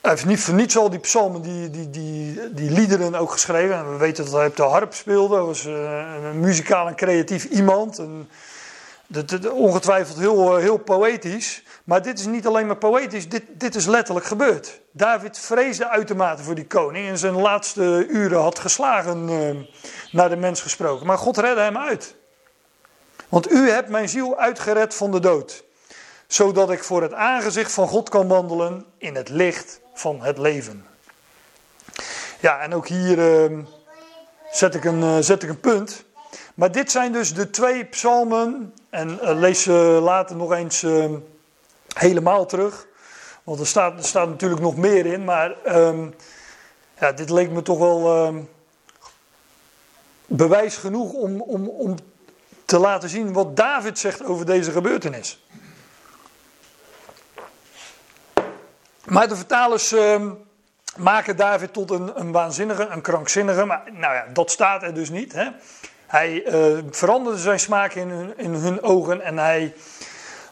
hij 0.00 0.10
heeft 0.10 0.26
niet 0.26 0.40
voor 0.40 0.54
niets 0.54 0.76
al 0.76 0.90
die 0.90 0.98
psalmen, 0.98 1.42
die, 1.42 1.70
die, 1.70 1.90
die, 1.90 2.52
die 2.52 2.70
liederen 2.70 3.14
ook 3.14 3.30
geschreven. 3.30 3.76
En 3.76 3.92
we 3.92 3.96
weten 3.96 4.24
dat 4.24 4.32
hij 4.32 4.46
op 4.46 4.56
de 4.56 4.62
harp 4.62 4.94
speelde. 4.94 5.34
Hij 5.34 5.44
was 5.44 5.66
uh, 5.66 6.14
een 6.24 6.40
muzikaal 6.40 6.86
en 6.86 6.96
creatief 6.96 7.44
iemand. 7.44 8.02
Ongetwijfeld 9.52 10.18
heel, 10.18 10.56
heel 10.56 10.78
poëtisch. 10.78 11.62
Maar 11.88 12.02
dit 12.02 12.18
is 12.18 12.26
niet 12.26 12.46
alleen 12.46 12.66
maar 12.66 12.76
poëtisch, 12.76 13.28
dit, 13.28 13.42
dit 13.48 13.74
is 13.74 13.86
letterlijk 13.86 14.26
gebeurd. 14.26 14.80
David 14.90 15.38
vreesde 15.38 15.88
uitermate 15.88 16.42
voor 16.42 16.54
die 16.54 16.66
koning 16.66 17.08
en 17.08 17.18
zijn 17.18 17.40
laatste 17.40 18.06
uren 18.08 18.40
had 18.40 18.58
geslagen 18.58 19.28
uh, 19.28 19.56
naar 20.12 20.28
de 20.28 20.36
mens 20.36 20.60
gesproken. 20.60 21.06
Maar 21.06 21.18
God 21.18 21.36
redde 21.36 21.60
hem 21.60 21.78
uit. 21.78 22.14
Want 23.28 23.50
u 23.50 23.70
hebt 23.70 23.88
mijn 23.88 24.08
ziel 24.08 24.38
uitgered 24.38 24.94
van 24.94 25.10
de 25.10 25.20
dood. 25.20 25.64
Zodat 26.26 26.70
ik 26.70 26.84
voor 26.84 27.02
het 27.02 27.12
aangezicht 27.12 27.72
van 27.72 27.88
God 27.88 28.08
kan 28.08 28.28
wandelen 28.28 28.84
in 28.98 29.14
het 29.14 29.28
licht 29.28 29.80
van 29.94 30.22
het 30.22 30.38
leven. 30.38 30.86
Ja, 32.40 32.60
en 32.60 32.74
ook 32.74 32.88
hier 32.88 33.48
uh, 33.50 33.58
zet, 34.50 34.74
ik 34.74 34.84
een, 34.84 35.00
uh, 35.00 35.16
zet 35.20 35.42
ik 35.42 35.48
een 35.48 35.60
punt. 35.60 36.04
Maar 36.54 36.72
dit 36.72 36.90
zijn 36.90 37.12
dus 37.12 37.34
de 37.34 37.50
twee 37.50 37.84
psalmen. 37.84 38.74
En 38.90 39.18
lees 39.38 39.62
ze 39.62 39.72
later 40.02 40.36
nog 40.36 40.52
eens 40.52 40.84
helemaal 41.98 42.46
terug. 42.46 42.86
Want 43.44 43.60
er 43.60 43.66
staat, 43.66 43.98
er 43.98 44.04
staat 44.04 44.28
natuurlijk 44.28 44.60
nog 44.60 44.76
meer 44.76 45.06
in. 45.06 45.24
Maar 45.24 45.76
um, 45.76 46.14
ja, 47.00 47.12
dit 47.12 47.30
leek 47.30 47.50
me 47.50 47.62
toch 47.62 47.78
wel 47.78 48.14
ehm, 48.14 48.40
bewijs 50.26 50.76
genoeg 50.76 51.12
om, 51.12 51.40
om, 51.40 51.68
om 51.68 51.94
te 52.64 52.78
laten 52.78 53.08
zien 53.08 53.32
wat 53.32 53.56
David 53.56 53.98
zegt 53.98 54.24
over 54.24 54.46
deze 54.46 54.70
gebeurtenis. 54.70 55.46
Maar 59.04 59.28
de 59.28 59.36
vertalers 59.36 59.92
ehm, 59.92 60.30
maken 60.96 61.36
David 61.36 61.72
tot 61.72 61.90
een, 61.90 62.20
een 62.20 62.32
waanzinnige, 62.32 62.86
een 62.86 63.00
krankzinnige. 63.00 63.64
Maar 63.64 63.82
nou 63.92 64.14
ja, 64.14 64.26
dat 64.32 64.50
staat 64.50 64.82
er 64.82 64.94
dus 64.94 65.10
niet. 65.10 65.32
Hè? 65.32 65.48
Hij 66.06 66.46
uh, 66.46 66.78
veranderde 66.90 67.38
zijn 67.38 67.60
smaak 67.60 67.94
in 67.94 68.32
in 68.36 68.54
hun 68.54 68.82
ogen 68.82 69.20
en 69.20 69.38
hij 69.38 69.74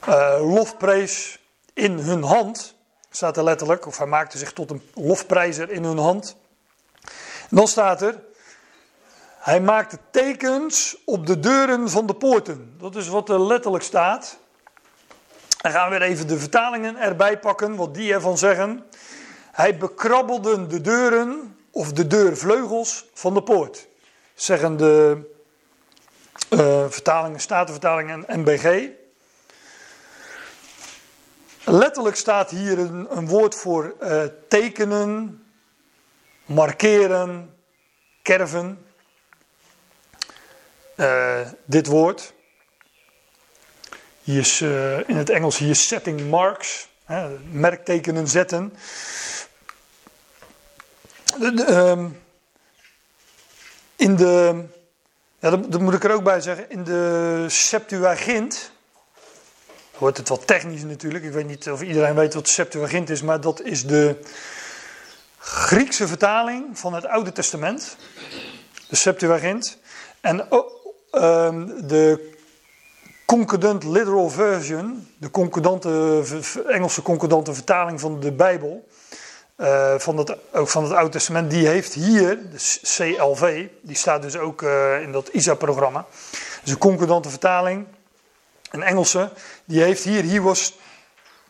uh, 0.08 0.54
lofprees 0.54 1.38
in 1.72 1.98
hun 1.98 2.22
hand. 2.22 2.74
Staat 3.10 3.36
er 3.36 3.44
letterlijk, 3.44 3.86
of 3.86 3.98
hij 3.98 4.06
maakte 4.06 4.38
zich 4.38 4.52
tot 4.52 4.70
een 4.70 4.82
lofprijzer 4.94 5.70
in 5.70 5.84
hun 5.84 5.98
hand. 5.98 6.36
En 7.50 7.56
dan 7.56 7.68
staat 7.68 8.02
er, 8.02 8.22
hij 9.38 9.60
maakte 9.60 9.98
tekens 10.10 10.96
op 11.04 11.26
de 11.26 11.40
deuren 11.40 11.90
van 11.90 12.06
de 12.06 12.14
poorten. 12.14 12.74
Dat 12.78 12.96
is 12.96 13.08
wat 13.08 13.28
er 13.28 13.40
letterlijk 13.40 13.84
staat. 13.84 14.38
Dan 15.60 15.72
gaan 15.72 15.90
we 15.90 15.98
weer 15.98 16.08
even 16.08 16.26
de 16.26 16.38
vertalingen 16.38 16.96
erbij 16.96 17.38
pakken, 17.38 17.76
wat 17.76 17.94
die 17.94 18.12
ervan 18.12 18.38
zeggen. 18.38 18.84
Hij 19.52 19.76
bekrabbelde 19.76 20.66
de 20.66 20.80
deuren 20.80 21.56
of 21.70 21.92
de 21.92 22.06
deurvleugels 22.06 23.06
van 23.14 23.34
de 23.34 23.42
poort. 23.42 23.88
Zeggen 24.34 24.76
de 24.76 25.18
uh, 26.50 26.84
vertalingen, 26.88 27.40
Statenvertalingen 27.40 28.28
en 28.28 28.40
NBG. 28.40 28.88
Letterlijk 31.68 32.16
staat 32.16 32.50
hier 32.50 32.78
een, 32.78 33.06
een 33.16 33.28
woord 33.28 33.54
voor 33.54 33.94
uh, 34.02 34.22
tekenen, 34.48 35.44
markeren, 36.44 37.56
kerven. 38.22 38.86
Uh, 40.96 41.40
dit 41.64 41.86
woord. 41.86 42.32
Hier 44.22 44.40
is 44.40 44.60
uh, 44.60 45.08
in 45.08 45.16
het 45.16 45.30
Engels 45.30 45.58
hier 45.58 45.74
setting 45.74 46.30
marks, 46.30 46.88
hè, 47.04 47.38
merktekenen 47.38 48.28
zetten. 48.28 48.72
De, 51.38 51.74
um, 51.74 52.22
in 53.96 54.16
de, 54.16 54.64
ja, 55.38 55.50
dat, 55.50 55.72
dat, 55.72 55.80
moet 55.80 55.94
ik 55.94 56.04
er 56.04 56.12
ook 56.12 56.24
bij 56.24 56.40
zeggen, 56.40 56.70
in 56.70 56.84
de 56.84 57.44
Septuagint, 57.48 58.72
wordt 59.98 60.16
het 60.16 60.28
wat 60.28 60.46
technisch 60.46 60.82
natuurlijk, 60.82 61.24
ik 61.24 61.32
weet 61.32 61.46
niet 61.46 61.70
of 61.70 61.82
iedereen 61.82 62.14
weet 62.14 62.34
wat 62.34 62.48
Septuagint 62.48 63.10
is, 63.10 63.22
maar 63.22 63.40
dat 63.40 63.62
is 63.62 63.84
de 63.84 64.16
Griekse 65.38 66.08
vertaling 66.08 66.78
van 66.78 66.94
het 66.94 67.06
Oude 67.06 67.32
Testament, 67.32 67.96
de 68.88 68.96
Septuagint. 68.96 69.78
En 70.20 70.52
oh, 70.52 70.66
um, 71.12 71.86
de 71.86 72.34
Concordant 73.26 73.84
Literal 73.84 74.30
Version, 74.30 75.08
de 75.18 75.30
concordante, 75.30 76.22
Engelse 76.68 77.02
concordante 77.02 77.54
vertaling 77.54 78.00
van 78.00 78.20
de 78.20 78.32
Bijbel, 78.32 78.88
uh, 79.56 79.94
van, 79.98 80.16
het, 80.16 80.36
ook 80.52 80.68
van 80.68 80.82
het 80.82 80.92
Oude 80.92 81.10
Testament, 81.10 81.50
die 81.50 81.66
heeft 81.66 81.94
hier, 81.94 82.38
de 82.50 82.78
CLV, 82.82 83.66
die 83.80 83.96
staat 83.96 84.22
dus 84.22 84.36
ook 84.36 84.62
uh, 84.62 85.02
in 85.02 85.12
dat 85.12 85.28
ISA-programma. 85.28 86.06
Dus 86.62 86.72
een 86.72 86.78
concordante 86.78 87.28
vertaling, 87.28 87.86
een 88.70 88.82
Engelse, 88.82 89.32
die 89.64 89.82
heeft 89.82 90.04
hier, 90.04 90.22
hier 90.22 90.42
was, 90.42 90.78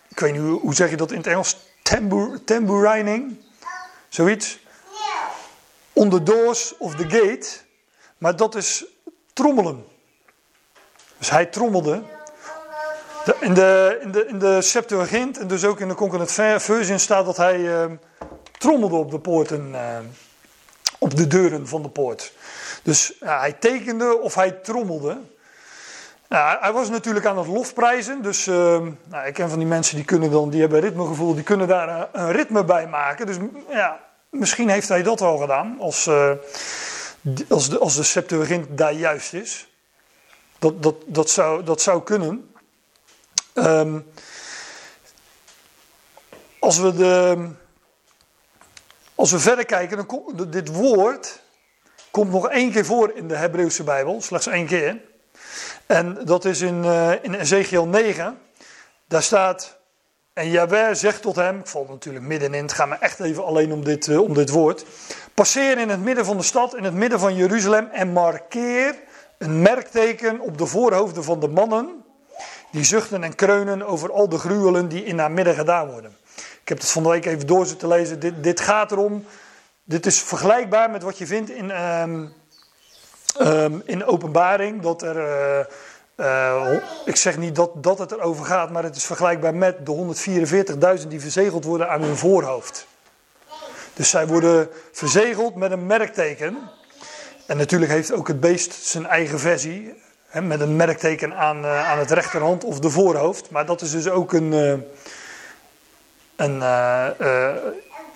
ik 0.09 0.21
weet 0.21 0.33
niet 0.33 0.61
hoe, 0.61 0.75
zeg 0.75 0.91
je 0.91 0.97
dat 0.97 1.11
in 1.11 1.17
het 1.17 1.27
Engels, 1.27 1.57
tambour, 1.83 2.45
tamburining, 2.45 3.41
zoiets. 4.09 4.65
On 5.93 6.11
the 6.11 6.23
doors 6.23 6.77
of 6.77 6.95
the 6.95 7.09
gate, 7.09 7.47
maar 8.19 8.37
dat 8.37 8.55
is 8.55 8.85
trommelen. 9.33 9.85
Dus 11.19 11.31
hij 11.31 11.47
trommelde. 11.47 12.03
in, 13.41 13.55
de, 13.55 13.99
in, 14.03 14.13
de, 14.13 14.27
in 14.27 14.39
de 14.39 14.63
Septuagint 14.63 15.39
en 15.39 15.47
dus 15.47 15.65
ook 15.65 15.81
in 15.81 15.89
de 15.89 15.95
Concordant 15.95 16.33
Version 16.63 16.99
staat 16.99 17.25
dat 17.25 17.37
hij 17.37 17.59
uh, 17.59 17.85
trommelde 18.59 18.97
op 18.97 19.11
de 19.11 19.19
poorten, 19.19 19.71
uh, 19.71 19.99
op 20.99 21.17
de 21.17 21.27
deuren 21.27 21.69
van 21.69 21.83
de 21.83 21.89
poort. 21.89 22.33
Dus 22.83 23.13
uh, 23.23 23.41
hij 23.41 23.53
tekende 23.53 24.21
of 24.21 24.35
hij 24.35 24.51
trommelde. 24.51 25.21
Hij 26.29 26.73
was 26.73 26.89
natuurlijk 26.89 27.27
aan 27.27 27.39
het 27.39 27.47
lofprijzen, 27.47 28.23
dus 28.23 28.47
ehm, 28.47 28.91
nou, 29.05 29.27
ik 29.27 29.35
ken 29.35 29.49
van 29.49 29.59
die 29.59 29.69
mensen 29.69 29.97
die 29.97 30.05
kunnen 30.05 30.31
dan, 30.31 30.51
die 30.51 30.61
hebben 30.61 30.81
ritmegevoel, 30.81 31.35
die 31.35 31.43
kunnen 31.43 31.69
daar 31.69 32.09
een 32.13 32.33
ritme 32.33 32.65
bij 32.65 32.89
maken. 32.89 33.27
Dus 33.27 33.37
ja, 33.71 34.01
misschien 34.31 34.69
heeft 34.69 34.89
hij 34.89 35.03
dat 35.03 35.21
al 35.21 35.37
gedaan, 35.37 35.77
als, 35.81 36.07
eh, 36.07 36.31
als, 37.49 37.69
de, 37.69 37.79
als 37.79 37.97
de 37.97 38.03
Septuagint 38.03 38.67
daar 38.71 38.93
juist 38.93 39.33
is. 39.33 39.69
Dat, 40.59 40.83
dat, 40.83 40.95
dat, 41.07 41.31
zou, 41.31 41.63
dat 41.63 41.81
zou 41.81 42.03
kunnen. 42.03 42.51
Um, 43.55 44.07
als, 46.59 46.79
we 46.79 46.95
de, 46.95 47.49
als 49.15 49.31
we 49.31 49.39
verder 49.39 49.65
kijken, 49.65 50.07
dan 50.35 50.51
dit 50.51 50.69
woord 50.69 51.41
komt 52.11 52.33
nog 52.33 52.49
één 52.49 52.73
keer 52.73 52.85
voor 52.85 53.13
in 53.15 53.29
de 53.29 53.37
Hebreeuwse 53.37 53.85
Bijbel, 53.85 54.23
slechts 54.23 54.47
één 54.47 54.67
keer. 54.67 55.01
En 55.87 56.19
dat 56.25 56.45
is 56.45 56.61
in, 56.61 56.85
uh, 56.85 57.13
in 57.23 57.35
Ezekiel 57.35 57.87
9. 57.87 58.39
Daar 59.09 59.23
staat, 59.23 59.79
en 60.33 60.51
Jaweh 60.51 60.95
zegt 60.95 61.23
tot 61.23 61.37
hem, 61.37 61.59
ik 61.59 61.67
val 61.67 61.87
natuurlijk 61.89 62.25
middenin, 62.25 62.63
het 62.63 62.73
gaat 62.73 62.89
me 62.89 62.95
echt 62.95 63.21
even 63.21 63.45
alleen 63.45 63.73
om 63.73 63.85
dit, 63.85 64.07
uh, 64.07 64.21
om 64.21 64.35
dit 64.35 64.51
woord. 64.51 64.85
Passeer 65.35 65.79
in 65.79 65.89
het 65.89 66.03
midden 66.03 66.25
van 66.25 66.37
de 66.37 66.43
stad, 66.43 66.77
in 66.77 66.85
het 66.85 66.95
midden 66.95 67.21
van 67.21 67.35
Jeruzalem 67.35 67.89
en 67.93 68.13
markeer 68.13 68.95
een 69.39 69.63
merkteken 69.63 70.41
op 70.41 70.59
de 70.59 70.67
voorhoofden 70.67 71.25
van 71.25 71.41
de 71.41 71.49
mannen 71.49 72.05
die 72.71 72.85
zuchten 72.85 73.23
en 73.23 73.35
kreunen 73.35 73.87
over 73.87 74.13
al 74.13 74.29
de 74.29 74.39
gruwelen 74.39 74.89
die 74.89 75.05
in 75.05 75.19
haar 75.19 75.31
midden 75.31 75.55
gedaan 75.55 75.91
worden. 75.91 76.17
Ik 76.63 76.69
heb 76.69 76.79
het 76.79 76.91
van 76.91 77.03
de 77.03 77.09
week 77.09 77.27
even 77.27 77.47
door 77.47 77.67
zitten 77.67 77.89
lezen. 77.89 78.21
Dit, 78.21 78.43
dit 78.43 78.61
gaat 78.61 78.93
erom, 78.93 79.25
dit 79.85 80.07
is 80.07 80.23
vergelijkbaar 80.23 80.91
met 80.91 81.03
wat 81.03 81.19
je 81.19 81.27
vindt 81.27 81.51
in, 81.51 81.83
um, 81.83 82.33
um, 83.41 83.83
in 83.85 84.07
openbaring, 84.07 84.83
dat 84.83 85.03
er... 85.03 85.17
Uh, 85.17 85.65
uh, 86.17 86.73
ik 87.05 87.17
zeg 87.17 87.39
niet 87.39 87.55
dat, 87.55 87.71
dat 87.75 87.99
het 87.99 88.13
erover 88.13 88.45
gaat, 88.45 88.71
maar 88.71 88.83
het 88.83 88.97
is 88.97 89.05
vergelijkbaar 89.05 89.55
met 89.55 89.87
de 89.87 90.15
144.000 91.01 91.09
die 91.09 91.21
verzegeld 91.21 91.65
worden 91.65 91.89
aan 91.89 92.03
hun 92.03 92.17
voorhoofd. 92.17 92.87
Dus 93.95 94.11
zij 94.11 94.27
worden 94.27 94.69
verzegeld 94.93 95.55
met 95.55 95.71
een 95.71 95.87
merkteken. 95.87 96.59
En 97.47 97.57
natuurlijk 97.57 97.91
heeft 97.91 98.13
ook 98.13 98.29
het 98.29 98.41
beest 98.41 98.73
zijn 98.73 99.07
eigen 99.07 99.39
versie. 99.39 99.95
Hè, 100.27 100.43
met 100.43 100.61
een 100.61 100.77
merkteken 100.77 101.35
aan, 101.37 101.65
uh, 101.65 101.91
aan 101.91 101.99
het 101.99 102.11
rechterhand 102.11 102.65
of 102.65 102.81
de 102.81 102.91
voorhoofd. 102.91 103.51
Maar 103.51 103.67
dat 103.67 103.81
is 103.81 103.91
dus 103.91 104.09
ook 104.09 104.33
een, 104.33 104.53
een, 106.37 106.63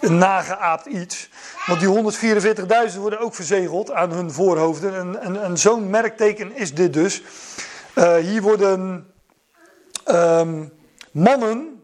een 0.00 0.18
nageaapt 0.18 0.86
iets. 0.86 1.28
Want 1.66 1.80
die 1.80 2.12
144.000 2.92 2.98
worden 2.98 3.20
ook 3.20 3.34
verzegeld 3.34 3.92
aan 3.92 4.12
hun 4.12 4.32
voorhoofden. 4.32 5.22
En, 5.42 5.58
zo'n 5.58 5.90
merkteken 5.90 6.56
is 6.56 6.74
dit 6.74 6.92
dus. 6.92 7.22
hier 8.20 8.42
worden 8.42 9.06
um, 10.08 10.72
mannen 11.10 11.80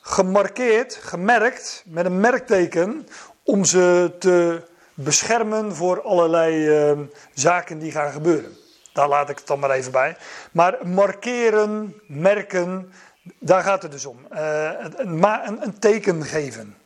gemarkeerd, 0.00 0.98
gemerkt 1.02 1.82
met 1.86 2.04
een 2.04 2.20
merkteken 2.20 3.08
om 3.42 3.64
ze 3.64 4.12
te 4.18 4.62
beschermen 4.94 5.74
voor 5.74 6.02
allerlei 6.02 6.68
uh, 6.90 6.98
zaken 7.34 7.78
die 7.78 7.92
gaan 7.92 8.12
gebeuren. 8.12 8.56
Daar 8.92 9.08
laat 9.08 9.28
ik 9.30 9.38
het 9.38 9.46
dan 9.46 9.58
maar 9.58 9.70
even 9.70 9.92
bij. 9.92 10.16
Maar 10.52 10.78
markeren, 10.84 11.94
merken, 12.06 12.92
daar 13.38 13.62
gaat 13.62 13.82
het 13.82 13.92
dus 13.92 14.06
om. 14.06 14.18
Uh, 14.32 14.70
een, 14.96 15.62
een, 15.62 15.78
teken 15.78 16.24
geven. 16.24 16.76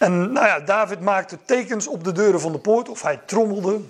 En 0.00 0.32
nou 0.32 0.46
ja, 0.46 0.60
David 0.60 1.00
maakte 1.00 1.38
tekens 1.44 1.86
op 1.86 2.04
de 2.04 2.12
deuren 2.12 2.40
van 2.40 2.52
de 2.52 2.58
poort, 2.58 2.88
of 2.88 3.02
hij 3.02 3.20
trommelde, 3.26 3.80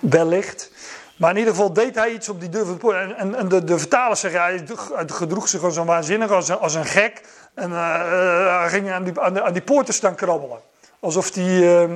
wellicht. 0.00 0.70
Maar 1.16 1.30
in 1.30 1.36
ieder 1.36 1.54
geval 1.54 1.72
deed 1.72 1.94
hij 1.94 2.12
iets 2.12 2.28
op 2.28 2.40
die 2.40 2.48
deur 2.48 2.64
van 2.64 2.72
de 2.72 2.78
poort. 2.78 3.16
En, 3.16 3.34
en, 3.34 3.48
de, 3.48 3.64
de 3.64 3.78
vertalers 3.78 4.20
zeggen, 4.20 4.42
hij 4.42 4.66
gedroeg 5.06 5.48
zich 5.48 5.62
als 5.62 5.76
een 5.76 5.86
waanzinnig, 5.86 6.30
als 6.30 6.48
een, 6.48 6.58
als 6.58 6.74
een 6.74 6.84
gek. 6.84 7.22
En 7.54 7.70
uh, 7.70 8.58
hij 8.58 8.68
ging 8.68 8.90
aan 8.90 9.04
die, 9.04 9.20
aan, 9.20 9.52
die 9.52 9.62
poorten 9.62 9.94
staan 9.94 10.14
krabbelen. 10.14 10.58
Alsof 11.00 11.30
die, 11.30 11.62
uh, 11.62 11.90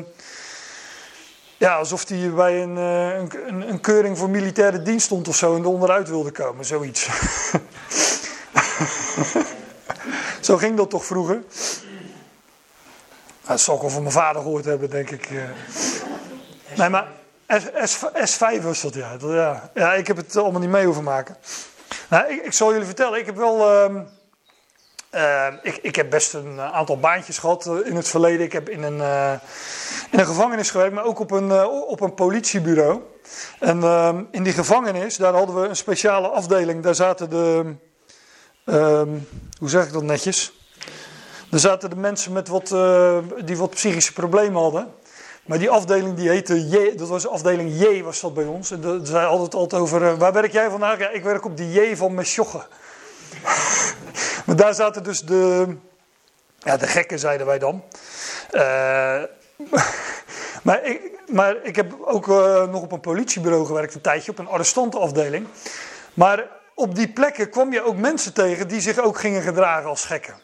ja, 1.57 1.77
alsof 1.77 2.05
die 2.05 2.31
bij 2.31 2.63
een, 2.63 2.77
uh, 2.77 3.15
een, 3.47 3.69
een, 3.69 3.81
keuring 3.81 4.19
voor 4.19 4.31
militaire 4.31 4.83
dienst 4.83 5.07
stond 5.07 5.29
of 5.29 5.37
zo 5.37 5.57
en 5.57 5.63
er 5.63 5.69
onderuit 5.69 6.09
wilde 6.09 6.31
komen, 6.31 6.65
zoiets. 6.65 7.09
zo 10.41 10.57
ging 10.57 10.77
dat 10.77 10.91
toch 10.91 11.05
vroeger? 11.05 11.43
Dat 13.47 13.61
zal 13.61 13.77
ik 13.77 13.83
al 13.83 13.89
van 13.89 14.03
mijn 14.03 14.15
vader 14.15 14.43
gehoord 14.43 14.65
hebben, 14.65 14.91
denk 14.91 15.11
ik. 15.11 15.31
Uh. 15.31 15.43
Nee, 16.77 16.89
maar 16.89 17.07
S, 17.83 18.05
S, 18.25 18.35
5 18.35 18.63
was 18.63 18.81
dat, 18.81 18.95
ja. 18.95 19.17
ja. 19.21 19.71
Ja, 19.75 19.95
ik 19.95 20.07
heb 20.07 20.17
het 20.17 20.37
allemaal 20.37 20.61
niet 20.61 20.71
mee 20.71 20.85
hoeven 20.85 21.05
maken. 21.05 21.37
Nou, 22.09 22.33
ik, 22.33 22.45
ik 22.45 22.53
zal 22.53 22.73
jullie 22.73 22.87
vertellen, 22.87 23.19
ik 23.19 23.27
heb 23.27 23.37
wel... 23.37 23.87
Uh, 23.91 24.01
eh, 25.15 25.55
ik, 25.63 25.77
ik 25.77 25.97
heb 25.97 26.11
best 26.11 26.35
een 26.35 26.61
aantal 26.61 26.99
baantjes 26.99 27.39
gehad 27.39 27.67
eh, 27.67 27.75
in 27.85 27.97
het 27.97 28.09
verleden. 28.09 28.47
Ik 28.47 28.53
heb 28.53 28.69
in 28.69 28.83
een, 28.83 29.01
eh, 29.01 29.33
in 30.11 30.19
een 30.19 30.27
gevangenis 30.27 30.71
gewerkt, 30.71 30.95
maar 30.95 31.05
ook 31.05 31.19
op 31.19 31.31
een, 31.31 31.51
eh, 31.51 31.89
op 31.89 32.01
een 32.01 32.15
politiebureau. 32.15 33.01
En 33.61 33.83
ehm, 33.83 34.23
in 34.31 34.43
die 34.43 34.53
gevangenis, 34.53 35.17
daar 35.17 35.35
hadden 35.35 35.61
we 35.61 35.69
een 35.69 35.77
speciale 35.77 36.29
afdeling. 36.29 36.83
Daar 36.83 36.95
zaten 36.95 37.31
de, 37.31 37.75
ehm, 38.65 39.09
hoe 39.59 39.69
zeg 39.69 39.87
ik 39.87 39.93
dat 39.93 40.03
netjes? 40.03 40.53
Daar 41.55 41.63
zaten 41.63 41.91
de 41.91 41.97
mensen 41.97 42.33
met 42.33 42.49
wat, 42.49 42.73
eh, 42.73 43.19
die 43.45 43.57
wat 43.57 43.71
psychische 43.71 44.13
problemen 44.13 44.63
hadden. 44.63 44.95
Maar 45.47 45.59
die 45.59 45.71
afdeling 45.71 46.17
die 46.17 46.29
heette 46.29 46.69
J, 46.69 46.95
dat 46.97 47.09
was 47.09 47.27
afdeling 47.29 47.81
J 47.81 48.03
was 48.03 48.21
dat 48.21 48.35
bij 48.35 48.45
ons. 48.45 48.71
En 48.71 48.81
daar 48.81 48.99
zei 49.03 49.27
altijd 49.27 49.55
altijd 49.55 49.83
over, 49.83 50.03
eh, 50.07 50.15
waar 50.19 50.33
werk 50.33 50.53
jij 50.53 50.71
vandaag? 50.71 50.99
Ja, 50.99 51.11
ik 51.11 51.23
werk 51.23 51.45
op 51.45 51.57
die 51.57 51.73
J 51.73 51.97
van 51.97 52.15
Mesjoche. 52.15 52.67
maar 54.47 54.57
daar 54.57 54.75
zaten 54.75 55.03
dus 55.03 55.21
de, 55.21 55.77
ja, 56.59 56.77
de 56.77 56.87
gekken, 56.87 57.19
zeiden 57.19 57.47
wij 57.47 57.59
dan. 57.59 57.85
Eh, 58.51 59.23
maar, 60.67 60.85
ik, 60.85 61.01
maar 61.27 61.57
ik 61.63 61.77
heb 61.77 61.97
ook 62.01 62.27
nog 62.71 62.83
op 62.83 62.93
een 62.93 63.01
politiebureau 63.01 63.67
gewerkt 63.67 63.95
een 63.95 64.01
tijdje, 64.01 64.31
op 64.31 64.39
een 64.39 64.49
arrestantenafdeling. 64.49 65.47
Maar 66.15 66.47
op 66.75 66.95
die 66.95 67.09
plekken 67.09 67.51
kwam 67.51 67.73
je 67.73 67.83
ook 67.83 67.97
mensen 67.97 68.33
tegen 68.33 68.69
die 68.69 68.81
zich 68.81 68.99
ook 68.99 69.19
gingen 69.19 69.43
gedragen 69.43 69.89
als 69.89 70.05
gekken. 70.05 70.44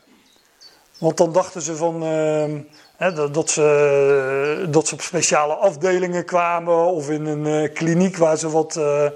Want 1.00 1.16
dan 1.16 1.32
dachten 1.32 1.62
ze 1.62 1.76
van, 1.76 2.02
ehm, 2.02 3.32
dat, 3.32 3.50
ze, 3.50 4.66
dat 4.70 4.88
ze 4.88 4.94
op 4.94 5.00
speciale 5.00 5.54
afdelingen 5.54 6.24
kwamen 6.24 6.84
of 6.84 7.10
in 7.10 7.26
een 7.26 7.46
eh, 7.46 7.74
kliniek 7.74 8.16
waar, 8.16 8.36
ze 8.36 8.50
wat, 8.50 8.76
eh, 8.76 9.06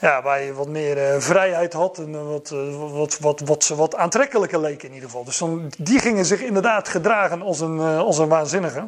ja, 0.00 0.22
waar 0.22 0.42
je 0.42 0.52
wat 0.54 0.68
meer 0.68 0.98
eh, 0.98 1.20
vrijheid 1.20 1.72
had 1.72 1.98
en 1.98 2.14
eh, 2.14 2.26
wat, 2.26 2.50
eh, 2.50 2.92
wat, 2.92 3.18
wat, 3.18 3.40
wat 3.40 3.64
ze 3.64 3.74
wat 3.74 3.94
aantrekkelijker 3.94 4.60
leken 4.60 4.88
in 4.88 4.94
ieder 4.94 5.08
geval. 5.08 5.24
Dus 5.24 5.38
dan, 5.38 5.72
die 5.78 5.98
gingen 5.98 6.24
zich 6.24 6.40
inderdaad 6.40 6.88
gedragen 6.88 7.42
als 7.42 7.60
een, 7.60 7.78
eh, 7.78 7.98
als 7.98 8.18
een 8.18 8.28
waanzinnige. 8.28 8.84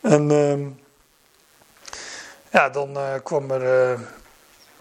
En 0.00 0.30
ehm, 0.30 0.62
ja, 2.50 2.68
dan 2.68 2.96
eh, 2.96 3.14
kwam 3.22 3.50
er 3.50 3.90
eh, 3.90 4.00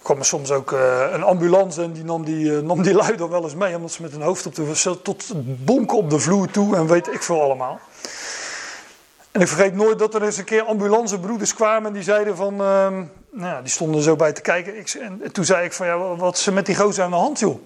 kwam 0.03 0.19
er 0.19 0.25
soms 0.25 0.51
ook 0.51 0.71
eh, 0.71 1.05
een 1.11 1.23
ambulance 1.23 1.81
en 1.81 1.91
die 1.91 2.03
nam 2.03 2.25
die, 2.25 2.55
eh, 2.55 2.61
nam 2.61 2.81
die 2.81 2.93
lui 3.01 3.15
dan 3.15 3.29
wel 3.29 3.43
eens 3.43 3.55
mee. 3.55 3.75
Omdat 3.75 3.91
ze 3.91 4.01
met 4.01 4.11
hun 4.11 4.21
hoofd 4.21 4.45
op 4.45 4.55
de, 4.55 5.01
tot 5.01 5.31
bonken 5.65 5.97
op 5.97 6.09
de 6.09 6.19
vloer 6.19 6.51
toe 6.51 6.75
en 6.75 6.87
weet 6.87 7.13
ik 7.13 7.23
veel 7.23 7.41
allemaal. 7.41 7.79
En 9.31 9.41
ik 9.41 9.47
vergeet 9.47 9.75
nooit 9.75 9.99
dat 9.99 10.13
er 10.13 10.23
eens 10.23 10.37
een 10.37 10.43
keer 10.43 10.63
ambulancebroeders 10.63 11.53
kwamen 11.53 11.87
en 11.87 11.93
die 11.93 12.03
zeiden 12.03 12.35
van... 12.35 12.61
ehm, 12.61 13.03
nou 13.31 13.61
die 13.61 13.71
stonden 13.71 14.01
zo 14.01 14.15
bij 14.15 14.33
te 14.33 14.41
kijken. 14.41 14.77
Ik, 14.77 14.89
en 14.89 15.31
toen 15.31 15.45
zei 15.45 15.65
ik 15.65 15.73
van 15.73 15.87
ja, 15.87 15.97
wat 15.97 16.45
er 16.45 16.53
met 16.53 16.65
die 16.65 16.75
gozer 16.75 17.03
aan 17.03 17.09
de 17.09 17.15
hand 17.15 17.39
joh? 17.39 17.59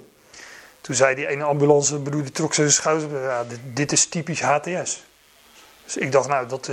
Toen 0.81 0.95
zei 0.95 1.15
die 1.15 1.27
ene 1.27 1.43
ambulancebroeder, 1.43 2.31
trok 2.31 2.53
zijn 2.53 2.71
schouders. 2.71 3.11
Ja, 3.11 3.43
dit, 3.43 3.59
dit 3.73 3.91
is 3.91 4.05
typisch 4.05 4.41
HTS. 4.41 5.03
Dus 5.83 5.97
ik 5.97 6.11
dacht 6.11 6.27
nou, 6.27 6.47
dat... 6.47 6.69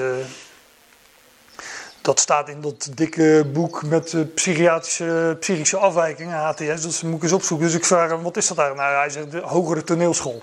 dat 2.05 2.21
staat 2.21 2.49
in 2.49 2.61
dat 2.61 2.89
dikke 2.95 3.47
boek 3.53 3.83
met 3.83 4.13
eh, 4.15 4.21
psychiatrische, 4.35 5.37
psychische 5.41 5.77
afwijkingen, 5.77 6.37
HTS. 6.37 6.83
Dat 6.83 7.03
moet 7.03 7.17
ik 7.17 7.23
eens 7.23 7.33
opzoeken. 7.33 7.67
Dus 7.67 7.77
ik 7.77 7.85
vraag 7.85 8.11
hem, 8.11 8.23
wat 8.23 8.37
is 8.37 8.47
dat 8.47 8.59
eigenlijk? 8.59 8.89
Nou, 8.89 9.01
hij 9.01 9.11
zegt, 9.11 9.31
de 9.31 9.41
hogere 9.41 9.85
toneelschool. 9.85 10.43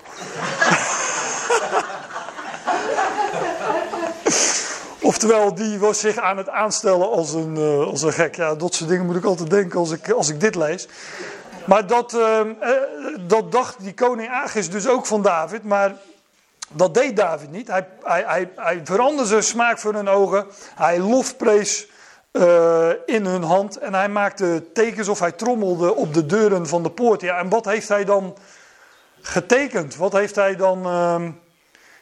Oftewel, 5.00 5.54
die 5.54 5.78
was 5.78 6.00
zich 6.00 6.16
aan 6.16 6.36
het 6.36 6.48
aanstellen 6.48 7.10
als 7.10 7.32
een, 7.32 7.56
eh, 7.56 7.86
als 7.86 8.02
een 8.02 8.12
gek. 8.12 8.36
Ja, 8.36 8.54
dat 8.54 8.74
soort 8.74 8.90
dingen 8.90 9.06
moet 9.06 9.16
ik 9.16 9.24
altijd 9.24 9.50
denken 9.50 9.78
als 9.78 9.90
ik, 9.90 10.10
als 10.10 10.28
ik 10.28 10.40
dit 10.40 10.54
lees. 10.54 10.88
Maar 11.66 11.86
dat, 11.86 12.14
eh, 12.14 12.40
dat 13.20 13.52
dacht 13.52 13.76
die 13.78 13.94
koning 13.94 14.28
Agis 14.28 14.70
dus 14.70 14.88
ook 14.88 15.06
van 15.06 15.22
David. 15.22 15.64
Maar 15.64 15.94
dat 16.72 16.94
deed 16.94 17.16
David 17.16 17.50
niet. 17.50 17.68
Hij, 17.68 17.86
hij, 18.02 18.24
hij, 18.26 18.50
hij 18.56 18.80
veranderde 18.84 19.28
zijn 19.28 19.42
smaak 19.42 19.78
voor 19.78 19.94
hun 19.94 20.08
ogen. 20.08 20.46
Hij 20.74 20.98
lofprees 20.98 21.86
eh, 22.30 22.90
in 23.06 23.26
hun 23.26 23.42
hand. 23.42 23.78
En 23.78 23.94
hij 23.94 24.08
maakte 24.08 24.72
tekens 24.72 25.08
of 25.08 25.18
hij 25.18 25.32
trommelde 25.32 25.94
op 25.94 26.14
de 26.14 26.26
deuren 26.26 26.66
van 26.66 26.82
de 26.82 26.90
poort. 26.90 27.20
Ja, 27.20 27.38
en 27.38 27.48
wat 27.48 27.64
heeft 27.64 27.88
hij 27.88 28.04
dan 28.04 28.36
getekend? 29.20 29.96
Wat 29.96 30.12
heeft 30.12 30.34
hij 30.34 30.56
dan... 30.56 30.86
ehm, 30.86 31.30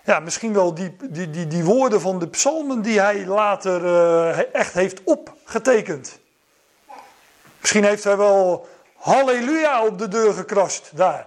ja, 0.04 0.20
misschien 0.20 0.52
wel 0.52 0.74
die, 0.74 0.96
die, 1.10 1.46
die, 1.46 1.64
woorden 1.64 2.00
van 2.00 2.18
de 2.18 2.28
psalmen 2.28 2.82
die 2.82 3.00
hij 3.00 3.26
later 3.26 3.84
eh, 3.84 4.54
echt 4.54 4.72
heeft 4.72 5.00
opgetekend. 5.04 6.18
Misschien 7.60 7.84
heeft 7.84 8.04
hij 8.04 8.16
wel 8.16 8.68
halleluja 8.96 9.84
op 9.86 9.98
de 9.98 10.08
deur 10.08 10.32
gekrast 10.32 10.90
daar. 10.94 11.26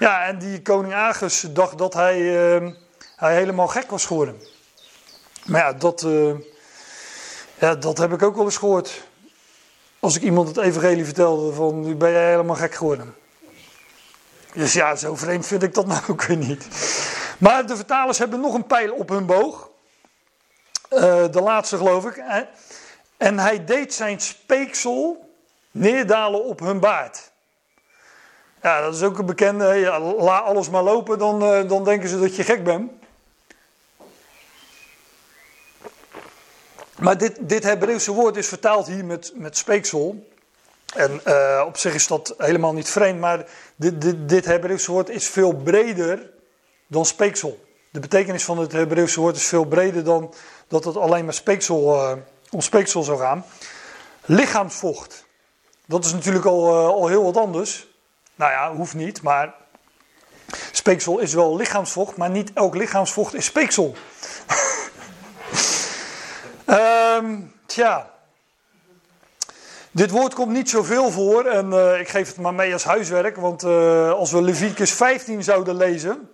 Ja, 0.00 0.24
en 0.24 0.38
die 0.38 0.62
koning 0.62 0.94
Agus 0.94 1.40
dacht 1.40 1.78
dat 1.78 1.94
hij, 1.94 2.18
eh, 2.56 2.70
hij 3.16 3.34
helemaal 3.34 3.68
gek 3.68 3.90
was 3.90 4.06
geworden. 4.06 4.42
Maar 5.44 5.60
ja 5.60 5.72
dat, 5.72 6.02
eh, 6.02 6.34
ja, 7.58 7.74
dat 7.74 7.98
heb 7.98 8.12
ik 8.12 8.22
ook 8.22 8.36
wel 8.36 8.44
eens 8.44 8.56
gehoord. 8.56 9.02
Als 9.98 10.16
ik 10.16 10.22
iemand 10.22 10.48
het 10.48 10.56
evangelie 10.56 11.04
vertelde 11.04 11.52
van, 11.52 11.80
nu 11.80 11.94
ben 11.94 12.10
jij 12.10 12.30
helemaal 12.30 12.56
gek 12.56 12.74
geworden. 12.74 13.14
Dus 14.54 14.72
ja, 14.72 14.96
zo 14.96 15.14
vreemd 15.16 15.46
vind 15.46 15.62
ik 15.62 15.74
dat 15.74 15.86
nou 15.92 16.02
ook 16.08 16.22
weer 16.22 16.36
niet. 16.36 16.66
Maar 17.38 17.66
de 17.66 17.76
vertalers 17.76 18.18
hebben 18.18 18.40
nog 18.40 18.54
een 18.54 18.66
pijl 18.66 18.92
op 18.92 19.08
hun 19.08 19.26
boog. 19.26 19.70
Eh, 20.88 21.24
de 21.30 21.40
laatste 21.40 21.76
geloof 21.76 22.04
ik. 22.04 22.22
En 23.16 23.38
hij 23.38 23.64
deed 23.64 23.94
zijn 23.94 24.20
speeksel 24.20 25.30
neerdalen 25.70 26.44
op 26.44 26.60
hun 26.60 26.80
baard. 26.80 27.29
Ja, 28.62 28.80
dat 28.80 28.94
is 28.94 29.02
ook 29.02 29.18
een 29.18 29.26
bekende. 29.26 29.74
Ja, 29.74 30.00
laat 30.00 30.44
alles 30.44 30.70
maar 30.70 30.82
lopen, 30.82 31.18
dan, 31.18 31.42
eh, 31.42 31.68
dan 31.68 31.84
denken 31.84 32.08
ze 32.08 32.20
dat 32.20 32.36
je 32.36 32.44
gek 32.44 32.64
bent. 32.64 32.90
Maar 36.98 37.18
dit, 37.18 37.36
dit 37.40 37.62
Hebreeuwse 37.62 38.12
woord 38.12 38.36
is 38.36 38.48
vertaald 38.48 38.86
hier 38.86 39.04
met, 39.04 39.32
met 39.34 39.56
speeksel. 39.56 40.28
En 40.94 41.20
eh, 41.24 41.64
op 41.66 41.76
zich 41.76 41.94
is 41.94 42.06
dat 42.06 42.34
helemaal 42.38 42.72
niet 42.72 42.88
vreemd, 42.88 43.20
maar 43.20 43.46
dit, 43.76 44.28
dit, 44.28 44.44
Hebreeuwse 44.44 44.92
woord 44.92 45.08
is 45.08 45.28
veel 45.28 45.52
breder 45.52 46.30
dan 46.86 47.04
speeksel. 47.04 47.64
De 47.90 48.00
betekenis 48.00 48.44
van 48.44 48.58
het 48.58 48.72
Hebreeuwse 48.72 49.20
woord 49.20 49.36
is 49.36 49.46
veel 49.46 49.64
breder 49.64 50.04
dan 50.04 50.34
dat 50.68 50.84
het 50.84 50.96
alleen 50.96 51.24
maar 51.24 51.34
speeksel, 51.34 51.94
eh, 51.94 52.16
om 52.50 52.60
speeksel 52.60 53.02
zou 53.02 53.18
gaan. 53.18 53.44
Lichaamsvocht. 54.24 55.24
Dat 55.86 56.04
is 56.04 56.12
natuurlijk 56.12 56.44
al, 56.44 56.76
al 56.76 57.08
heel 57.08 57.24
wat 57.24 57.36
anders. 57.36 57.88
Nou 58.40 58.52
ja, 58.52 58.74
hoeft 58.74 58.94
niet, 58.94 59.22
maar 59.22 59.54
speeksel 60.72 61.18
is 61.18 61.34
wel 61.34 61.56
lichaamsvocht, 61.56 62.16
maar 62.16 62.30
niet 62.30 62.52
elk 62.54 62.74
lichaamsvocht 62.74 63.34
is 63.34 63.44
speeksel. 63.44 63.94
Ehm 66.64 67.36
tja. 67.66 68.10
Dit 69.90 70.10
woord 70.10 70.34
komt 70.34 70.52
niet 70.52 70.70
zoveel 70.70 71.10
voor 71.10 71.44
en 71.44 71.72
eh, 71.72 72.00
ik 72.00 72.08
geef 72.08 72.28
het 72.28 72.36
maar 72.36 72.54
mee 72.54 72.72
als 72.72 72.84
huiswerk, 72.84 73.36
want 73.36 73.62
eh, 73.62 74.10
als 74.10 74.32
we 74.32 74.42
Leviticus 74.42 74.92
15 74.92 75.42
zouden 75.42 75.76
lezen, 75.76 76.30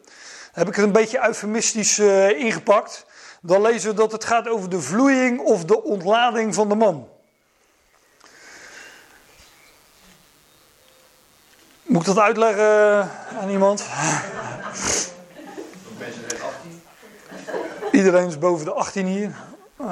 heb 0.52 0.68
ik 0.68 0.74
het 0.74 0.84
een 0.84 0.92
beetje 0.92 1.26
eufemistisch 1.26 1.98
eh, 1.98 2.30
ingepakt. 2.30 3.06
Dan 3.40 3.62
lezen 3.62 3.90
we 3.90 3.96
dat 3.96 4.12
het 4.12 4.24
gaat 4.24 4.48
over 4.48 4.70
de 4.70 4.80
vloeiing 4.80 5.40
of 5.40 5.64
de 5.64 5.82
ontlading 5.82 6.54
van 6.54 6.68
de 6.68 6.74
man. 6.74 7.08
Moet 11.96 12.06
ik 12.06 12.14
dat 12.14 12.24
uitleggen 12.24 13.10
aan 13.40 13.50
iemand? 13.50 13.84
Iedereen 17.92 18.26
is 18.26 18.38
boven 18.38 18.64
de 18.64 18.72
18 18.72 19.06
hier. 19.06 19.30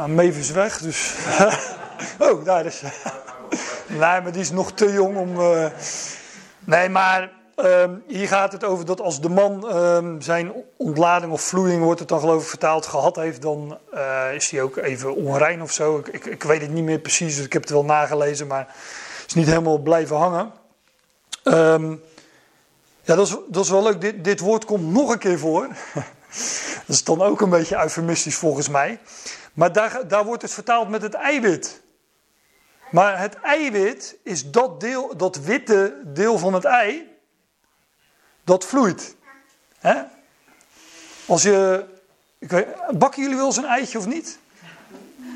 Meef 0.07 0.39
is 0.39 0.51
weg, 0.51 0.79
dus. 0.79 1.15
oh, 2.19 2.45
daar 2.45 2.67
is. 2.67 2.83
nee, 3.87 3.99
maar 3.99 4.33
die 4.33 4.41
is 4.41 4.51
nog 4.51 4.73
te 4.73 4.93
jong 4.93 5.17
om. 5.17 5.41
eh, 5.41 5.67
Nee, 6.65 6.89
maar 6.89 7.31
ehm, 7.57 7.91
hier 8.07 8.29
gaat 8.29 8.53
het 8.53 8.65
over 8.65 8.85
dat 8.85 9.01
als 9.01 9.21
de 9.21 9.29
man 9.29 9.69
ehm, 9.69 10.21
zijn 10.21 10.53
ontlading 10.77 11.33
of 11.33 11.41
vloeiing, 11.43 11.83
wordt 11.83 12.01
het 12.01 12.09
dan 12.09 12.21
geloof 12.21 12.43
ik 12.43 12.49
vertaald, 12.49 12.87
gehad 12.87 13.17
heeft, 13.17 13.43
dan 13.43 13.79
eh, 13.93 14.35
is 14.35 14.51
hij 14.51 14.63
ook 14.63 14.77
even 14.77 15.15
onrein 15.15 15.63
of 15.63 15.73
zo. 15.73 15.99
Ik, 15.99 16.09
ik, 16.09 16.25
ik 16.25 16.43
weet 16.43 16.61
het 16.61 16.71
niet 16.71 16.85
meer 16.85 16.99
precies, 16.99 17.37
dus 17.37 17.45
ik 17.45 17.53
heb 17.53 17.63
het 17.63 17.71
wel 17.71 17.85
nagelezen, 17.85 18.47
maar 18.47 18.67
het 19.21 19.27
is 19.27 19.35
niet 19.35 19.47
helemaal 19.47 19.79
blijven 19.79 20.17
hangen. 20.17 20.63
Ehm, 21.45 21.91
ja, 23.03 23.15
dat 23.15 23.27
is, 23.27 23.37
dat 23.49 23.65
is 23.65 23.71
wel 23.71 23.83
leuk. 23.83 24.01
Dit, 24.01 24.25
dit 24.25 24.41
woord 24.41 24.65
komt 24.65 24.93
nog 24.93 25.11
een 25.11 25.19
keer 25.19 25.39
voor. 25.39 25.69
dat 26.87 26.97
is 26.97 27.05
dan 27.05 27.23
ook 27.23 27.41
een 27.41 27.51
beetje 27.51 27.83
eufemistisch 27.83 28.37
volgens 28.37 28.69
mij. 28.69 28.99
Maar 29.53 29.73
daar, 29.73 30.09
daar 30.09 30.25
wordt 30.25 30.43
het 30.43 30.53
vertaald 30.53 30.89
met 30.89 31.03
het 31.03 31.15
eiwit. 31.15 31.83
Maar 32.91 33.19
het 33.19 33.35
eiwit 33.41 34.17
is 34.23 34.51
dat, 34.51 34.81
deel, 34.81 35.17
dat 35.17 35.37
witte 35.37 36.01
deel 36.05 36.39
van 36.39 36.55
het 36.55 36.65
ei 36.65 37.13
dat 38.45 38.65
vloeit. 38.65 39.17
Als 41.27 41.43
je, 41.43 41.85
weet, 42.39 42.67
bakken 42.99 43.23
jullie 43.23 43.37
wel 43.37 43.47
eens 43.47 43.57
een 43.57 43.65
eitje 43.65 43.99
of 43.99 44.07
niet? 44.07 44.39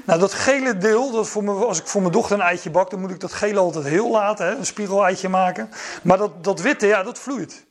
Nou, 0.09 0.21
dat 0.21 0.35
gele 0.35 0.79
deel, 0.79 1.11
dat 1.11 1.29
voor 1.29 1.45
me, 1.45 1.53
als 1.53 1.81
ik 1.81 1.87
voor 1.87 2.01
mijn 2.01 2.13
dochter 2.13 2.37
een 2.37 2.43
eitje 2.43 2.71
bak, 2.71 2.91
dan 2.91 3.01
moet 3.01 3.11
ik 3.11 3.21
dat 3.21 3.33
gele 3.33 3.59
altijd 3.59 3.85
heel 3.85 4.11
laten, 4.11 4.47
hè, 4.47 4.55
een 4.55 4.67
spiegeleitje 4.67 5.29
maken. 5.29 5.71
Maar 6.03 6.19
dat, 6.19 6.45
dat 6.45 6.61
witte, 6.61 6.87
ja, 6.87 7.03
dat 7.03 7.19
vloeit. 7.19 7.67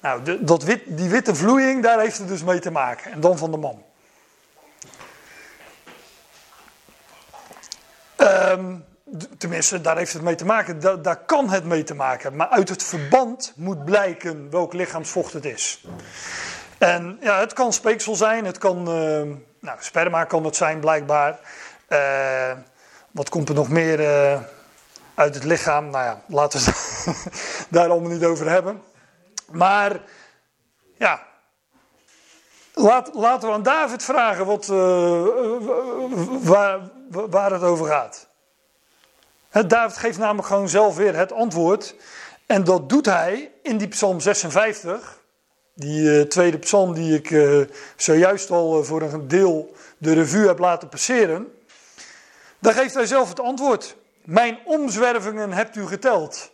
Nou, 0.00 0.22
de, 0.22 0.44
dat 0.44 0.62
wit, 0.62 0.82
die 0.86 1.08
witte 1.08 1.34
vloeiing, 1.34 1.82
daar 1.82 2.00
heeft 2.00 2.18
het 2.18 2.28
dus 2.28 2.44
mee 2.44 2.58
te 2.58 2.70
maken. 2.70 3.12
En 3.12 3.20
dan 3.20 3.38
van 3.38 3.50
de 3.50 3.56
man. 3.56 3.82
Ehm, 8.16 8.74
tenminste, 9.38 9.80
daar 9.80 9.96
heeft 9.96 10.12
het 10.12 10.22
mee 10.22 10.34
te 10.34 10.44
maken. 10.44 10.80
Da 10.80 10.96
daar 10.96 11.24
kan 11.24 11.50
het 11.50 11.64
mee 11.64 11.82
te 11.82 11.94
maken. 11.94 12.36
Maar 12.36 12.48
uit 12.48 12.68
het 12.68 12.82
verband 12.82 13.52
moet 13.56 13.84
blijken 13.84 14.50
welk 14.50 14.72
lichaamsvocht 14.72 15.32
het 15.32 15.44
is. 15.44 15.84
En 16.78 17.18
ja, 17.20 17.40
het 17.40 17.52
kan 17.52 17.72
speeksel 17.72 18.14
zijn, 18.14 18.44
het 18.44 18.58
kan, 18.58 18.88
uh, 18.88 19.36
nou, 19.60 19.78
sperma 19.80 20.24
kan 20.24 20.44
het 20.44 20.56
zijn 20.56 20.80
blijkbaar. 20.80 21.38
Uh, 21.88 22.52
wat 23.10 23.28
komt 23.28 23.48
er 23.48 23.54
nog 23.54 23.68
meer 23.68 24.00
uh, 24.00 24.40
uit 25.14 25.34
het 25.34 25.44
lichaam? 25.44 25.90
Nou 25.90 26.04
ja, 26.04 26.22
laten 26.26 26.60
we 26.60 27.14
daar 27.70 27.88
allemaal 27.88 28.10
niet 28.10 28.24
over 28.24 28.50
hebben. 28.50 28.82
Maar 29.50 30.00
ja, 30.98 31.22
laat, 32.74 33.14
laten 33.14 33.48
we 33.48 33.54
aan 33.54 33.62
David 33.62 34.02
vragen 34.02 34.46
wat, 34.46 34.66
waar, 36.42 36.80
waar 37.08 37.52
het 37.52 37.62
over 37.62 37.86
gaat. 37.86 38.28
David 39.66 39.96
geeft 39.96 40.18
namelijk 40.18 40.48
gewoon 40.48 40.68
zelf 40.68 40.96
weer 40.96 41.16
het 41.16 41.32
antwoord. 41.32 41.94
En 42.46 42.64
dat 42.64 42.88
doet 42.88 43.06
hij 43.06 43.52
in 43.62 43.78
die 43.78 43.88
Psalm 43.88 44.20
56. 44.20 45.19
Die 45.80 46.02
uh, 46.02 46.22
tweede 46.22 46.58
psalm 46.58 46.94
die 46.94 47.14
ik 47.14 47.30
uh, 47.30 47.60
zojuist 47.96 48.50
al 48.50 48.78
uh, 48.78 48.84
voor 48.84 49.02
een 49.02 49.28
deel 49.28 49.74
de 49.98 50.12
revue 50.12 50.46
heb 50.46 50.58
laten 50.58 50.88
passeren. 50.88 51.52
Daar 52.58 52.74
geeft 52.74 52.94
hij 52.94 53.06
zelf 53.06 53.28
het 53.28 53.40
antwoord. 53.40 53.96
Mijn 54.24 54.58
omzwervingen 54.64 55.52
hebt 55.52 55.76
u 55.76 55.86
geteld. 55.86 56.52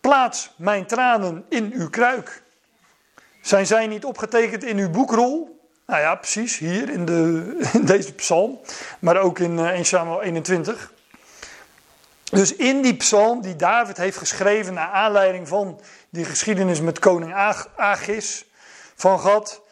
Plaats 0.00 0.52
mijn 0.56 0.86
tranen 0.86 1.44
in 1.48 1.72
uw 1.74 1.90
kruik. 1.90 2.42
Zijn 3.40 3.66
zij 3.66 3.86
niet 3.86 4.04
opgetekend 4.04 4.64
in 4.64 4.78
uw 4.78 4.90
boekrol? 4.90 5.60
Nou 5.86 6.00
ja, 6.00 6.14
precies, 6.14 6.58
hier 6.58 6.90
in, 6.90 7.04
de, 7.04 7.56
in 7.78 7.84
deze 7.84 8.12
psalm. 8.12 8.60
Maar 8.98 9.16
ook 9.16 9.38
in 9.38 9.58
1 9.58 9.84
Samuel 9.84 10.22
21. 10.22 10.92
Dus 12.24 12.56
in 12.56 12.82
die 12.82 12.96
psalm 12.96 13.42
die 13.42 13.56
David 13.56 13.96
heeft 13.96 14.16
geschreven 14.16 14.74
naar 14.74 14.88
aanleiding 14.88 15.48
van 15.48 15.80
die 16.12 16.24
geschiedenis 16.24 16.80
met 16.80 16.98
koning 16.98 17.34
Agis 17.76 18.44
van 18.94 19.18
God, 19.18 19.62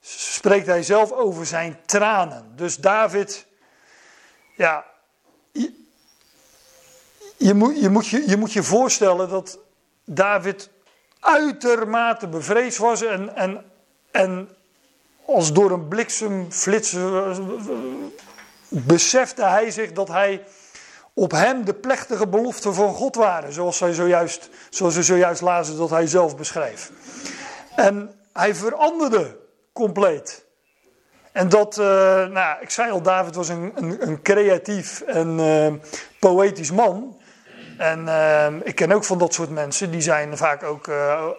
spreekt 0.00 0.66
hij 0.66 0.82
zelf 0.82 1.12
over 1.12 1.46
zijn 1.46 1.78
tranen. 1.86 2.52
Dus 2.56 2.76
David, 2.76 3.46
ja, 4.56 4.84
je, 7.36 7.54
moet, 7.54 7.80
je, 7.80 7.88
moet, 7.88 8.06
je, 8.06 8.28
je 8.28 8.36
moet 8.36 8.52
je 8.52 8.62
voorstellen 8.62 9.28
dat 9.28 9.58
David 10.04 10.70
uitermate 11.20 12.28
bevreesd 12.28 12.78
was 12.78 13.02
en, 13.02 13.36
en, 13.36 13.64
en 14.10 14.48
als 15.24 15.52
door 15.52 15.70
een 15.70 15.88
bliksemflits 15.88 16.96
besefte 18.68 19.44
hij 19.44 19.70
zich 19.70 19.92
dat 19.92 20.08
hij 20.08 20.44
op 21.18 21.30
hem 21.30 21.64
de 21.64 21.74
plechtige 21.74 22.26
beloften 22.26 22.74
van 22.74 22.94
God 22.94 23.14
waren. 23.14 23.52
Zoals, 23.52 23.76
zij 23.76 23.92
zojuist, 23.92 24.48
zoals 24.70 24.94
we 24.94 25.02
zojuist 25.02 25.40
lazen 25.40 25.76
dat 25.76 25.90
hij 25.90 26.06
zelf 26.06 26.36
beschreef. 26.36 26.90
En 27.76 28.14
hij 28.32 28.54
veranderde 28.54 29.36
compleet. 29.72 30.44
En 31.32 31.48
dat, 31.48 31.78
uh, 31.78 31.84
nou, 32.26 32.60
ik 32.60 32.70
zei 32.70 32.90
al, 32.90 33.02
David 33.02 33.34
was 33.34 33.48
een, 33.48 33.72
een, 33.74 34.08
een 34.08 34.22
creatief 34.22 35.00
en 35.00 35.38
uh, 35.38 35.72
poëtisch 36.18 36.70
man. 36.70 37.20
En 37.78 38.04
uh, 38.04 38.46
ik 38.62 38.74
ken 38.74 38.92
ook 38.92 39.04
van 39.04 39.18
dat 39.18 39.34
soort 39.34 39.50
mensen, 39.50 39.90
die 39.90 40.00
zijn 40.00 40.36
vaak 40.36 40.62
ook, 40.62 40.88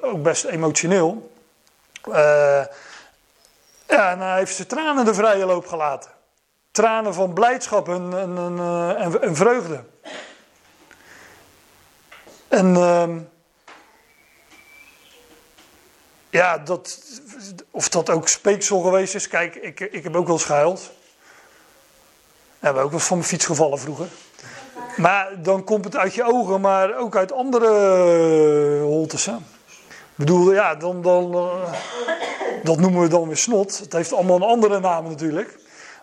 ook 0.01 0.23
best 0.23 0.43
emotioneel. 0.43 1.31
ja, 2.05 2.67
en 3.87 4.19
hij 4.19 4.37
heeft 4.37 4.55
zijn 4.55 4.67
tranen 4.67 5.05
de 5.05 5.13
vrije 5.13 5.45
loop 5.45 5.67
gelaten 5.67 6.17
tranen 6.71 7.13
van 7.13 7.33
blijdschap 7.33 7.89
en, 7.89 8.13
en, 8.13 8.37
en, 8.97 9.21
en 9.21 9.35
vreugde. 9.35 9.83
En 12.47 12.73
uh, 12.73 13.15
ja, 16.29 16.57
dat, 16.57 16.99
of 17.71 17.89
dat 17.89 18.09
ook 18.09 18.27
speeksel 18.27 18.81
geweest 18.81 19.15
is. 19.15 19.27
Kijk, 19.27 19.55
ik, 19.55 19.79
ik 19.79 20.03
heb 20.03 20.15
ook 20.15 20.27
wel 20.27 20.39
schuild. 20.39 20.91
We 22.59 22.65
hebben 22.65 22.83
ook 22.83 22.91
wel 22.91 22.99
van 22.99 23.17
mijn 23.17 23.29
fiets 23.29 23.45
gevallen 23.45 23.79
vroeger. 23.79 24.07
Maar 24.97 25.41
dan 25.41 25.63
komt 25.63 25.83
het 25.83 25.95
uit 25.95 26.13
je 26.13 26.23
ogen, 26.23 26.61
maar 26.61 26.97
ook 26.97 27.15
uit 27.15 27.31
andere 27.31 28.79
holtes. 28.81 29.25
Hè? 29.25 29.35
Ik 29.35 30.15
bedoel, 30.15 30.53
ja, 30.53 30.75
dan, 30.75 31.01
dan, 31.01 31.35
uh, 31.35 31.73
dat 32.63 32.79
noemen 32.79 33.01
we 33.01 33.07
dan 33.07 33.27
weer 33.27 33.37
snot. 33.37 33.79
Het 33.79 33.93
heeft 33.93 34.13
allemaal 34.13 34.35
een 34.35 34.41
andere 34.41 34.79
naam 34.79 35.07
natuurlijk. 35.07 35.59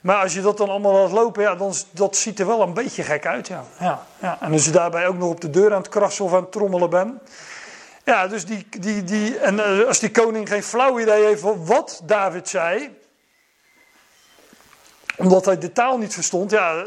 Maar 0.06 0.22
als 0.22 0.34
je 0.34 0.40
dat 0.40 0.56
dan 0.56 0.68
allemaal 0.68 0.92
laat 0.92 1.10
lopen, 1.10 1.42
ja, 1.42 1.54
dan 1.54 1.74
dat 1.90 2.16
ziet 2.16 2.40
er 2.40 2.46
wel 2.46 2.62
een 2.62 2.74
beetje 2.74 3.02
gek 3.02 3.26
uit. 3.26 3.48
Ja. 3.48 3.64
Ja, 3.80 4.06
ja. 4.18 4.38
En 4.40 4.52
als 4.52 4.64
je 4.64 4.70
daarbij 4.70 5.06
ook 5.06 5.16
nog 5.16 5.30
op 5.30 5.40
de 5.40 5.50
deur 5.50 5.72
aan 5.72 5.78
het 5.78 5.88
krassen 5.88 6.24
of 6.24 6.32
aan 6.32 6.40
het 6.40 6.52
trommelen 6.52 6.90
bent. 6.90 7.22
Ja, 8.04 8.26
dus 8.26 8.44
die, 8.44 8.66
die, 8.70 9.04
die, 9.04 9.38
en 9.38 9.60
eh, 9.60 9.86
als 9.86 9.98
die 9.98 10.10
koning 10.10 10.48
geen 10.48 10.62
flauw 10.62 11.00
idee 11.00 11.24
heeft 11.24 11.42
wat 11.64 12.00
David 12.04 12.48
zei, 12.48 12.98
omdat 15.16 15.44
hij 15.44 15.58
de 15.58 15.72
taal 15.72 15.98
niet 15.98 16.14
verstond, 16.14 16.50
ja, 16.50 16.84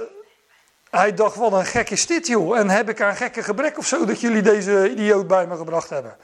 hij 0.89 1.13
dacht, 1.13 1.35
wat 1.35 1.51
een 1.51 1.65
gek 1.65 1.89
is 1.89 2.05
dit 2.05 2.27
joh. 2.27 2.57
En 2.57 2.69
heb 2.69 2.89
ik 2.89 3.01
aan 3.01 3.15
gekke 3.15 3.43
gebrek 3.43 3.77
of 3.77 3.85
zo 3.85 4.05
dat 4.05 4.21
jullie 4.21 4.41
deze 4.41 4.91
idioot 4.91 5.27
bij 5.27 5.47
me 5.47 5.55
gebracht 5.55 5.89
hebben. 5.89 6.17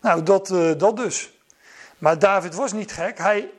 Nou, 0.00 0.22
dat, 0.22 0.50
uh, 0.50 0.72
dat 0.76 0.96
dus. 0.96 1.32
Maar 1.98 2.18
David 2.18 2.54
was 2.54 2.72
niet 2.72 2.92
gek. 2.92 3.18
Hij 3.18 3.50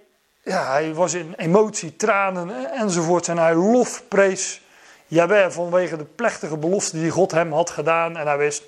ja, 0.46 0.72
hij 0.72 0.94
was 0.94 1.14
in 1.14 1.34
emotie, 1.38 1.96
tranen 1.96 2.72
enzovoort. 2.72 3.28
En 3.28 3.38
hij 3.38 3.56
lofprees 3.56 4.62
Jawel 5.08 5.52
vanwege 5.52 5.98
de 5.98 6.06
plechtige 6.06 6.58
belofte 6.58 7.00
die 7.00 7.10
God 7.10 7.32
hem 7.32 7.54
had 7.54 7.70
gedaan. 7.70 8.18
En 8.18 8.28
hij 8.28 8.38
wist, 8.38 8.64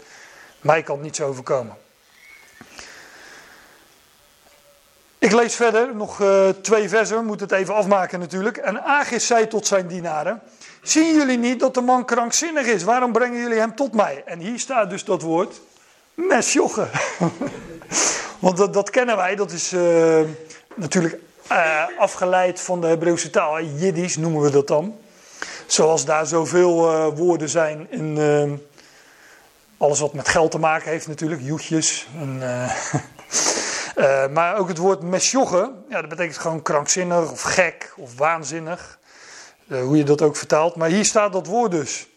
mij 0.61 0.83
kan 0.83 1.01
niets 1.01 1.21
overkomen. 1.21 1.75
Ik 5.17 5.31
lees 5.31 5.55
verder, 5.55 5.95
nog 5.95 6.19
uh, 6.19 6.49
twee 6.49 6.89
versen, 6.89 7.17
we 7.17 7.23
moeten 7.23 7.47
het 7.47 7.55
even 7.55 7.75
afmaken 7.75 8.19
natuurlijk. 8.19 8.57
En 8.57 8.83
Agis 8.83 9.27
zei 9.27 9.47
tot 9.47 9.67
zijn 9.67 9.87
dienaren, 9.87 10.41
zien 10.81 11.15
jullie 11.15 11.37
niet 11.37 11.59
dat 11.59 11.73
de 11.73 11.81
man 11.81 12.05
krankzinnig 12.05 12.65
is? 12.65 12.83
Waarom 12.83 13.11
brengen 13.11 13.39
jullie 13.39 13.59
hem 13.59 13.75
tot 13.75 13.93
mij? 13.93 14.23
En 14.25 14.39
hier 14.39 14.59
staat 14.59 14.89
dus 14.89 15.03
dat 15.03 15.21
woord, 15.21 15.61
mesjochen. 16.13 16.89
Want 18.39 18.57
dat, 18.57 18.73
dat, 18.73 18.89
kennen 18.89 19.17
wij, 19.17 19.35
dat 19.35 19.51
is 19.51 19.73
uh, 19.73 20.19
natuurlijk 20.75 21.19
uh, 21.51 21.83
afgeleid 21.97 22.61
van 22.61 22.81
de 22.81 22.87
Hebreeuwse 22.87 23.29
taal. 23.29 23.61
Jiddisch 23.61 24.17
noemen 24.17 24.41
we 24.41 24.49
dat 24.49 24.67
dan. 24.67 24.99
Zoals 25.65 26.05
daar 26.05 26.25
zoveel 26.25 26.91
uh, 26.91 27.07
woorden 27.15 27.49
zijn 27.49 27.91
in 27.91 28.17
uh, 28.17 28.51
alles 29.77 29.99
wat 29.99 30.13
met 30.13 30.27
geld 30.27 30.51
te 30.51 30.59
maken 30.59 30.91
heeft 30.91 31.07
natuurlijk. 31.07 31.41
Joetjes. 31.41 32.07
En, 32.15 32.41
maar 34.33 34.57
ook 34.57 34.67
het 34.67 34.77
woord 34.77 35.01
mesjogge, 35.01 35.71
ja, 35.89 35.99
dat 35.99 36.09
betekent 36.09 36.37
gewoon 36.37 36.61
krankzinnig 36.61 37.31
of 37.31 37.41
gek 37.41 37.93
of 37.97 38.17
waanzinnig. 38.17 38.99
hoe 39.67 39.97
je 39.97 40.03
dat 40.03 40.21
ook 40.21 40.35
vertaalt. 40.35 40.75
Maar 40.75 40.89
hier 40.89 41.05
staat 41.05 41.33
dat 41.33 41.47
woord 41.47 41.71
dus. 41.71 42.07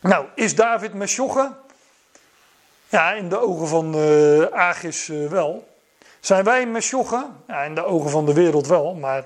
Nou, 0.00 0.26
is 0.34 0.54
David 0.54 0.94
mesjogge? 0.94 1.52
Ja, 2.88 3.12
in 3.12 3.28
de 3.28 3.40
ogen 3.40 3.68
van 3.68 3.96
Agis 4.52 5.06
wel. 5.06 5.71
Zijn 6.22 6.44
wij 6.44 6.66
mesjochen? 6.66 7.36
Ja, 7.46 7.62
in 7.62 7.74
de 7.74 7.84
ogen 7.84 8.10
van 8.10 8.26
de 8.26 8.32
wereld 8.32 8.66
wel, 8.66 8.94
maar 8.94 9.24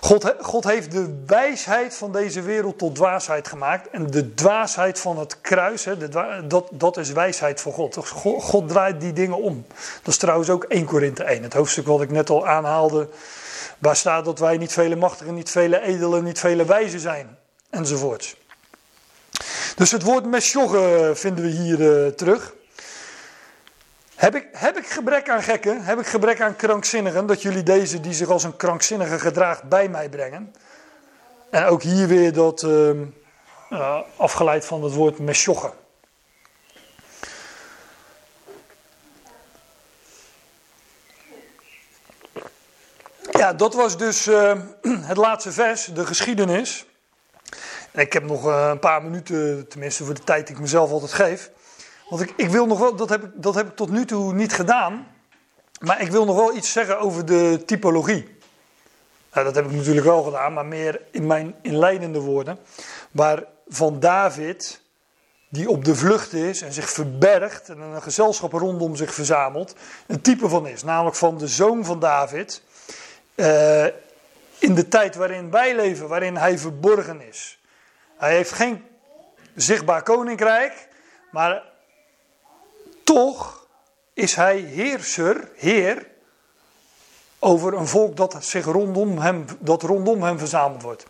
God, 0.00 0.34
God, 0.40 0.64
heeft 0.64 0.92
de 0.92 1.22
wijsheid 1.26 1.94
van 1.94 2.12
deze 2.12 2.42
wereld 2.42 2.78
tot 2.78 2.94
dwaasheid 2.94 3.48
gemaakt. 3.48 3.90
En 3.90 4.10
de 4.10 4.34
dwaasheid 4.34 5.00
van 5.00 5.18
het 5.18 5.40
kruis, 5.40 5.84
hè, 5.84 6.08
dat, 6.46 6.68
dat 6.72 6.96
is 6.96 7.12
wijsheid 7.12 7.60
voor 7.60 7.72
God. 7.72 7.96
God. 7.96 8.42
God. 8.42 8.68
draait 8.68 9.00
die 9.00 9.12
dingen 9.12 9.42
om. 9.42 9.66
Dat 10.02 10.12
is 10.12 10.16
trouwens 10.16 10.50
ook 10.50 10.64
1 10.64 10.84
Korinthe 10.84 11.24
1, 11.24 11.42
het 11.42 11.52
hoofdstuk 11.52 11.86
wat 11.86 12.02
ik 12.02 12.10
net 12.10 12.30
al 12.30 12.46
aanhaalde. 12.46 13.08
Waar 13.78 13.96
staat 13.96 14.24
dat 14.24 14.38
wij 14.38 14.56
niet 14.56 14.72
vele 14.72 14.96
machtigen, 14.96 15.34
niet 15.34 15.50
vele 15.50 15.80
edelen, 15.80 16.24
niet 16.24 16.38
vele 16.38 16.64
wijzen 16.64 17.00
zijn. 17.00 17.38
Enzovoort. 17.70 18.36
Dus 19.76 19.90
het 19.90 20.02
woord 20.02 20.26
mesjogge 20.26 21.12
vinden 21.14 21.44
we 21.44 21.50
hier 21.50 21.80
uh, 21.80 22.12
terug. 22.12 22.56
Heb 24.18 24.34
ik, 24.34 24.48
heb 24.52 24.76
ik 24.76 24.86
gebrek 24.86 25.28
aan 25.28 25.42
gekken? 25.42 25.84
Heb 25.84 25.98
ik 25.98 26.06
gebrek 26.06 26.40
aan 26.40 26.56
krankzinnigen? 26.56 27.26
Dat 27.26 27.42
jullie 27.42 27.62
deze 27.62 28.00
die 28.00 28.12
zich 28.12 28.28
als 28.28 28.44
een 28.44 28.56
krankzinnige 28.56 29.18
gedraagt 29.18 29.62
bij 29.62 29.88
mij 29.88 30.08
brengen? 30.08 30.54
En 31.50 31.64
ook 31.64 31.82
hier 31.82 32.06
weer 32.06 32.32
dat 32.32 32.62
uh, 32.62 34.00
afgeleid 34.16 34.64
van 34.64 34.82
het 34.82 34.94
woord 34.94 35.18
mesjochen. 35.18 35.72
Ja, 43.30 43.52
dat 43.52 43.74
was 43.74 43.98
dus 43.98 44.26
uh, 44.26 44.52
het 45.12 45.16
laatste 45.16 45.52
vers, 45.52 45.84
de 45.84 46.06
geschiedenis. 46.06 46.86
Ik 47.92 48.12
heb 48.12 48.22
nog 48.22 48.44
een 48.44 48.78
paar 48.78 49.02
minuten, 49.02 49.68
tenminste 49.68 50.04
voor 50.04 50.14
de 50.14 50.24
tijd 50.24 50.46
die 50.46 50.56
ik 50.56 50.62
mezelf 50.62 50.90
altijd 50.90 51.12
geef 51.12 51.50
Want 52.08 52.22
ik, 52.22 52.32
ik 52.36 52.48
wil 52.48 52.66
nog 52.66 52.78
wel, 52.78 52.96
dat 52.96 53.08
heb, 53.08 53.24
ik, 53.24 53.30
dat 53.34 53.54
heb 53.54 53.68
ik 53.68 53.76
tot 53.76 53.90
nu 53.90 54.04
toe 54.04 54.32
niet 54.34 54.52
gedaan. 54.52 55.06
Maar 55.80 56.00
ik 56.00 56.10
wil 56.10 56.24
nog 56.24 56.36
wel 56.36 56.56
iets 56.56 56.72
zeggen 56.72 56.98
over 56.98 57.26
de 57.26 57.62
typologie. 57.66 58.36
Nou, 59.32 59.44
dat 59.44 59.54
heb 59.54 59.64
ik 59.64 59.76
natuurlijk 59.76 60.06
wel 60.06 60.22
gedaan, 60.22 60.52
maar 60.52 60.66
meer 60.66 61.00
in 61.10 61.26
mijn 61.26 61.54
inleidende 61.62 62.20
woorden. 62.20 62.58
Waar 63.10 63.44
van 63.68 64.00
David, 64.00 64.80
die 65.48 65.68
op 65.68 65.84
de 65.84 65.94
vlucht 65.94 66.32
is 66.32 66.62
en 66.62 66.72
zich 66.72 66.90
verbergt 66.90 67.68
en 67.68 67.80
een 67.80 68.02
gezelschap 68.02 68.52
rondom 68.52 68.96
zich 68.96 69.14
verzamelt, 69.14 69.74
een 70.06 70.20
type 70.20 70.48
van 70.48 70.66
is. 70.66 70.82
Namelijk 70.82 71.16
van 71.16 71.38
de 71.38 71.48
zoon 71.48 71.84
van 71.84 71.98
David. 71.98 72.62
Uh, 73.34 73.84
in 74.58 74.74
de 74.74 74.88
tijd 74.88 75.14
waarin 75.14 75.50
wij 75.50 75.76
leven, 75.76 76.08
waarin 76.08 76.36
hij 76.36 76.58
verborgen 76.58 77.20
is. 77.20 77.58
Hij 78.16 78.34
heeft 78.34 78.52
geen 78.52 78.84
zichtbaar 79.54 80.02
koninkrijk, 80.02 80.88
maar 81.30 81.62
toch 83.14 83.66
is 84.14 84.34
hij 84.34 84.56
heerser, 84.56 85.50
heer, 85.56 86.06
over 87.38 87.74
een 87.74 87.86
volk 87.86 88.16
dat 88.16 88.36
zich 88.44 88.64
rondom 88.64 89.18
hem, 89.18 89.46
dat 89.58 89.82
rondom 89.82 90.22
hem 90.22 90.38
verzameld 90.38 90.82
wordt. 90.82 91.06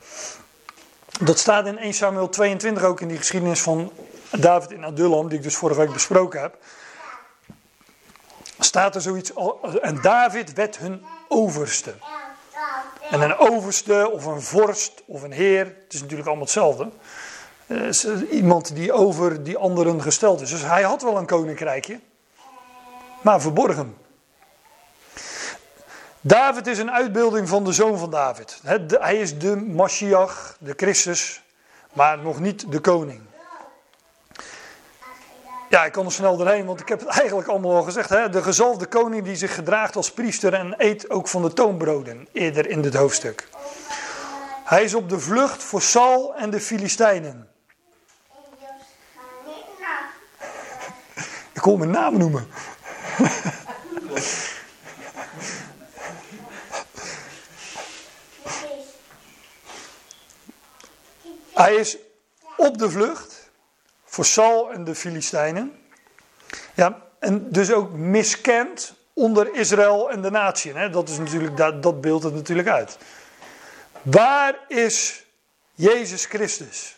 Dat 1.21 1.39
staat 1.39 1.67
in 1.67 1.79
1 1.79 1.95
Samuel 1.95 2.29
22 2.29 2.83
ook 2.83 3.01
in 3.01 3.09
die 3.09 3.17
geschiedenis 3.17 3.61
van 3.61 3.93
David 4.31 4.71
in 4.71 4.85
Adullam, 4.85 5.29
die 5.29 5.39
ik 5.39 5.45
dus 5.45 5.57
vorige 5.57 5.81
week 5.81 5.93
besproken 5.93 6.41
heb. 6.41 6.57
Staat 8.59 8.95
er 8.95 9.01
zoiets, 9.01 9.33
en 9.81 10.01
David 10.03 10.53
werd 10.53 10.79
hun 10.79 11.05
overste. 11.29 11.95
En 13.11 13.21
een 13.21 13.37
overste 13.37 14.11
of 14.13 14.25
een 14.25 14.43
vorst 14.43 15.03
of 15.07 15.23
een 15.23 15.33
heer, 15.33 15.65
het 15.65 15.95
is 15.95 16.01
natuurlijk 16.01 16.29
allemaal 16.29 16.45
hetzelfde. 16.45 16.91
Is 17.69 18.07
iemand 18.31 18.75
die 18.75 18.93
over 18.93 19.43
die 19.43 19.57
anderen 19.57 20.03
gesteld 20.03 20.41
is. 20.41 20.51
Dus 20.51 20.63
hij 20.63 20.83
had 20.83 21.03
wel 21.03 21.17
een 21.17 21.27
koninkrijkje, 21.27 22.01
maar 23.23 23.41
verborgen. 23.41 23.97
David 26.21 26.67
is 26.67 26.79
een 26.79 26.91
uitbeelding 26.91 27.49
van 27.49 27.65
de 27.65 27.73
zoon 27.73 27.99
van 27.99 28.11
David. 28.11 28.61
Hij 28.89 29.17
is 29.17 29.39
de 29.39 29.57
Mashiach, 29.57 30.57
de 30.61 30.73
Christus, 30.77 31.43
maar 31.93 32.19
nog 32.19 32.41
niet 32.41 32.73
de 32.73 32.81
koning. 32.81 33.21
Ja, 35.71 35.85
ik 35.85 35.93
kan 35.93 36.05
er 36.05 36.13
snel 36.13 36.37
doorheen, 36.37 36.67
want 36.67 36.81
ik 36.81 36.89
heb 36.89 37.01
het 37.01 37.09
eigenlijk 37.09 37.49
allemaal 37.49 37.77
al 37.77 37.83
gezegd. 37.83 38.09
Hè? 38.09 38.29
De 38.29 38.43
gezalfde 38.43 38.87
koning 38.87 39.25
die 39.25 39.37
zich 39.37 39.55
gedraagt 39.55 39.97
als 39.97 40.13
priester 40.13 40.55
en 40.55 40.75
eet 40.77 41.11
ook 41.11 41.29
van 41.29 41.43
de 41.43 41.53
toonbroden, 41.53 42.29
eerder 42.33 42.69
in 42.69 42.83
dit 42.83 42.95
hoofdstuk. 42.95 43.49
Hij 44.65 44.85
is 44.85 44.95
op 44.95 45.09
de 45.09 45.21
vlucht 45.21 45.63
voor 45.63 45.83
Saul 45.83 46.35
en 46.35 46.51
de 46.51 46.61
Filistijnen. 46.61 47.49
Kon 51.69 51.79
mijn 51.79 51.91
naam 51.91 52.19
noemen. 52.19 52.49
Hij 61.53 61.75
is 61.75 61.97
op 62.57 62.79
de 62.79 62.91
vlucht 62.91 63.51
voor 64.05 64.25
Saul 64.25 64.73
en 64.73 64.85
de 64.85 64.95
Filistijnen. 64.95 65.79
Ja, 66.75 67.03
en 67.19 67.51
dus 67.51 67.73
ook 67.73 67.93
miskend 67.93 68.95
onder 69.13 69.55
Israël 69.55 70.11
en 70.11 70.23
de 70.23 70.31
natie. 70.31 70.91
Dat, 70.91 71.09
is 71.09 71.19
natuurlijk, 71.19 71.57
dat, 71.57 71.83
dat 71.83 72.01
beeldt 72.01 72.25
het 72.25 72.35
natuurlijk 72.35 72.69
uit. 72.69 72.99
Waar 74.03 74.59
is 74.69 75.25
Jezus 75.75 76.25
Christus? 76.25 76.98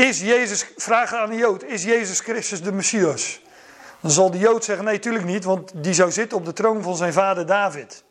Is 0.00 0.20
Jezus, 0.20 0.66
vraag 0.76 1.14
aan 1.14 1.30
de 1.30 1.36
Jood, 1.36 1.64
is 1.64 1.84
Jezus 1.84 2.20
Christus 2.20 2.62
de 2.62 2.72
Messias? 2.72 3.40
Dan 4.00 4.10
zal 4.10 4.30
de 4.30 4.38
Jood 4.38 4.64
zeggen, 4.64 4.84
nee, 4.84 4.94
natuurlijk 4.94 5.24
niet, 5.24 5.44
want 5.44 5.72
die 5.74 5.92
zou 5.92 6.10
zitten 6.10 6.38
op 6.38 6.44
de 6.44 6.52
troon 6.52 6.82
van 6.82 6.96
zijn 6.96 7.12
vader 7.12 7.46
David. 7.46 8.04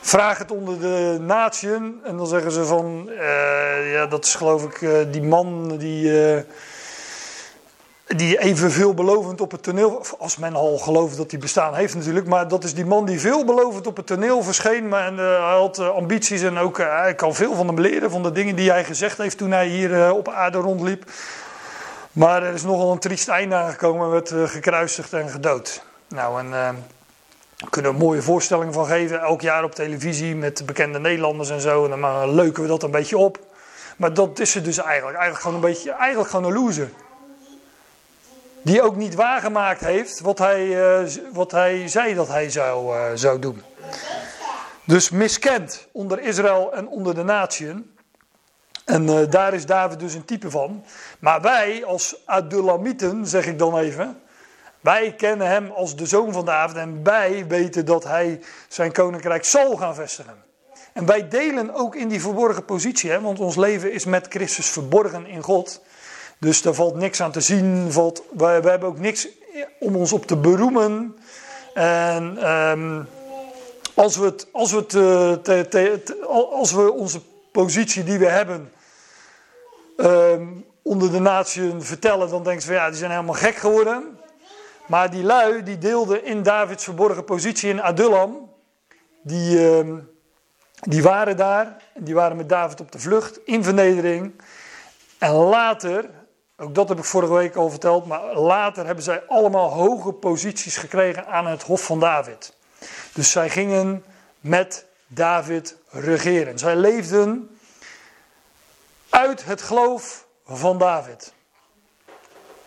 Vraag 0.00 0.38
het 0.38 0.50
onder 0.50 0.80
de 0.80 1.16
natieën 1.20 2.00
en 2.04 2.16
dan 2.16 2.26
zeggen 2.26 2.52
ze 2.52 2.64
van, 2.64 3.08
uh, 3.08 3.92
ja, 3.92 4.06
dat 4.06 4.24
is 4.24 4.34
geloof 4.34 4.64
ik 4.64 4.80
uh, 4.80 4.98
die 5.10 5.22
man 5.22 5.76
die, 5.76 6.34
uh, 6.34 6.40
die 8.16 8.38
even 8.38 8.70
veelbelovend 8.70 9.40
op 9.40 9.50
het 9.50 9.62
toneel, 9.62 10.06
als 10.18 10.36
men 10.36 10.54
al 10.54 10.78
gelooft 10.78 11.16
dat 11.16 11.30
hij 11.30 11.40
bestaan 11.40 11.74
heeft 11.74 11.94
natuurlijk, 11.94 12.26
maar 12.26 12.48
dat 12.48 12.64
is 12.64 12.74
die 12.74 12.86
man 12.86 13.04
die 13.04 13.20
veelbelovend 13.20 13.86
op 13.86 13.96
het 13.96 14.06
toneel 14.06 14.42
verscheen, 14.42 14.88
maar 14.88 15.06
en, 15.06 15.16
hij 15.16 15.36
had 15.36 15.78
ambities 15.78 16.42
en 16.42 16.58
ook, 16.58 16.78
hij 16.78 17.14
kan 17.14 17.34
veel 17.34 17.54
van 17.54 17.66
hem 17.66 17.80
leren, 17.80 18.10
van 18.10 18.22
de 18.22 18.32
dingen 18.32 18.56
die 18.56 18.70
hij 18.70 18.84
gezegd 18.84 19.18
heeft 19.18 19.38
toen 19.38 19.50
hij 19.50 19.66
hier 19.66 20.12
op 20.12 20.28
aarde 20.28 20.58
rondliep. 20.58 21.10
Maar 22.12 22.42
er 22.42 22.54
is 22.54 22.62
nogal 22.62 22.92
een 22.92 22.98
triest 22.98 23.28
einde 23.28 23.54
aangekomen, 23.54 24.10
werd 24.10 24.32
gekruisigd 24.44 25.12
en 25.12 25.28
gedood. 25.28 25.82
Nou, 26.08 26.38
en 26.38 26.50
daar 26.50 27.70
kunnen 27.70 27.90
een 27.90 27.96
mooie 27.96 28.22
voorstelling 28.22 28.74
van 28.74 28.86
geven, 28.86 29.20
elk 29.20 29.40
jaar 29.40 29.64
op 29.64 29.74
televisie 29.74 30.36
met 30.36 30.66
bekende 30.66 30.98
Nederlanders 30.98 31.50
en 31.50 31.60
zo. 31.60 31.84
En 31.84 32.00
dan 32.00 32.34
leuken 32.34 32.62
we 32.62 32.68
dat 32.68 32.82
een 32.82 32.90
beetje 32.90 33.18
op. 33.18 33.38
Maar 33.96 34.14
dat 34.14 34.38
is 34.38 34.54
het 34.54 34.64
dus 34.64 34.78
eigenlijk. 34.78 35.16
Eigenlijk 35.18 35.40
gewoon 35.40 35.54
een 35.54 35.70
beetje, 35.70 35.92
eigenlijk 35.92 36.30
gewoon 36.30 36.44
een 36.44 36.62
loser. 36.64 36.88
Die 38.64 38.82
ook 38.82 38.96
niet 38.96 39.14
waargemaakt 39.14 39.80
heeft 39.80 40.20
wat 40.20 40.38
hij, 40.38 40.66
uh, 40.66 41.10
wat 41.32 41.50
hij 41.50 41.88
zei 41.88 42.14
dat 42.14 42.28
hij 42.28 42.50
zou, 42.50 42.96
uh, 42.96 43.04
zou 43.14 43.38
doen. 43.38 43.62
Dus 44.84 45.10
miskend 45.10 45.88
onder 45.92 46.20
Israël 46.20 46.74
en 46.74 46.88
onder 46.88 47.14
de 47.14 47.22
natieën. 47.22 47.96
En 48.84 49.02
uh, 49.02 49.30
daar 49.30 49.54
is 49.54 49.66
David 49.66 49.98
dus 49.98 50.14
een 50.14 50.24
type 50.24 50.50
van. 50.50 50.84
Maar 51.18 51.40
wij 51.40 51.84
als 51.84 52.16
Adulamieten, 52.24 53.26
zeg 53.26 53.46
ik 53.46 53.58
dan 53.58 53.78
even, 53.78 54.20
wij 54.80 55.14
kennen 55.14 55.46
hem 55.46 55.70
als 55.70 55.96
de 55.96 56.06
zoon 56.06 56.32
van 56.32 56.44
David 56.44 56.76
en 56.76 57.02
wij 57.02 57.46
weten 57.46 57.86
dat 57.86 58.04
hij 58.04 58.40
zijn 58.68 58.92
koninkrijk 58.92 59.44
zal 59.44 59.76
gaan 59.76 59.94
vestigen. 59.94 60.42
En 60.92 61.06
wij 61.06 61.28
delen 61.28 61.74
ook 61.74 61.94
in 61.94 62.08
die 62.08 62.20
verborgen 62.20 62.64
positie, 62.64 63.10
hè, 63.10 63.20
want 63.20 63.40
ons 63.40 63.56
leven 63.56 63.92
is 63.92 64.04
met 64.04 64.26
Christus 64.28 64.68
verborgen 64.70 65.26
in 65.26 65.42
God. 65.42 65.82
Dus 66.44 66.62
daar 66.62 66.74
valt 66.74 66.94
niks 66.94 67.20
aan 67.20 67.32
te 67.32 67.40
zien, 67.40 67.92
valt, 67.92 68.22
wij, 68.32 68.62
wij 68.62 68.70
hebben 68.70 68.88
ook 68.88 68.98
niks 68.98 69.28
om 69.78 69.96
ons 69.96 70.12
op 70.12 70.26
te 70.26 70.36
beroemen. 70.36 71.16
En 71.74 72.50
um, 72.50 73.08
als, 73.94 74.16
we 74.16 74.24
het, 74.24 74.46
als, 74.52 74.72
we 74.72 74.76
het, 74.76 74.92
uh, 74.94 75.32
te, 75.32 75.66
te, 75.68 76.16
als 76.50 76.72
we 76.72 76.92
onze 76.92 77.20
positie 77.52 78.04
die 78.04 78.18
we 78.18 78.26
hebben 78.26 78.72
um, 79.96 80.64
onder 80.82 81.12
de 81.12 81.20
natie 81.20 81.72
vertellen, 81.78 82.30
dan 82.30 82.42
denken 82.42 82.62
ze 82.62 82.68
van 82.68 82.76
ja, 82.76 82.88
die 82.88 82.98
zijn 82.98 83.10
helemaal 83.10 83.34
gek 83.34 83.56
geworden. 83.56 84.18
Maar 84.86 85.10
die 85.10 85.22
lui, 85.22 85.62
die 85.62 85.78
deelden 85.78 86.24
in 86.24 86.42
Davids 86.42 86.84
verborgen 86.84 87.24
positie 87.24 87.70
in 87.70 87.82
Adullam. 87.82 88.52
Die, 89.22 89.58
uh, 89.58 89.94
die 90.80 91.02
waren 91.02 91.36
daar. 91.36 91.76
Die 91.94 92.14
waren 92.14 92.36
met 92.36 92.48
David 92.48 92.80
op 92.80 92.92
de 92.92 92.98
vlucht, 92.98 93.40
in 93.44 93.64
vernedering. 93.64 94.32
En 95.18 95.32
later, 95.32 96.04
ook 96.56 96.74
dat 96.74 96.88
heb 96.88 96.98
ik 96.98 97.04
vorige 97.04 97.32
week 97.32 97.56
al 97.56 97.70
verteld, 97.70 98.06
maar 98.06 98.34
later 98.34 98.86
hebben 98.86 99.04
zij 99.04 99.22
allemaal 99.26 99.70
hoge 99.70 100.12
posities 100.12 100.76
gekregen 100.76 101.26
aan 101.26 101.46
het 101.46 101.62
hof 101.62 101.84
van 101.84 102.00
David. 102.00 102.54
Dus 103.12 103.30
zij 103.30 103.50
gingen 103.50 104.04
met 104.40 104.84
David 105.06 105.76
regeren. 105.90 106.58
Zij 106.58 106.76
leefden 106.76 107.58
uit 109.08 109.44
het 109.44 109.62
geloof 109.62 110.26
van 110.46 110.78
David. 110.78 111.32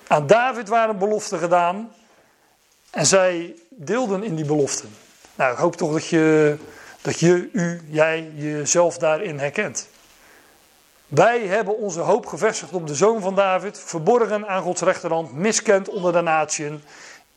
Aan 0.08 0.28
David 0.28 0.68
waren 0.68 0.98
beloften 0.98 1.40
gedaan 1.40 1.92
en 2.90 3.06
zij 3.06 3.56
deelden 3.70 4.24
in 4.24 4.36
die 4.36 4.46
beloften. 4.46 4.90
Nou, 5.36 5.52
ik 5.52 5.58
hoop 5.58 5.76
toch 5.76 5.92
dat 5.92 6.08
je, 6.08 6.58
dat 7.02 7.20
je, 7.20 7.50
u, 7.52 7.82
jij, 7.88 8.32
jezelf 8.36 8.98
daarin 8.98 9.40
herkent. 9.40 9.88
Wij 11.08 11.40
hebben 11.40 11.78
onze 11.78 12.00
hoop 12.00 12.26
gevestigd 12.26 12.74
op 12.74 12.88
de 12.88 12.96
zoon 12.96 13.22
van 13.22 13.36
David, 13.36 13.80
verborgen 13.80 14.48
aan 14.48 14.62
Gods 14.62 14.82
rechterhand, 14.82 15.34
miskend 15.34 15.90
onder 15.90 16.14
de 16.14 16.22
natieën, 16.22 16.84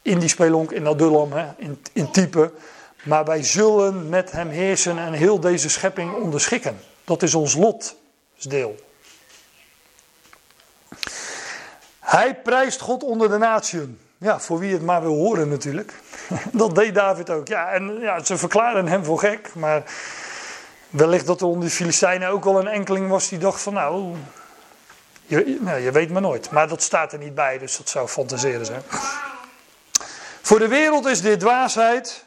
in 0.03 0.19
die 0.19 0.29
spelonk 0.29 0.71
in 0.71 0.87
Adullam, 0.87 1.33
hè, 1.33 1.47
in, 1.57 1.83
in 1.93 2.11
type. 2.11 2.53
Maar 3.03 3.25
wij 3.25 3.43
zullen 3.43 4.09
met 4.09 4.31
hem 4.31 4.49
heersen 4.49 4.99
en 4.99 5.13
heel 5.13 5.41
deze 5.41 5.69
schepping 5.69 6.15
onderschikken. 6.15 6.81
Dat 7.05 7.23
is 7.23 7.35
ons 7.35 7.55
lotsdeel. 7.55 8.77
Hij 11.99 12.35
prijst 12.35 12.81
God 12.81 13.03
onder 13.03 13.29
de 13.29 13.39
natieën. 13.39 13.99
Ja, 14.19 14.41
voor 14.41 14.59
wie 14.59 14.73
het 14.73 14.83
maar 14.83 15.03
wil 15.03 15.15
horen 15.15 15.49
natuurlijk. 15.49 15.95
Dat 16.53 16.75
deed 16.75 16.95
David 16.95 17.31
ook. 17.31 17.49
Ja, 17.49 17.71
en 17.71 18.01
ja, 18.01 18.25
ze 18.25 18.37
verklaren 18.37 18.87
hem 18.87 19.05
voor 19.05 19.19
gek, 19.19 19.55
maar 19.55 19.83
wellicht 20.91 21.27
dat 21.27 21.41
er 21.41 21.47
onder 21.47 21.69
de 21.69 21.75
Filistijnen 21.75 22.29
ook 22.29 22.45
wel 22.45 22.59
een 22.59 22.67
enkeling 22.67 23.09
was 23.09 23.29
die 23.29 23.39
dacht 23.39 23.63
van 23.63 23.75
nou, 23.75 24.17
je, 25.27 25.59
nou, 25.61 25.81
je 25.81 25.91
weet 25.93 26.11
maar 26.11 26.23
nooit. 26.23 26.51
Maar 26.51 26.69
dat 26.69 26.83
staat 26.83 27.13
er 27.13 27.19
niet 27.19 27.35
bij, 27.35 27.59
dus 27.59 27.77
dat 27.77 27.89
zou 27.89 28.09
fantaseren 28.09 28.67
zijn. 28.67 28.83
Voor 30.43 30.59
de 30.59 30.69
wereld 30.69 31.07
is 31.07 31.21
dit 31.21 31.41
dwaasheid. 31.41 32.25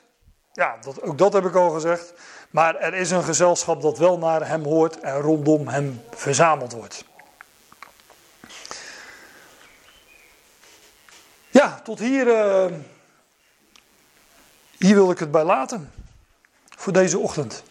Ja, 0.51 0.77
dat, 0.81 1.01
ook 1.01 1.17
dat 1.17 1.33
heb 1.33 1.45
ik 1.45 1.55
al 1.55 1.69
gezegd. 1.69 2.13
Maar 2.49 2.75
er 2.75 2.93
is 2.93 3.11
een 3.11 3.23
gezelschap 3.23 3.81
dat 3.81 3.97
wel 3.97 4.17
naar 4.17 4.47
hem 4.47 4.63
hoort 4.63 4.99
en 4.99 5.19
rondom 5.19 5.67
hem 5.67 6.01
verzameld 6.15 6.73
wordt. 6.73 7.05
Ja, 11.49 11.79
tot 11.83 11.99
hier, 11.99 12.27
uh, 12.27 12.65
hier 14.77 14.95
wil 14.95 15.11
ik 15.11 15.19
het 15.19 15.31
bij 15.31 15.43
laten. 15.43 15.91
Voor 16.77 16.93
deze 16.93 17.19
ochtend. 17.19 17.63